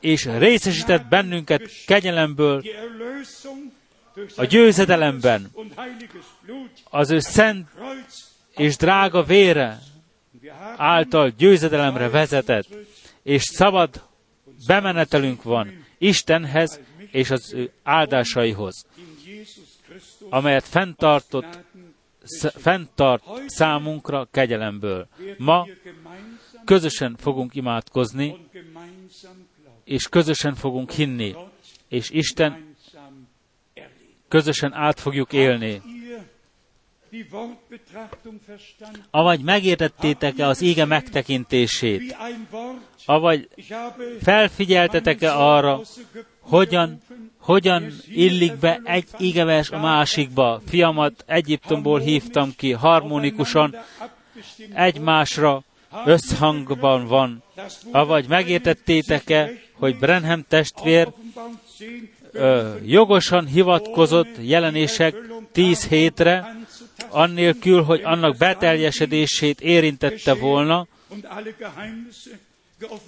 és 0.00 0.28
részesített 0.38 1.06
bennünket 1.08 1.62
kegyelemből, 1.86 2.62
a 4.36 4.44
győzedelemben. 4.44 5.50
Az 6.90 7.10
ő 7.10 7.18
szent 7.18 7.68
és 8.56 8.76
drága 8.76 9.22
vére 9.22 9.78
által 10.76 11.32
győzedelemre 11.38 12.08
vezetett, 12.08 12.66
és 13.22 13.42
szabad 13.42 14.02
bemenetelünk 14.66 15.42
van 15.42 15.82
Istenhez 16.02 16.80
és 17.12 17.30
az 17.30 17.52
ő 17.52 17.70
áldásaihoz, 17.82 18.86
amelyet 20.30 20.64
fenntartott, 20.64 21.58
fenntart 22.54 23.24
számunkra 23.46 24.28
kegyelemből. 24.30 25.08
Ma 25.38 25.66
közösen 26.64 27.16
fogunk 27.16 27.54
imádkozni, 27.54 28.36
és 29.84 30.08
közösen 30.08 30.54
fogunk 30.54 30.90
hinni, 30.90 31.34
és 31.88 32.10
Isten 32.10 32.76
közösen 34.28 34.72
át 34.72 35.00
fogjuk 35.00 35.32
élni. 35.32 35.82
Avagy 39.10 39.40
megértettétek-e 39.40 40.46
az 40.46 40.62
ége 40.62 40.84
megtekintését? 40.84 42.16
Avagy 43.04 43.48
felfigyeltetek-e 44.20 45.36
arra, 45.36 45.80
hogyan, 46.42 47.00
hogyan 47.38 47.92
illik 48.14 48.56
be 48.56 48.80
egy 48.84 49.06
ígevers 49.18 49.70
a 49.70 49.78
másikba? 49.78 50.60
Fiamat 50.66 51.24
Egyiptomból 51.26 52.00
hívtam 52.00 52.52
ki, 52.56 52.72
harmonikusan, 52.72 53.76
egymásra 54.74 55.62
összhangban 56.04 57.06
van. 57.06 57.42
Avagy 57.90 58.28
megértettétek-e, 58.28 59.50
hogy 59.72 59.98
Brenham 59.98 60.44
testvér 60.48 61.08
ö, 62.32 62.74
jogosan 62.84 63.46
hivatkozott 63.46 64.36
jelenések 64.40 65.14
tíz 65.52 65.86
hétre, 65.86 66.56
annélkül, 67.08 67.82
hogy 67.82 68.00
annak 68.04 68.36
beteljesedését 68.36 69.60
érintette 69.60 70.34
volna, 70.34 70.86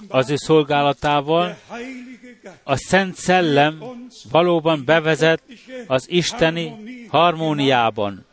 az 0.08 0.30
ő 0.30 0.36
szolgálatával, 0.36 1.56
a 2.62 2.76
Szent 2.76 3.16
Szellem 3.16 3.82
valóban 4.30 4.82
bevezet 4.84 5.42
az 5.86 6.10
isteni 6.10 6.74
harmóniában. 7.08 8.24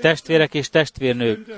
Testvérek 0.00 0.54
és 0.54 0.68
testvérnők, 0.68 1.52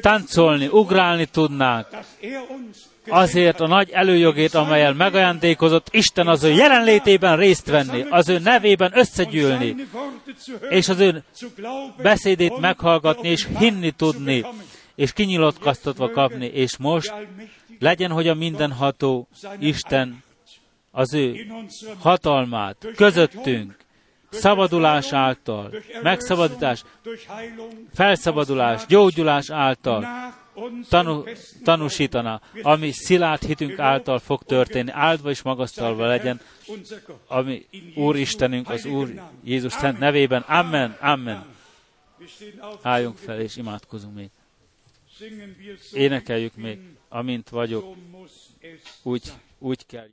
táncolni, 0.00 0.66
ugrálni 0.66 1.26
tudnák, 1.26 1.86
azért 3.08 3.60
a 3.60 3.66
nagy 3.66 3.90
előjogét, 3.90 4.54
amelyel 4.54 4.94
megajándékozott 4.94 5.88
Isten 5.90 6.28
az 6.28 6.42
ő 6.42 6.50
jelenlétében 6.50 7.36
részt 7.36 7.66
venni, 7.66 8.04
az 8.10 8.28
ő 8.28 8.38
nevében 8.38 8.92
összegyűlni, 8.94 9.76
és 10.68 10.88
az 10.88 10.98
ő 11.00 11.22
beszédét 12.02 12.58
meghallgatni, 12.58 13.28
és 13.28 13.48
hinni 13.58 13.90
tudni, 13.90 14.44
és 14.98 15.12
kinyilatkoztatva 15.12 16.10
kapni, 16.10 16.46
és 16.46 16.76
most 16.76 17.12
legyen, 17.78 18.10
hogy 18.10 18.28
a 18.28 18.34
mindenható 18.34 19.28
Isten 19.58 20.22
az 20.90 21.14
ő 21.14 21.46
hatalmát 21.98 22.86
közöttünk, 22.96 23.76
szabadulás 24.30 25.12
által, 25.12 25.74
megszabadítás, 26.02 26.84
felszabadulás, 27.94 28.86
gyógyulás 28.86 29.50
által 29.50 30.06
tanú, 30.88 31.24
tanúsítana, 31.64 32.40
ami 32.62 32.90
szilárd 32.92 33.44
hitünk 33.44 33.78
által 33.78 34.18
fog 34.18 34.42
történni, 34.42 34.90
áldva 34.90 35.30
és 35.30 35.42
magasztalva 35.42 36.06
legyen, 36.06 36.40
ami 37.26 37.66
Úr 37.94 38.16
Istenünk, 38.16 38.70
az 38.70 38.84
Úr 38.84 39.22
Jézus 39.44 39.72
Szent 39.72 39.98
nevében. 39.98 40.42
Amen, 40.42 40.96
amen. 41.00 41.44
Álljunk 42.82 43.16
fel 43.16 43.40
és 43.40 43.56
imádkozunk 43.56 44.14
még. 44.14 44.30
Énekeljük 45.92 46.54
még, 46.56 46.78
amint 47.08 47.48
vagyok, 47.48 47.96
úgy, 49.02 49.32
úgy 49.58 49.86
kell. 49.86 50.08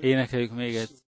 Énekeljük 0.00 0.52
még 0.54 0.74
egyszer. 0.76 1.07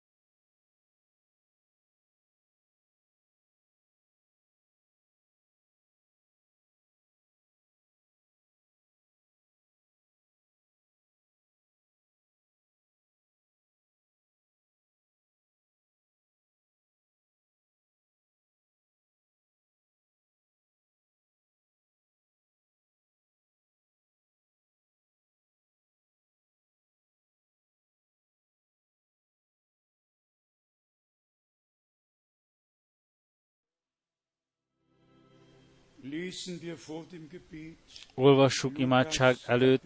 Olvassuk 38.14 38.78
imádság 38.78 39.36
előtt 39.46 39.82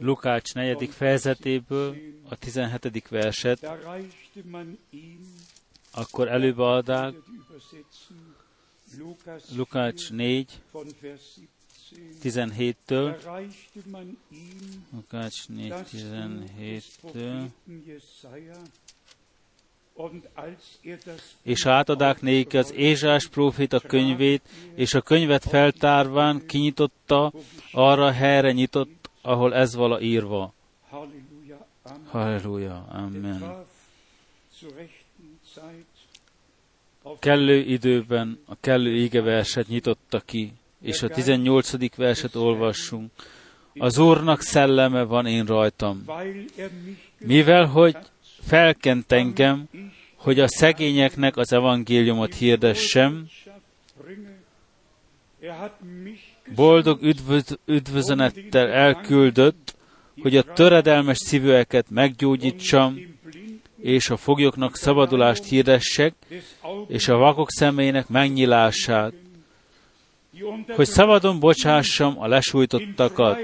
Lukács 0.00 0.54
4. 0.54 0.88
fejezetéből 0.90 1.96
a 2.28 2.36
17. 2.36 3.08
verset, 3.08 3.70
akkor 5.90 6.28
előbb 6.28 6.58
adák. 6.58 7.14
Lukács 9.56 10.10
4, 10.10 10.60
17-től, 12.22 13.16
Lukács 14.92 15.48
4, 15.48 15.72
17-től, 15.92 17.46
és 21.42 21.66
átadák 21.66 22.20
néki 22.20 22.56
az 22.56 22.72
Ézsás 22.72 23.28
prófita 23.28 23.80
könyvét, 23.80 24.42
és 24.74 24.94
a 24.94 25.00
könyvet 25.00 25.44
feltárván 25.44 26.46
kinyitotta, 26.46 27.32
arra 27.72 28.10
helyre 28.10 28.52
nyitott, 28.52 29.10
ahol 29.22 29.54
ez 29.54 29.74
vala 29.74 30.00
írva. 30.00 30.54
Halleluja, 32.06 32.86
amen. 32.88 33.64
Kellő 37.18 37.58
időben 37.58 38.38
a 38.46 38.54
kellő 38.60 38.96
égeverset 38.96 39.68
nyitotta 39.68 40.20
ki, 40.20 40.52
és 40.80 41.02
a 41.02 41.08
18. 41.08 41.96
verset 41.96 42.34
olvassunk. 42.34 43.10
Az 43.78 43.98
Úrnak 43.98 44.40
szelleme 44.40 45.02
van 45.02 45.26
én 45.26 45.44
rajtam, 45.44 46.04
mivel 47.18 47.66
hogy 47.66 47.96
felkent 48.46 49.12
engem, 49.12 49.68
hogy 50.16 50.40
a 50.40 50.48
szegényeknek 50.48 51.36
az 51.36 51.52
evangéliumot 51.52 52.34
hirdessem, 52.34 53.28
boldog 56.54 57.02
üdvöz, 57.02 57.58
üdvözönettel 57.66 58.68
elküldött, 58.68 59.74
hogy 60.22 60.36
a 60.36 60.42
töredelmes 60.42 61.18
szívűeket 61.18 61.90
meggyógyítsam, 61.90 62.98
és 63.80 64.10
a 64.10 64.16
foglyoknak 64.16 64.76
szabadulást 64.76 65.44
hirdessek, 65.44 66.14
és 66.88 67.08
a 67.08 67.16
vakok 67.16 67.50
személynek 67.50 68.08
megnyilását, 68.08 69.12
hogy 70.68 70.86
szabadon 70.86 71.40
bocsássam 71.40 72.20
a 72.20 72.26
lesújtottakat, 72.26 73.38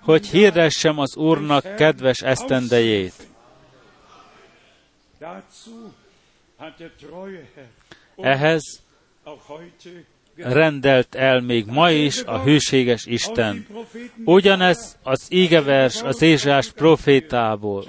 hogy 0.00 0.26
hirdessem 0.26 0.98
az 0.98 1.16
Úrnak 1.16 1.76
kedves 1.76 2.20
esztendejét. 2.20 3.12
Ehhez 8.16 8.82
rendelt 10.36 11.14
el 11.14 11.40
még 11.40 11.66
ma 11.66 11.90
is 11.90 12.22
a 12.22 12.42
hűséges 12.42 13.06
Isten. 13.06 13.66
Ugyanez 14.24 14.98
az 15.02 15.26
ígevers 15.28 16.02
az 16.02 16.22
Ézsás 16.22 16.72
profétából, 16.72 17.84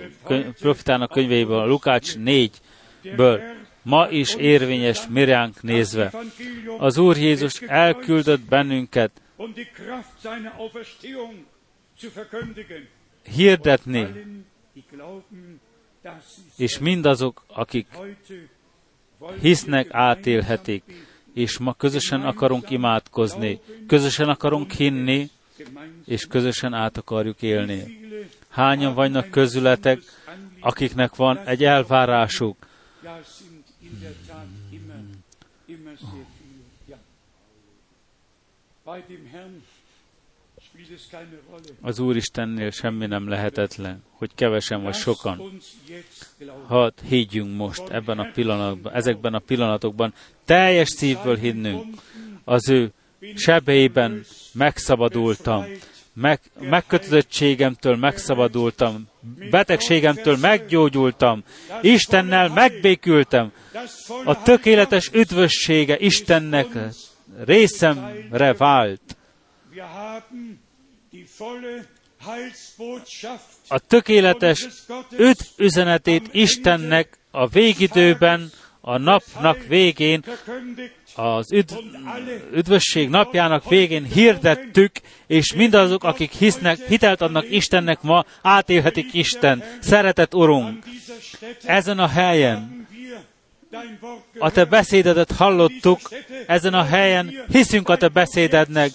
profétának 0.59 1.11
könyvéből, 1.11 1.59
a 1.59 1.65
Lukács 1.65 2.13
4-ből 2.17 3.39
ma 3.81 4.07
is 4.09 4.35
érvényes 4.35 5.07
miránk 5.09 5.61
nézve. 5.61 6.11
Az 6.77 6.97
Úr 6.97 7.17
Jézus 7.17 7.61
elküldött 7.61 8.41
bennünket 8.41 9.20
hirdetni, 13.23 14.07
és 16.57 16.79
mindazok, 16.79 17.43
akik 17.47 17.87
hisznek, 19.41 19.87
átélhetik, 19.91 20.83
és 21.33 21.57
ma 21.57 21.73
közösen 21.73 22.21
akarunk 22.21 22.69
imádkozni, 22.69 23.59
közösen 23.87 24.29
akarunk 24.29 24.71
hinni, 24.71 25.29
és 26.05 26.25
közösen 26.25 26.73
át 26.73 26.97
akarjuk 26.97 27.41
élni. 27.41 27.99
Hányan 28.49 28.93
vannak 28.93 29.29
közületek, 29.29 29.99
akiknek 30.59 31.15
van 31.15 31.37
egy 31.37 31.63
elvárásuk, 31.63 32.57
az 41.81 41.99
Úristennél 41.99 42.69
semmi 42.69 43.05
nem 43.05 43.29
lehetetlen, 43.29 44.03
hogy 44.11 44.29
kevesen 44.35 44.83
vagy 44.83 44.93
sokan. 44.93 45.59
Hadd 46.67 46.93
higgyünk 47.07 47.55
most 47.55 47.89
ebben 47.89 48.19
a 48.19 48.31
pillanatban, 48.33 48.93
ezekben 48.93 49.33
a 49.33 49.39
pillanatokban 49.39 50.13
teljes 50.45 50.89
szívből 50.89 51.37
hinnünk. 51.37 52.01
Az 52.43 52.69
ő 52.69 52.91
sebeiben 53.35 54.23
megszabadultam. 54.53 55.65
meg, 56.13 56.39
megkötözöttségemtől 56.59 57.95
megszabadultam, 57.95 59.07
betegségemtől 59.49 60.37
meggyógyultam, 60.37 61.43
Istennel 61.81 62.49
megbékültem, 62.49 63.51
a 64.25 64.41
tökéletes 64.41 65.09
üdvössége 65.13 65.97
Istennek 65.97 66.67
részemre 67.45 68.53
vált. 68.53 69.17
A 73.67 73.79
tökéletes 73.79 74.67
üdv 75.17 75.43
üzenetét 75.57 76.29
Istennek 76.31 77.17
a 77.31 77.47
végidőben, 77.47 78.49
a 78.81 78.97
napnak 78.97 79.65
végén 79.67 80.23
az 81.15 81.51
üdv, 81.51 81.73
üdvösség 82.53 83.09
napjának 83.09 83.69
végén 83.69 84.03
hirdettük, 84.03 84.91
és 85.27 85.53
mindazok, 85.53 86.03
akik 86.03 86.31
hisznek, 86.31 86.87
hitelt 86.87 87.21
adnak 87.21 87.51
Istennek 87.51 88.01
ma, 88.01 88.25
átélhetik 88.41 89.13
Isten, 89.13 89.63
szeretett 89.79 90.35
Urunk. 90.35 90.83
Ezen 91.63 91.99
a 91.99 92.07
helyen 92.07 92.87
a 94.39 94.51
te 94.51 94.65
beszédedet 94.65 95.31
hallottuk, 95.31 95.99
ezen 96.47 96.73
a 96.73 96.83
helyen 96.83 97.33
hiszünk 97.51 97.89
a 97.89 97.97
te 97.97 98.07
beszédednek, 98.07 98.91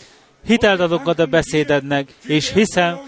hitelt 0.47 0.81
adunk 0.81 1.07
a 1.09 1.15
te 1.15 1.24
beszédednek, 1.24 2.15
és 2.27 2.53
hiszem, 2.53 2.98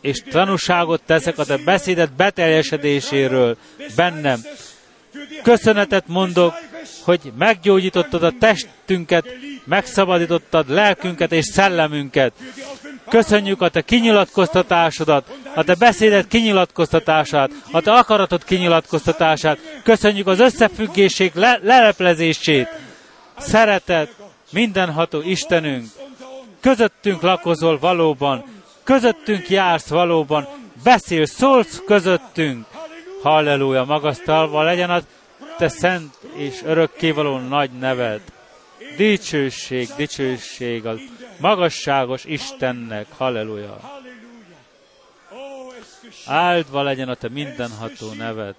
és 0.00 0.22
tanúságot 0.30 1.02
teszek 1.06 1.38
a 1.38 1.44
te 1.44 1.56
beszédet 1.56 2.12
beteljesedéséről 2.12 3.56
bennem. 3.96 4.40
Köszönetet 5.42 6.04
mondok, 6.06 6.54
hogy 7.02 7.32
meggyógyítottad 7.38 8.22
a 8.22 8.32
testünket, 8.38 9.26
megszabadítottad 9.64 10.68
lelkünket 10.68 11.32
és 11.32 11.44
szellemünket. 11.44 12.32
Köszönjük 13.08 13.60
a 13.60 13.68
te 13.68 13.82
kinyilatkoztatásodat, 13.82 15.38
a 15.54 15.64
te 15.64 15.74
beszédet 15.74 16.28
kinyilatkoztatását, 16.28 17.50
a 17.70 17.80
te 17.80 17.92
akaratod 17.92 18.44
kinyilatkoztatását. 18.44 19.58
Köszönjük 19.82 20.26
az 20.26 20.40
összefüggéség 20.40 21.32
le- 21.34 21.60
leleplezését. 21.62 22.68
Szeretet, 23.38 24.14
mindenható 24.50 25.20
Istenünk, 25.20 25.86
közöttünk 26.60 27.22
lakozol 27.22 27.78
valóban, 27.78 28.44
közöttünk 28.84 29.48
jársz 29.48 29.88
valóban, 29.88 30.48
beszél, 30.84 31.26
szólsz 31.26 31.82
közöttünk. 31.86 32.66
Halleluja, 33.22 33.84
magasztalva 33.84 34.62
legyen 34.62 34.90
a 34.90 35.00
te 35.58 35.68
szent 35.68 36.14
és 36.36 36.62
örökkévaló 36.64 37.38
nagy 37.38 37.70
neved. 37.70 38.20
Dicsőség, 38.96 39.88
dicsőség 39.96 40.86
az 40.86 41.00
magasságos 41.38 42.24
Istennek. 42.24 43.06
Halleluja. 43.16 43.93
Áldva 46.26 46.82
legyen 46.82 47.08
a 47.08 47.14
te 47.14 47.28
mindenható 47.28 48.12
neved. 48.12 48.56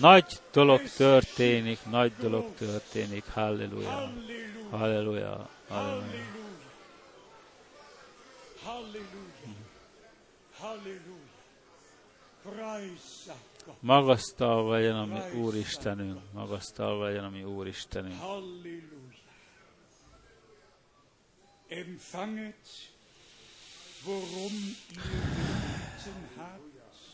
Nagy 0.00 0.40
dolog 0.52 0.80
történik, 0.96 1.78
nagy 1.90 2.12
dolog 2.20 2.54
történik. 2.54 3.24
Halleluja. 3.24 4.12
Halleluja. 4.70 5.48
Halleluja. 5.68 6.40
Magasztalva 13.80 14.72
legyen 14.72 14.96
a 14.96 15.04
mi 15.04 15.40
Úristenünk, 15.40 16.20
magasztalva 16.32 17.04
legyen 17.04 17.24
a 17.24 17.28
mi 17.28 17.44
Úristenünk. 17.44 18.20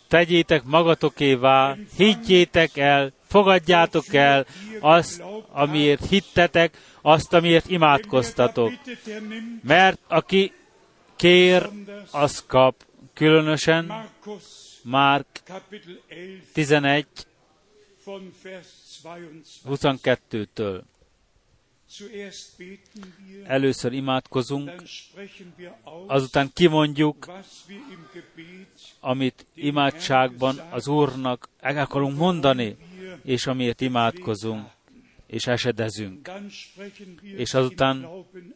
Tegyétek 0.09 0.65
magatokévá, 0.65 1.77
higgyétek 1.97 2.77
el, 2.77 3.13
fogadjátok 3.27 4.15
el 4.15 4.47
azt, 4.81 5.23
amiért 5.49 6.07
hittetek, 6.07 6.77
azt, 7.03 7.33
amiért 7.33 7.69
imádkoztatok. 7.69 8.73
Mert 9.63 10.01
aki 10.09 10.53
kér, 11.17 11.69
az 12.11 12.45
kap. 12.47 12.87
Különösen 13.15 14.09
Márk 14.83 15.27
11, 16.53 17.07
22-től. 19.69 20.83
Először 23.45 23.93
imádkozunk, 23.93 24.83
azután 26.07 26.51
kimondjuk, 26.53 27.31
amit 29.01 29.47
imádságban 29.55 30.59
az 30.71 30.89
Úrnak 30.89 31.49
el 31.61 31.79
akarunk 31.79 32.17
mondani, 32.17 32.77
és 33.23 33.47
amiért 33.47 33.81
imádkozunk, 33.81 34.67
és 35.27 35.47
esedezünk. 35.47 36.31
És 37.23 37.55
azután 37.55 38.09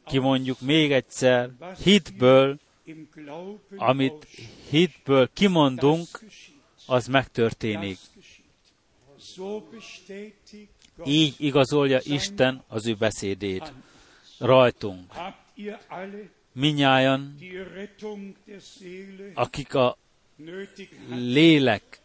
kimondjuk 0.07 0.61
még 0.61 0.93
egyszer, 0.93 1.51
hitből, 1.83 2.59
amit 3.77 4.27
hitből 4.69 5.31
kimondunk, 5.33 6.09
az 6.87 7.07
megtörténik. 7.07 7.99
Így 11.05 11.35
igazolja 11.39 12.01
Isten 12.03 12.63
az 12.69 12.87
ő 12.87 12.95
beszédét 12.95 13.73
rajtunk. 14.39 15.13
Minnyájan, 16.53 17.39
akik 19.35 19.75
a 19.75 19.97
lélek 21.09 22.01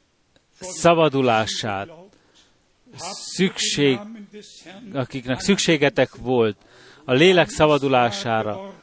szabadulását 0.60 1.90
szükség, 3.36 4.00
akiknek 4.94 5.40
szükségetek 5.40 6.16
volt 6.16 6.58
a 7.04 7.14
lélek 7.14 7.50
szabadulására, 7.50 8.74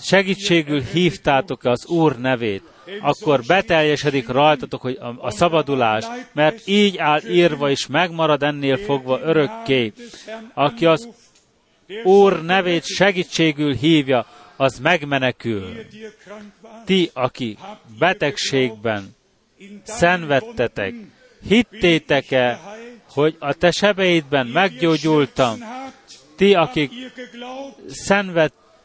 segítségül 0.00 0.80
hívtátok 0.80 1.64
az 1.64 1.86
Úr 1.86 2.18
nevét, 2.18 2.62
akkor 3.00 3.42
beteljesedik 3.46 4.28
rajtatok 4.28 4.80
hogy 4.80 4.98
a, 5.00 5.14
a 5.18 5.30
szabadulás, 5.30 6.04
mert 6.32 6.62
így 6.64 6.96
áll 6.96 7.20
írva 7.28 7.70
és 7.70 7.86
megmarad 7.86 8.42
ennél 8.42 8.76
fogva 8.76 9.20
örökké. 9.20 9.92
Aki 10.54 10.86
az 10.86 11.08
Úr 12.04 12.42
nevét 12.42 12.84
segítségül 12.84 13.74
hívja, 13.74 14.26
az 14.56 14.78
megmenekül. 14.78 15.76
Ti, 16.84 17.10
aki 17.12 17.58
betegségben 17.98 19.16
szenvedtetek, 19.82 20.94
hittétek-e, 21.48 22.60
hogy 23.10 23.36
a 23.38 23.52
te 23.52 23.70
sebeidben 23.70 24.46
meggyógyultam? 24.46 25.58
Ti, 26.36 26.54
akik 26.54 26.92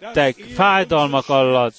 szenvedtek 0.04 0.54
fájdalmak 0.54 1.30
alatt, 1.30 1.76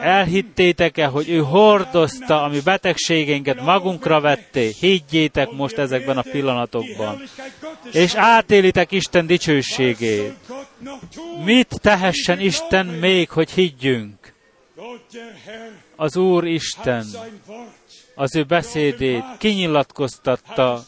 Elhittétek-e, 0.00 1.06
hogy 1.06 1.28
ő 1.28 1.38
hordozta 1.38 2.42
a 2.42 2.48
mi 2.48 2.60
betegségeinket, 2.60 3.60
magunkra 3.60 4.20
vetté? 4.20 4.72
Higgyétek 4.80 5.50
most 5.50 5.78
ezekben 5.78 6.16
a 6.16 6.22
pillanatokban. 6.22 7.22
És 7.92 8.14
átélitek 8.14 8.92
Isten 8.92 9.26
dicsőségét. 9.26 10.34
Mit 11.44 11.80
tehessen 11.80 12.40
Isten 12.40 12.86
még, 12.86 13.30
hogy 13.30 13.50
higgyünk? 13.50 14.32
Az 15.96 16.16
Úr 16.16 16.46
Isten 16.46 17.06
az 18.14 18.36
ő 18.36 18.44
beszédét 18.44 19.24
kinyilatkoztatta, 19.38 20.82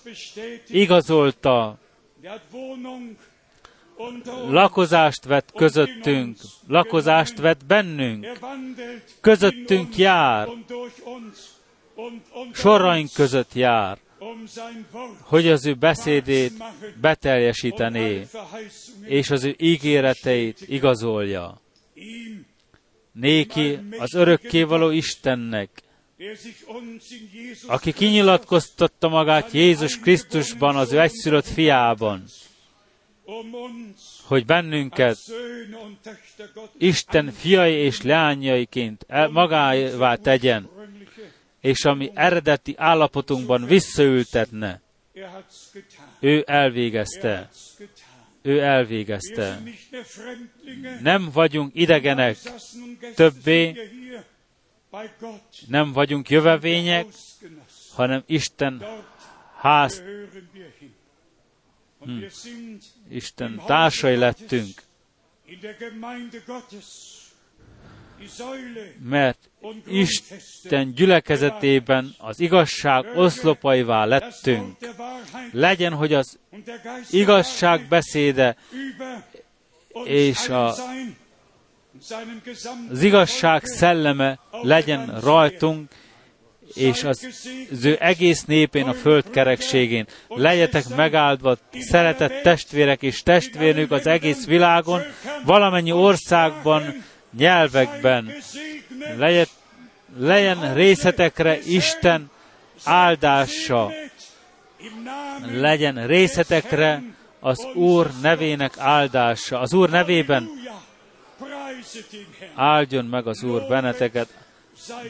igazolta, 0.69 1.79
lakozást 4.49 5.25
vett 5.25 5.53
közöttünk, 5.53 6.37
lakozást 6.67 7.39
vett 7.39 7.67
bennünk, 7.67 8.27
közöttünk 9.21 9.97
jár, 9.97 10.49
soraink 12.53 13.13
között 13.13 13.55
jár, 13.55 13.99
hogy 15.21 15.49
az 15.49 15.67
ő 15.67 15.75
beszédét 15.75 16.53
beteljesítené, 17.01 18.27
és 19.05 19.31
az 19.31 19.45
ő 19.45 19.55
ígéreteit 19.59 20.61
igazolja. 20.69 21.61
Néki 23.13 23.79
az 23.99 24.15
örökkévaló 24.15 24.91
Istennek, 24.91 25.83
aki 27.67 27.93
kinyilatkoztatta 27.93 29.09
magát 29.09 29.53
Jézus 29.53 29.99
Krisztusban, 29.99 30.77
az 30.77 30.93
ő 30.93 31.01
egyszülött 31.01 31.47
fiában, 31.47 32.25
hogy 34.25 34.47
bennünket 34.47 35.19
Isten 36.79 37.33
fiai 37.33 37.73
és 37.73 38.03
leányaiként 38.03 39.07
magává 39.31 40.15
tegyen, 40.15 40.69
és 41.61 41.85
ami 41.85 42.11
eredeti 42.15 42.75
állapotunkban 42.77 43.65
visszaültetne. 43.65 44.81
Ő 46.21 46.45
elvégezte. 46.47 47.51
ő 48.43 48.61
elvégezte. 48.61 49.63
Nem 51.01 51.31
vagyunk 51.33 51.71
idegenek 51.75 52.37
többé, 53.15 53.75
nem 55.67 55.93
vagyunk 55.93 56.31
jövevények, 56.31 57.07
hanem 57.95 58.23
Isten 58.27 58.83
ház, 59.61 60.03
hm, 62.01 62.25
Isten 63.09 63.63
társai 63.67 64.17
lettünk. 64.17 64.83
Mert 69.03 69.51
Isten 69.87 70.95
gyülekezetében 70.95 72.15
az 72.19 72.41
igazság 72.41 73.05
oszlopaivá 73.17 74.05
lettünk. 74.05 74.77
Legyen, 75.53 75.93
hogy 75.93 76.13
az 76.13 76.39
igazság 77.11 77.89
beszéde 77.89 78.57
és 80.05 80.49
a, 80.49 80.75
az 82.91 83.03
igazság 83.03 83.65
szelleme 83.65 84.39
legyen 84.63 85.21
rajtunk, 85.21 85.91
és 86.75 87.05
az, 87.05 87.29
az 87.73 87.85
ő 87.85 87.97
egész 88.01 88.45
népén 88.45 88.87
a 88.87 88.95
föld 88.95 89.31
kerekségén. 89.31 90.07
Legyetek 90.29 90.85
megáldva, 90.97 91.57
szeretett 91.73 92.43
testvérek 92.43 93.03
és 93.03 93.23
testvérnők 93.23 93.91
az 93.91 94.07
egész 94.07 94.47
világon, 94.47 95.01
valamennyi 95.45 95.93
országban, 95.93 97.05
nyelvekben. 97.39 98.33
Legyen, 99.17 99.47
legyen 100.19 100.75
részetekre 100.75 101.59
Isten 101.67 102.31
áldása. 102.85 103.93
Legyen 105.53 106.07
részetekre 106.07 107.03
az 107.41 107.67
Úr 107.75 108.11
nevének 108.23 108.79
áldása. 108.79 109.61
Az 109.61 109.73
Úr 109.73 109.91
nevében 109.91 110.49
áldjon 112.55 113.05
meg 113.05 113.27
az 113.27 113.43
Úr 113.43 113.67
benneteket. 113.69 114.29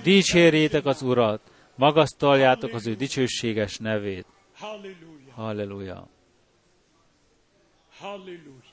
Dicsérjétek 0.02 0.86
az 0.86 1.02
Urat, 1.02 1.40
magasztaljátok 1.80 2.72
az 2.72 2.86
ő 2.86 2.94
dicsőséges 2.94 3.78
nevét. 3.78 4.26
Halleluja. 5.32 6.08
Halleluja. 7.98 8.72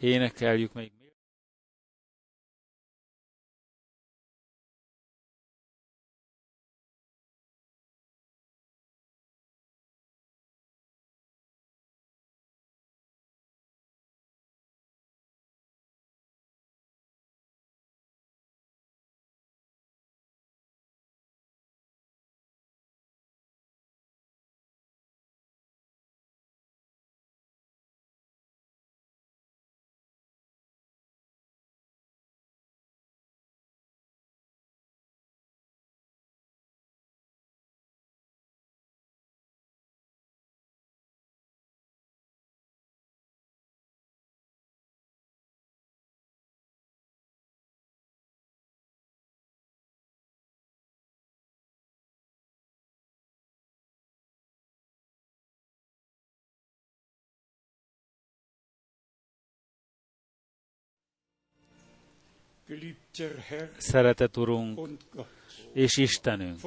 Énekeljük 0.00 0.72
még. 0.72 0.90
Szeretett 63.76 64.36
Urunk 64.36 64.88
és 65.72 65.96
Istenünk, 65.96 66.60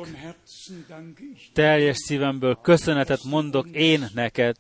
teljes 1.53 1.97
szívemből 1.97 2.59
köszönetet 2.61 3.23
mondok 3.23 3.67
én 3.71 4.07
neked, 4.13 4.55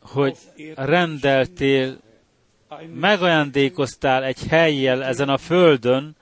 hogy 0.00 0.36
rendeltél, 0.74 2.00
megajándékoztál 2.94 4.24
egy 4.24 4.46
helyjel 4.46 5.04
ezen 5.04 5.28
a 5.28 5.38
földön, 5.38 6.16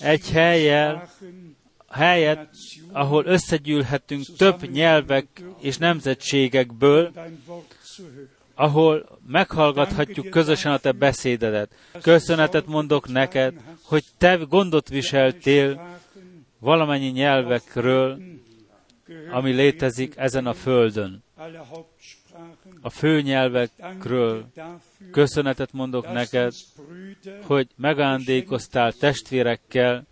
egy 0.00 0.30
helyjel, 0.30 1.10
helyet, 1.88 2.48
ahol 2.92 3.24
összegyűlhetünk 3.24 4.24
több 4.36 4.70
nyelvek 4.70 5.26
és 5.60 5.76
nemzetségekből, 5.76 7.12
ahol 8.54 9.18
meghallgathatjuk 9.26 10.30
közösen 10.30 10.72
a 10.72 10.78
te 10.78 10.92
beszédedet. 10.92 11.74
Köszönetet 12.02 12.66
mondok 12.66 13.08
neked, 13.08 13.54
hogy 13.82 14.04
te 14.18 14.36
gondot 14.36 14.88
viseltél 14.88 15.98
valamennyi 16.58 17.08
nyelvekről, 17.08 18.18
ami 19.30 19.52
létezik 19.52 20.16
ezen 20.16 20.46
a 20.46 20.54
földön. 20.54 21.22
A 22.80 22.90
fő 22.90 23.20
nyelvekről 23.20 24.46
köszönetet 25.10 25.72
mondok 25.72 26.12
neked, 26.12 26.52
hogy 27.42 27.68
megándékoztál 27.76 28.92
testvérekkel, 28.92 30.06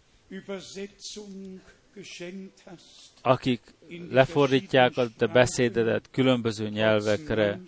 akik 3.23 3.61
lefordítják 4.11 4.97
a 4.97 5.07
te 5.17 5.27
beszédedet 5.27 6.09
különböző 6.11 6.69
nyelvekre, 6.69 7.61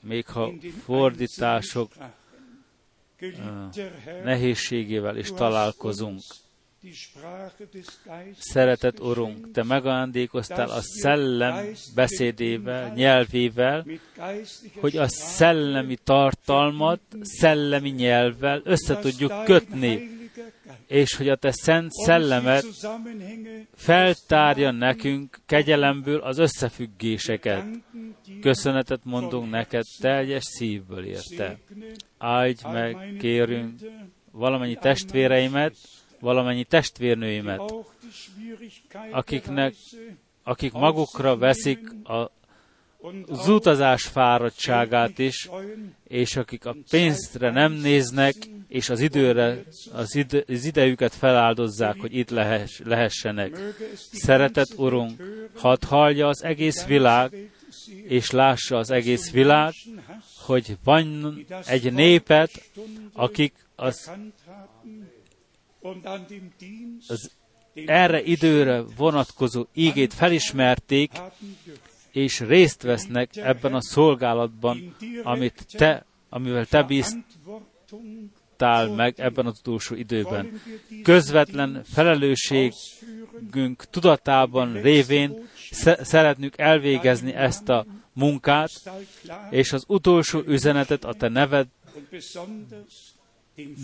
még 0.00 0.26
ha 0.26 0.52
fordítások 0.84 1.92
nehézségével 4.24 5.16
is 5.16 5.32
találkozunk. 5.32 6.20
Szeretett 8.38 9.00
Urunk, 9.00 9.50
Te 9.52 9.62
megajándékoztál 9.62 10.70
a 10.70 10.80
szellem 10.80 11.66
beszédével, 11.94 12.92
nyelvével, 12.92 13.86
hogy 14.80 14.96
a 14.96 15.08
szellemi 15.08 15.96
tartalmat 16.04 17.00
szellemi 17.20 17.90
nyelvvel 17.90 18.60
össze 18.64 18.98
tudjuk 18.98 19.44
kötni, 19.44 20.17
és 20.86 21.16
hogy 21.16 21.28
a 21.28 21.36
te 21.36 21.50
szent 21.50 21.92
szellemet 21.92 22.64
feltárja 23.74 24.70
nekünk 24.70 25.38
kegyelemből 25.46 26.20
az 26.20 26.38
összefüggéseket. 26.38 27.64
Köszönetet 28.40 29.00
mondunk 29.04 29.50
neked 29.50 29.84
teljes 30.00 30.44
szívből 30.44 31.04
érte. 31.04 31.58
Áldj 32.18 32.62
meg, 32.72 33.16
kérünk, 33.18 33.78
valamennyi 34.30 34.76
testvéreimet, 34.76 35.76
valamennyi 36.20 36.64
testvérnőimet, 36.64 37.74
akiknek, 39.10 39.74
akik 40.42 40.72
magukra 40.72 41.36
veszik 41.36 41.90
a 42.04 42.30
az 43.26 43.48
utazás 43.48 44.02
fáradtságát 44.02 45.18
is, 45.18 45.48
és 46.08 46.36
akik 46.36 46.66
a 46.66 46.76
pénzre 46.90 47.50
nem 47.50 47.72
néznek, 47.72 48.34
és 48.68 48.88
az 48.88 49.00
időre, 49.00 49.62
az, 49.92 50.14
ide, 50.14 50.44
az 50.48 50.64
idejüket 50.64 51.14
feláldozzák, 51.14 52.00
hogy 52.00 52.16
itt 52.16 52.30
lehess, 52.30 52.80
lehessenek. 52.84 53.58
Szeretett 54.12 54.78
Urunk, 54.78 55.22
hadd 55.54 55.84
hallja 55.86 56.28
az 56.28 56.42
egész 56.42 56.84
világ, 56.84 57.50
és 58.08 58.30
lássa 58.30 58.76
az 58.76 58.90
egész 58.90 59.30
világ, 59.30 59.72
hogy 60.40 60.76
van 60.84 61.38
egy 61.66 61.92
népet, 61.92 62.70
akik 63.12 63.52
az, 63.76 64.10
az 67.08 67.30
erre 67.86 68.22
időre 68.22 68.82
vonatkozó 68.96 69.66
ígét 69.74 70.14
felismerték, 70.14 71.10
és 72.12 72.40
részt 72.40 72.82
vesznek 72.82 73.36
ebben 73.36 73.74
a 73.74 73.82
szolgálatban, 73.82 74.96
amit 75.22 75.66
te, 75.70 76.04
amivel 76.28 76.66
te 76.66 76.82
bíztál 76.82 78.88
meg 78.96 79.14
ebben 79.16 79.46
az 79.46 79.58
utolsó 79.58 79.94
időben. 79.94 80.60
Közvetlen 81.02 81.82
felelősségünk 81.84 83.84
tudatában 83.90 84.80
révén 84.80 85.48
szeretnünk 86.00 86.58
elvégezni 86.58 87.34
ezt 87.34 87.68
a 87.68 87.86
munkát, 88.12 88.70
és 89.50 89.72
az 89.72 89.84
utolsó 89.86 90.42
üzenetet 90.46 91.04
a 91.04 91.12
te 91.12 91.28
neved 91.28 91.66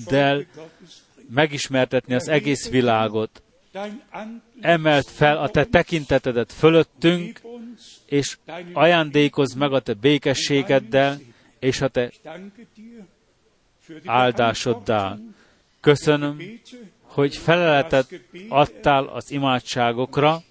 del 0.08 0.46
megismertetni 1.30 2.14
az 2.14 2.28
egész 2.28 2.68
világot. 2.68 3.42
Emelt 4.60 5.10
fel 5.10 5.38
a 5.38 5.48
te 5.48 5.64
tekintetedet 5.64 6.52
fölöttünk, 6.52 7.40
és 8.06 8.38
ajándékozz 8.72 9.54
meg 9.54 9.72
a 9.72 9.80
te 9.80 9.92
békességeddel, 9.92 11.20
és 11.58 11.80
a 11.80 11.88
te 11.88 12.12
áldásoddal. 14.04 15.20
Köszönöm, 15.80 16.42
hogy 17.02 17.36
feleletet 17.36 18.20
adtál 18.48 19.04
az 19.04 19.30
imádságokra, 19.30 20.42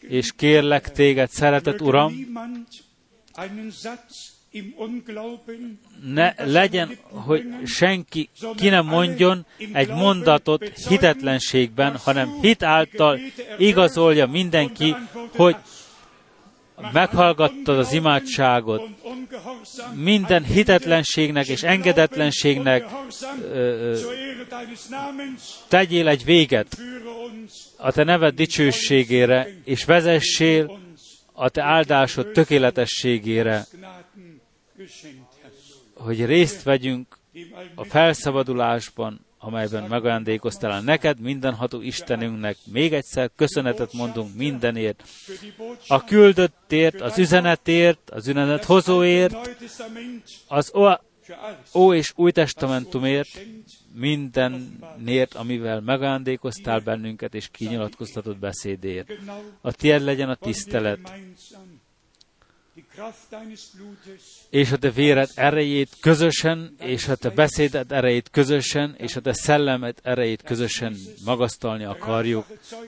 és 0.00 0.32
kérlek 0.36 0.92
téged, 0.92 1.30
szeretet 1.30 1.80
Uram, 1.80 2.12
ne 6.02 6.34
legyen, 6.36 6.98
hogy 7.02 7.44
senki 7.64 8.28
ki 8.56 8.68
nem 8.68 8.86
mondjon 8.86 9.46
egy 9.72 9.88
mondatot 9.88 10.68
hitetlenségben, 10.88 11.96
hanem 11.96 12.38
hit 12.40 12.62
által 12.62 13.18
igazolja 13.58 14.26
mindenki, 14.26 14.94
hogy 15.36 15.56
meghallgattad 16.92 17.78
az 17.78 17.92
imádságot, 17.92 18.82
minden 19.94 20.44
hitetlenségnek 20.44 21.46
és 21.46 21.62
engedetlenségnek 21.62 22.84
ö, 23.52 23.98
tegyél 25.68 26.08
egy 26.08 26.24
véget 26.24 26.78
a 27.76 27.92
te 27.92 28.04
neved 28.04 28.34
dicsőségére, 28.34 29.48
és 29.64 29.84
vezessél 29.84 30.78
a 31.32 31.48
te 31.48 31.62
áldásod 31.62 32.26
tökéletességére, 32.32 33.66
hogy 35.94 36.24
részt 36.24 36.62
vegyünk 36.62 37.18
a 37.74 37.84
felszabadulásban, 37.84 39.26
amelyben 39.44 39.82
megajándékoztál 39.82 40.80
neked, 40.80 41.20
mindenható 41.20 41.80
Istenünknek. 41.80 42.56
Még 42.72 42.92
egyszer 42.92 43.30
köszönetet 43.36 43.92
mondunk 43.92 44.34
mindenért. 44.34 45.02
A 45.88 46.04
küldöttért, 46.04 47.00
az 47.00 47.18
üzenetért, 47.18 48.10
az 48.10 48.28
üzenet 48.28 48.64
hozóért, 48.64 49.56
az 50.48 50.72
Ó, 51.74 51.92
és 51.92 52.12
Új 52.16 52.30
Testamentumért, 52.30 53.46
mindenért, 53.94 55.34
amivel 55.34 55.80
megajándékoztál 55.80 56.80
bennünket, 56.80 57.34
és 57.34 57.48
kinyilatkoztatott 57.50 58.38
beszédért. 58.38 59.12
A 59.60 59.72
tiéd 59.72 60.02
legyen 60.02 60.28
a 60.28 60.34
tisztelet, 60.34 61.12
és 64.50 64.72
a 64.72 64.76
te 64.76 64.90
véred 64.90 65.30
erejét 65.34 65.96
közösen, 66.00 66.74
és 66.78 67.08
a 67.08 67.14
te 67.14 67.30
beszéded 67.30 67.92
erejét 67.92 68.30
közösen, 68.30 68.94
és 68.98 69.16
a 69.16 69.20
te 69.20 69.32
szellemet 69.32 70.00
erejét 70.02 70.42
közösen 70.42 70.96
magasztalni 71.24 71.84
akarjuk. 71.84 72.46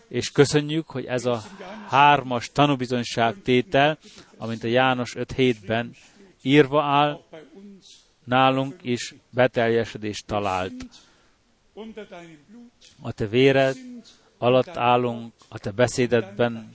És 0.08 0.30
köszönjük, 0.30 0.88
hogy 0.88 1.04
ez 1.04 1.24
a 1.24 1.42
hármas 1.88 2.50
tanúbizonyság 2.52 3.34
tétel, 3.42 3.98
amint 4.36 4.64
a 4.64 4.68
János 4.68 5.14
5.7-ben 5.14 5.94
írva 6.42 6.82
áll, 6.82 7.20
nálunk 8.24 8.74
is 8.82 9.14
beteljesedést 9.30 10.26
talált. 10.26 10.86
A 13.00 13.12
te 13.12 13.26
véred 13.26 13.76
alatt 14.38 14.76
állunk, 14.76 15.32
a 15.48 15.58
te 15.58 15.70
beszédedben 15.70 16.72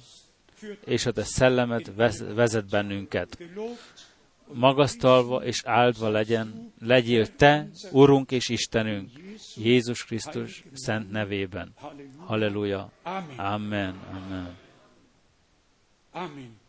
és 0.86 1.06
a 1.06 1.12
te 1.12 1.24
szellemet 1.24 1.92
vezet 2.34 2.70
bennünket. 2.70 3.38
Magasztalva 4.54 5.44
és 5.44 5.64
áldva 5.64 6.10
legyen, 6.10 6.74
legyél 6.80 7.36
te, 7.36 7.70
Urunk 7.92 8.32
és 8.32 8.50
Istenünk, 8.50 9.10
Jézus 9.56 10.06
Krisztus 10.06 10.64
szent 10.74 11.12
nevében. 11.12 11.74
Halleluja. 12.18 12.92
Amen. 13.04 13.38
Amen. 13.40 14.58
Amen. 16.12 16.60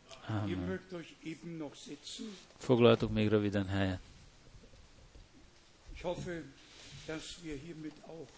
Foglaltuk 2.58 3.12
még 3.12 3.28
röviden 3.28 3.66
helyet. 3.66 4.00
Ich 5.94 6.02
hoffe, 6.02 6.42
dass 7.06 7.38
wir 7.42 7.56
hiermit 7.56 7.92
auch 8.06 8.28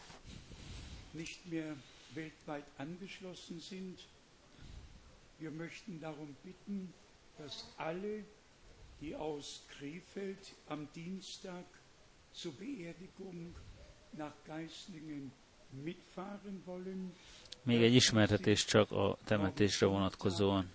nicht 1.13 1.39
mehr 1.51 1.77
weltweit 2.15 2.65
angeschlossen 2.77 3.61
sind. 3.61 3.99
Wir 5.39 5.51
möchten 5.51 6.01
darum 6.01 6.35
bitten, 6.45 6.93
dass 7.39 7.67
alle, 7.77 8.25
die 9.01 9.15
aus 9.17 9.63
Krefeld 9.79 10.55
am 10.69 10.89
Dienstag 10.95 11.65
zur 12.33 12.53
Beerdigung 12.53 13.55
nach 14.13 14.33
Geislingen 14.47 15.33
mitfahren 15.73 16.63
wollen, 16.67 17.13
még 17.65 17.83
egy 17.83 17.95
ismertetés 17.95 18.65
csak 18.65 18.91
a 18.93 19.17
temetésre 19.25 19.87
vonatkozóan. 19.87 20.71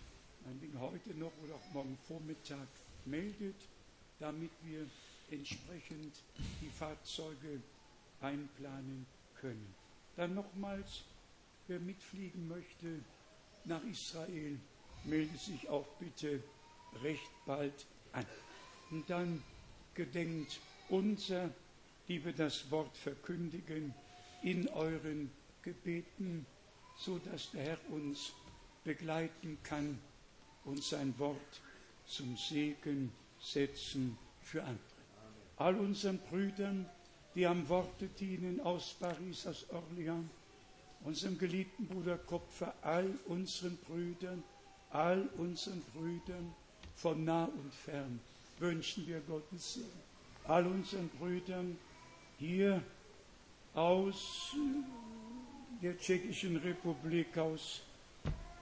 heute 0.74 1.14
noch 1.18 1.32
oder 1.44 1.54
auch 1.54 1.74
morgen 1.74 1.98
Vormittag 2.08 2.68
meldet, 3.04 3.56
damit 4.20 4.52
wir 4.64 4.86
entsprechend 5.30 6.16
die 6.62 6.70
Fahrzeuge 6.78 7.62
einplanen 8.22 9.06
können. 9.40 9.76
Dann 10.16 10.34
nochmals, 10.34 11.04
wer 11.68 11.80
mitfliegen 11.80 12.48
möchte, 12.48 13.00
nach 13.70 13.84
Israel, 13.84 14.60
melde 15.06 15.38
sich 15.38 15.70
auch 15.70 15.88
bitte 16.00 16.44
recht 17.02 17.32
bald 17.46 17.86
an. 18.12 18.26
Und 18.92 19.10
dann 19.10 19.42
gedenkt 19.94 20.60
unser, 20.90 21.52
die 22.08 22.24
wir 22.26 22.34
das 22.34 22.70
Wort 22.72 22.98
verkündigen, 22.98 23.94
in 24.42 24.68
euren 24.70 25.32
Gebeten, 25.62 26.46
so 26.98 27.20
dass 27.20 27.52
der 27.52 27.64
Herr 27.64 27.78
uns 27.92 28.34
begleiten 28.84 29.58
kann 29.64 30.00
und 30.66 30.84
sein 30.84 31.18
Wort 31.20 31.62
zum 32.08 32.36
Segen 32.38 33.12
setzen 33.40 34.18
für 34.42 34.64
andere. 34.64 34.80
All 35.58 35.76
unseren 35.76 36.20
Brüdern, 36.20 36.90
die 37.36 37.46
am 37.46 37.68
Worte 37.70 38.08
dienen 38.08 38.60
aus 38.62 38.96
Paris, 39.00 39.46
aus 39.46 39.66
Orléans, 39.70 40.26
unserem 41.04 41.38
geliebten 41.38 41.88
Bruder 41.88 42.18
Kopfer, 42.18 42.74
all 42.82 43.10
unseren 43.28 43.78
Brüdern, 43.78 44.44
all 44.92 45.30
unseren 45.38 45.82
Brüdern 45.94 46.54
von 46.96 47.24
nah 47.24 47.46
und 47.46 47.74
fern 47.74 48.20
wünschen 48.60 49.08
wir 49.08 49.22
Gottes 49.22 49.76
Segen. 49.76 49.88
All 50.46 50.66
unseren 50.66 51.10
Brüdern 51.10 51.78
hier 52.38 52.82
aus 53.74 54.54
der 55.82 55.98
Tschechischen 55.98 56.58
Republik, 56.58 57.38
aus 57.38 57.82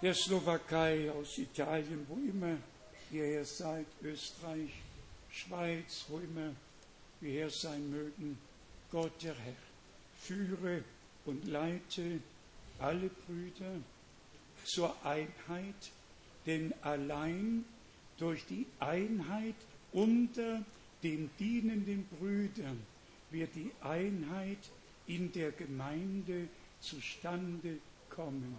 der 0.01 0.13
Slowakei, 0.13 1.11
aus 1.11 1.37
Italien, 1.37 2.05
wo 2.07 2.15
immer 2.15 2.57
ihr 3.11 3.23
her 3.23 3.45
seid, 3.45 3.87
Österreich, 4.03 4.71
Schweiz, 5.31 6.05
wo 6.09 6.19
immer 6.19 6.53
wir 7.19 7.31
her 7.31 7.49
sein 7.49 7.89
mögen, 7.89 8.37
Gott 8.91 9.23
der 9.23 9.33
Herr, 9.33 9.53
führe 10.19 10.83
und 11.27 11.45
leite 11.45 12.19
alle 12.79 13.09
Brüder 13.09 13.75
zur 14.63 14.95
Einheit, 15.05 15.91
denn 16.45 16.73
allein 16.81 17.65
durch 18.17 18.45
die 18.45 18.65
Einheit 18.79 19.55
unter 19.91 20.63
den 21.03 21.29
dienenden 21.37 22.07
Brüdern 22.07 22.81
wird 23.29 23.53
die 23.55 23.71
Einheit 23.81 24.57
in 25.05 25.31
der 25.31 25.51
Gemeinde 25.51 26.47
zustande 26.79 27.77
kommen. 28.09 28.57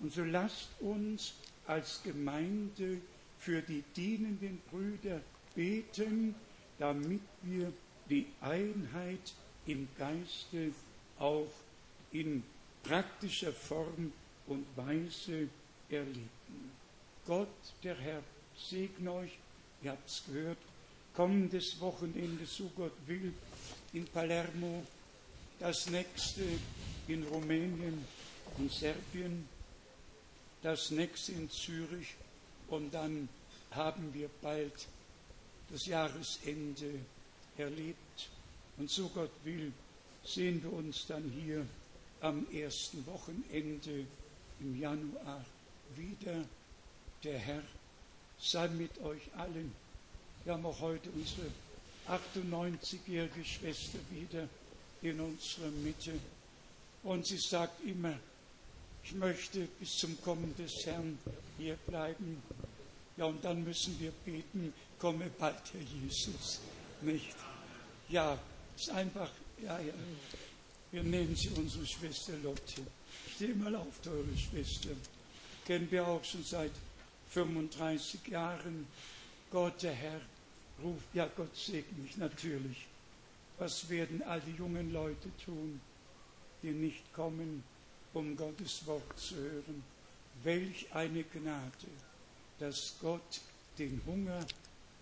Und 0.00 0.12
so 0.12 0.22
lasst 0.24 0.68
uns 0.80 1.34
als 1.66 2.02
Gemeinde 2.02 2.98
für 3.38 3.62
die 3.62 3.82
dienenden 3.96 4.60
Brüder 4.70 5.20
beten, 5.54 6.34
damit 6.78 7.20
wir 7.42 7.72
die 8.08 8.26
Einheit 8.40 9.34
im 9.66 9.88
Geiste 9.96 10.72
auch 11.18 11.48
in 12.14 12.42
praktischer 12.82 13.52
Form 13.52 14.12
und 14.46 14.64
Weise 14.76 15.48
erleben. 15.90 16.30
Gott, 17.26 17.48
der 17.82 17.96
Herr, 17.96 18.22
segne 18.56 19.12
euch. 19.12 19.32
Ihr 19.82 19.90
habt 19.90 20.08
es 20.08 20.22
gehört. 20.26 20.58
Kommendes 21.14 21.80
Wochenende, 21.80 22.46
so 22.46 22.70
Gott 22.76 22.92
will, 23.06 23.32
in 23.92 24.04
Palermo, 24.06 24.84
das 25.60 25.88
nächste 25.90 26.42
in 27.06 27.22
Rumänien 27.24 28.04
und 28.58 28.72
Serbien, 28.72 29.48
das 30.62 30.90
nächste 30.90 31.32
in 31.32 31.50
Zürich 31.50 32.14
und 32.68 32.92
dann 32.92 33.28
haben 33.70 34.12
wir 34.14 34.28
bald 34.40 34.86
das 35.70 35.86
Jahresende 35.86 36.98
erlebt. 37.56 38.28
Und 38.76 38.90
so 38.90 39.08
Gott 39.08 39.30
will, 39.44 39.72
sehen 40.24 40.62
wir 40.62 40.72
uns 40.72 41.06
dann 41.06 41.30
hier 41.30 41.66
am 42.24 42.46
ersten 42.50 43.04
Wochenende 43.06 44.06
im 44.58 44.80
Januar 44.80 45.44
wieder. 45.94 46.44
Der 47.22 47.38
Herr 47.38 47.62
sei 48.38 48.66
mit 48.68 48.98
euch 49.02 49.22
allen. 49.36 49.74
Wir 50.42 50.54
haben 50.54 50.64
auch 50.64 50.80
heute 50.80 51.10
unsere 51.10 51.48
98-jährige 52.08 53.44
Schwester 53.44 53.98
wieder 54.10 54.48
in 55.02 55.20
unserer 55.20 55.70
Mitte. 55.70 56.12
Und 57.02 57.26
sie 57.26 57.36
sagt 57.36 57.84
immer, 57.84 58.18
ich 59.02 59.12
möchte 59.12 59.68
bis 59.78 59.90
zum 59.98 60.18
Kommen 60.22 60.54
des 60.56 60.86
Herrn 60.86 61.18
hier 61.58 61.76
bleiben. 61.86 62.42
Ja, 63.18 63.26
und 63.26 63.44
dann 63.44 63.62
müssen 63.64 64.00
wir 64.00 64.12
beten, 64.24 64.72
komme 64.98 65.30
bald, 65.38 65.60
Herr 65.74 65.80
Jesus. 66.02 66.60
Nicht? 67.02 67.36
Ja, 68.08 68.38
ist 68.76 68.88
einfach, 68.90 69.30
ja, 69.62 69.78
ja. 69.78 69.92
Wir 70.94 71.02
nehmen 71.02 71.34
Sie 71.34 71.48
unsere 71.48 71.84
Schwester 71.84 72.34
Lotte. 72.44 72.82
Steh 73.34 73.52
mal 73.52 73.74
auf, 73.74 74.00
teure 74.00 74.36
Schwester. 74.36 74.90
Kennen 75.66 75.90
wir 75.90 76.06
auch 76.06 76.22
schon 76.22 76.44
seit 76.44 76.70
35 77.30 78.28
Jahren. 78.28 78.86
Gott, 79.50 79.82
der 79.82 79.92
Herr, 79.92 80.20
ruft, 80.80 81.12
ja, 81.12 81.28
Gott 81.36 81.56
segne 81.56 82.00
mich 82.00 82.16
natürlich. 82.16 82.86
Was 83.58 83.88
werden 83.90 84.22
all 84.22 84.40
die 84.42 84.52
jungen 84.52 84.92
Leute 84.92 85.36
tun, 85.44 85.80
die 86.62 86.70
nicht 86.70 87.12
kommen, 87.12 87.64
um 88.12 88.36
Gottes 88.36 88.86
Wort 88.86 89.18
zu 89.18 89.34
hören? 89.34 89.82
Welch 90.44 90.86
eine 90.94 91.24
Gnade, 91.24 91.88
dass 92.60 92.94
Gott 93.00 93.40
den 93.80 94.00
Hunger 94.06 94.46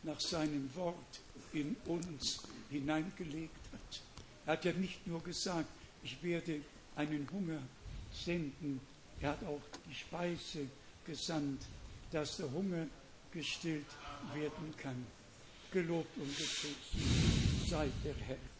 nach 0.04 0.20
seinem 0.20 0.74
Wort 0.74 1.20
in 1.52 1.76
uns 1.84 2.38
hineingelegt 2.70 3.54
hat. 3.74 4.00
Er 4.46 4.52
hat 4.54 4.64
ja 4.64 4.72
nicht 4.72 5.06
nur 5.06 5.22
gesagt, 5.22 5.68
ich 6.02 6.22
werde 6.22 6.60
einen 6.96 7.28
Hunger 7.30 7.60
senden, 8.12 8.80
er 9.20 9.30
hat 9.30 9.44
auch 9.44 9.60
die 9.88 9.94
Speise 9.94 10.66
gesandt, 11.04 11.62
dass 12.10 12.36
der 12.36 12.50
Hunger 12.50 12.86
gestillt 13.32 13.86
werden 14.34 14.74
kann. 14.76 15.06
Gelobt 15.72 16.16
und 16.16 16.28
gepriesen 16.28 17.68
sei 17.68 17.88
der 18.04 18.14
Herr. 18.26 18.51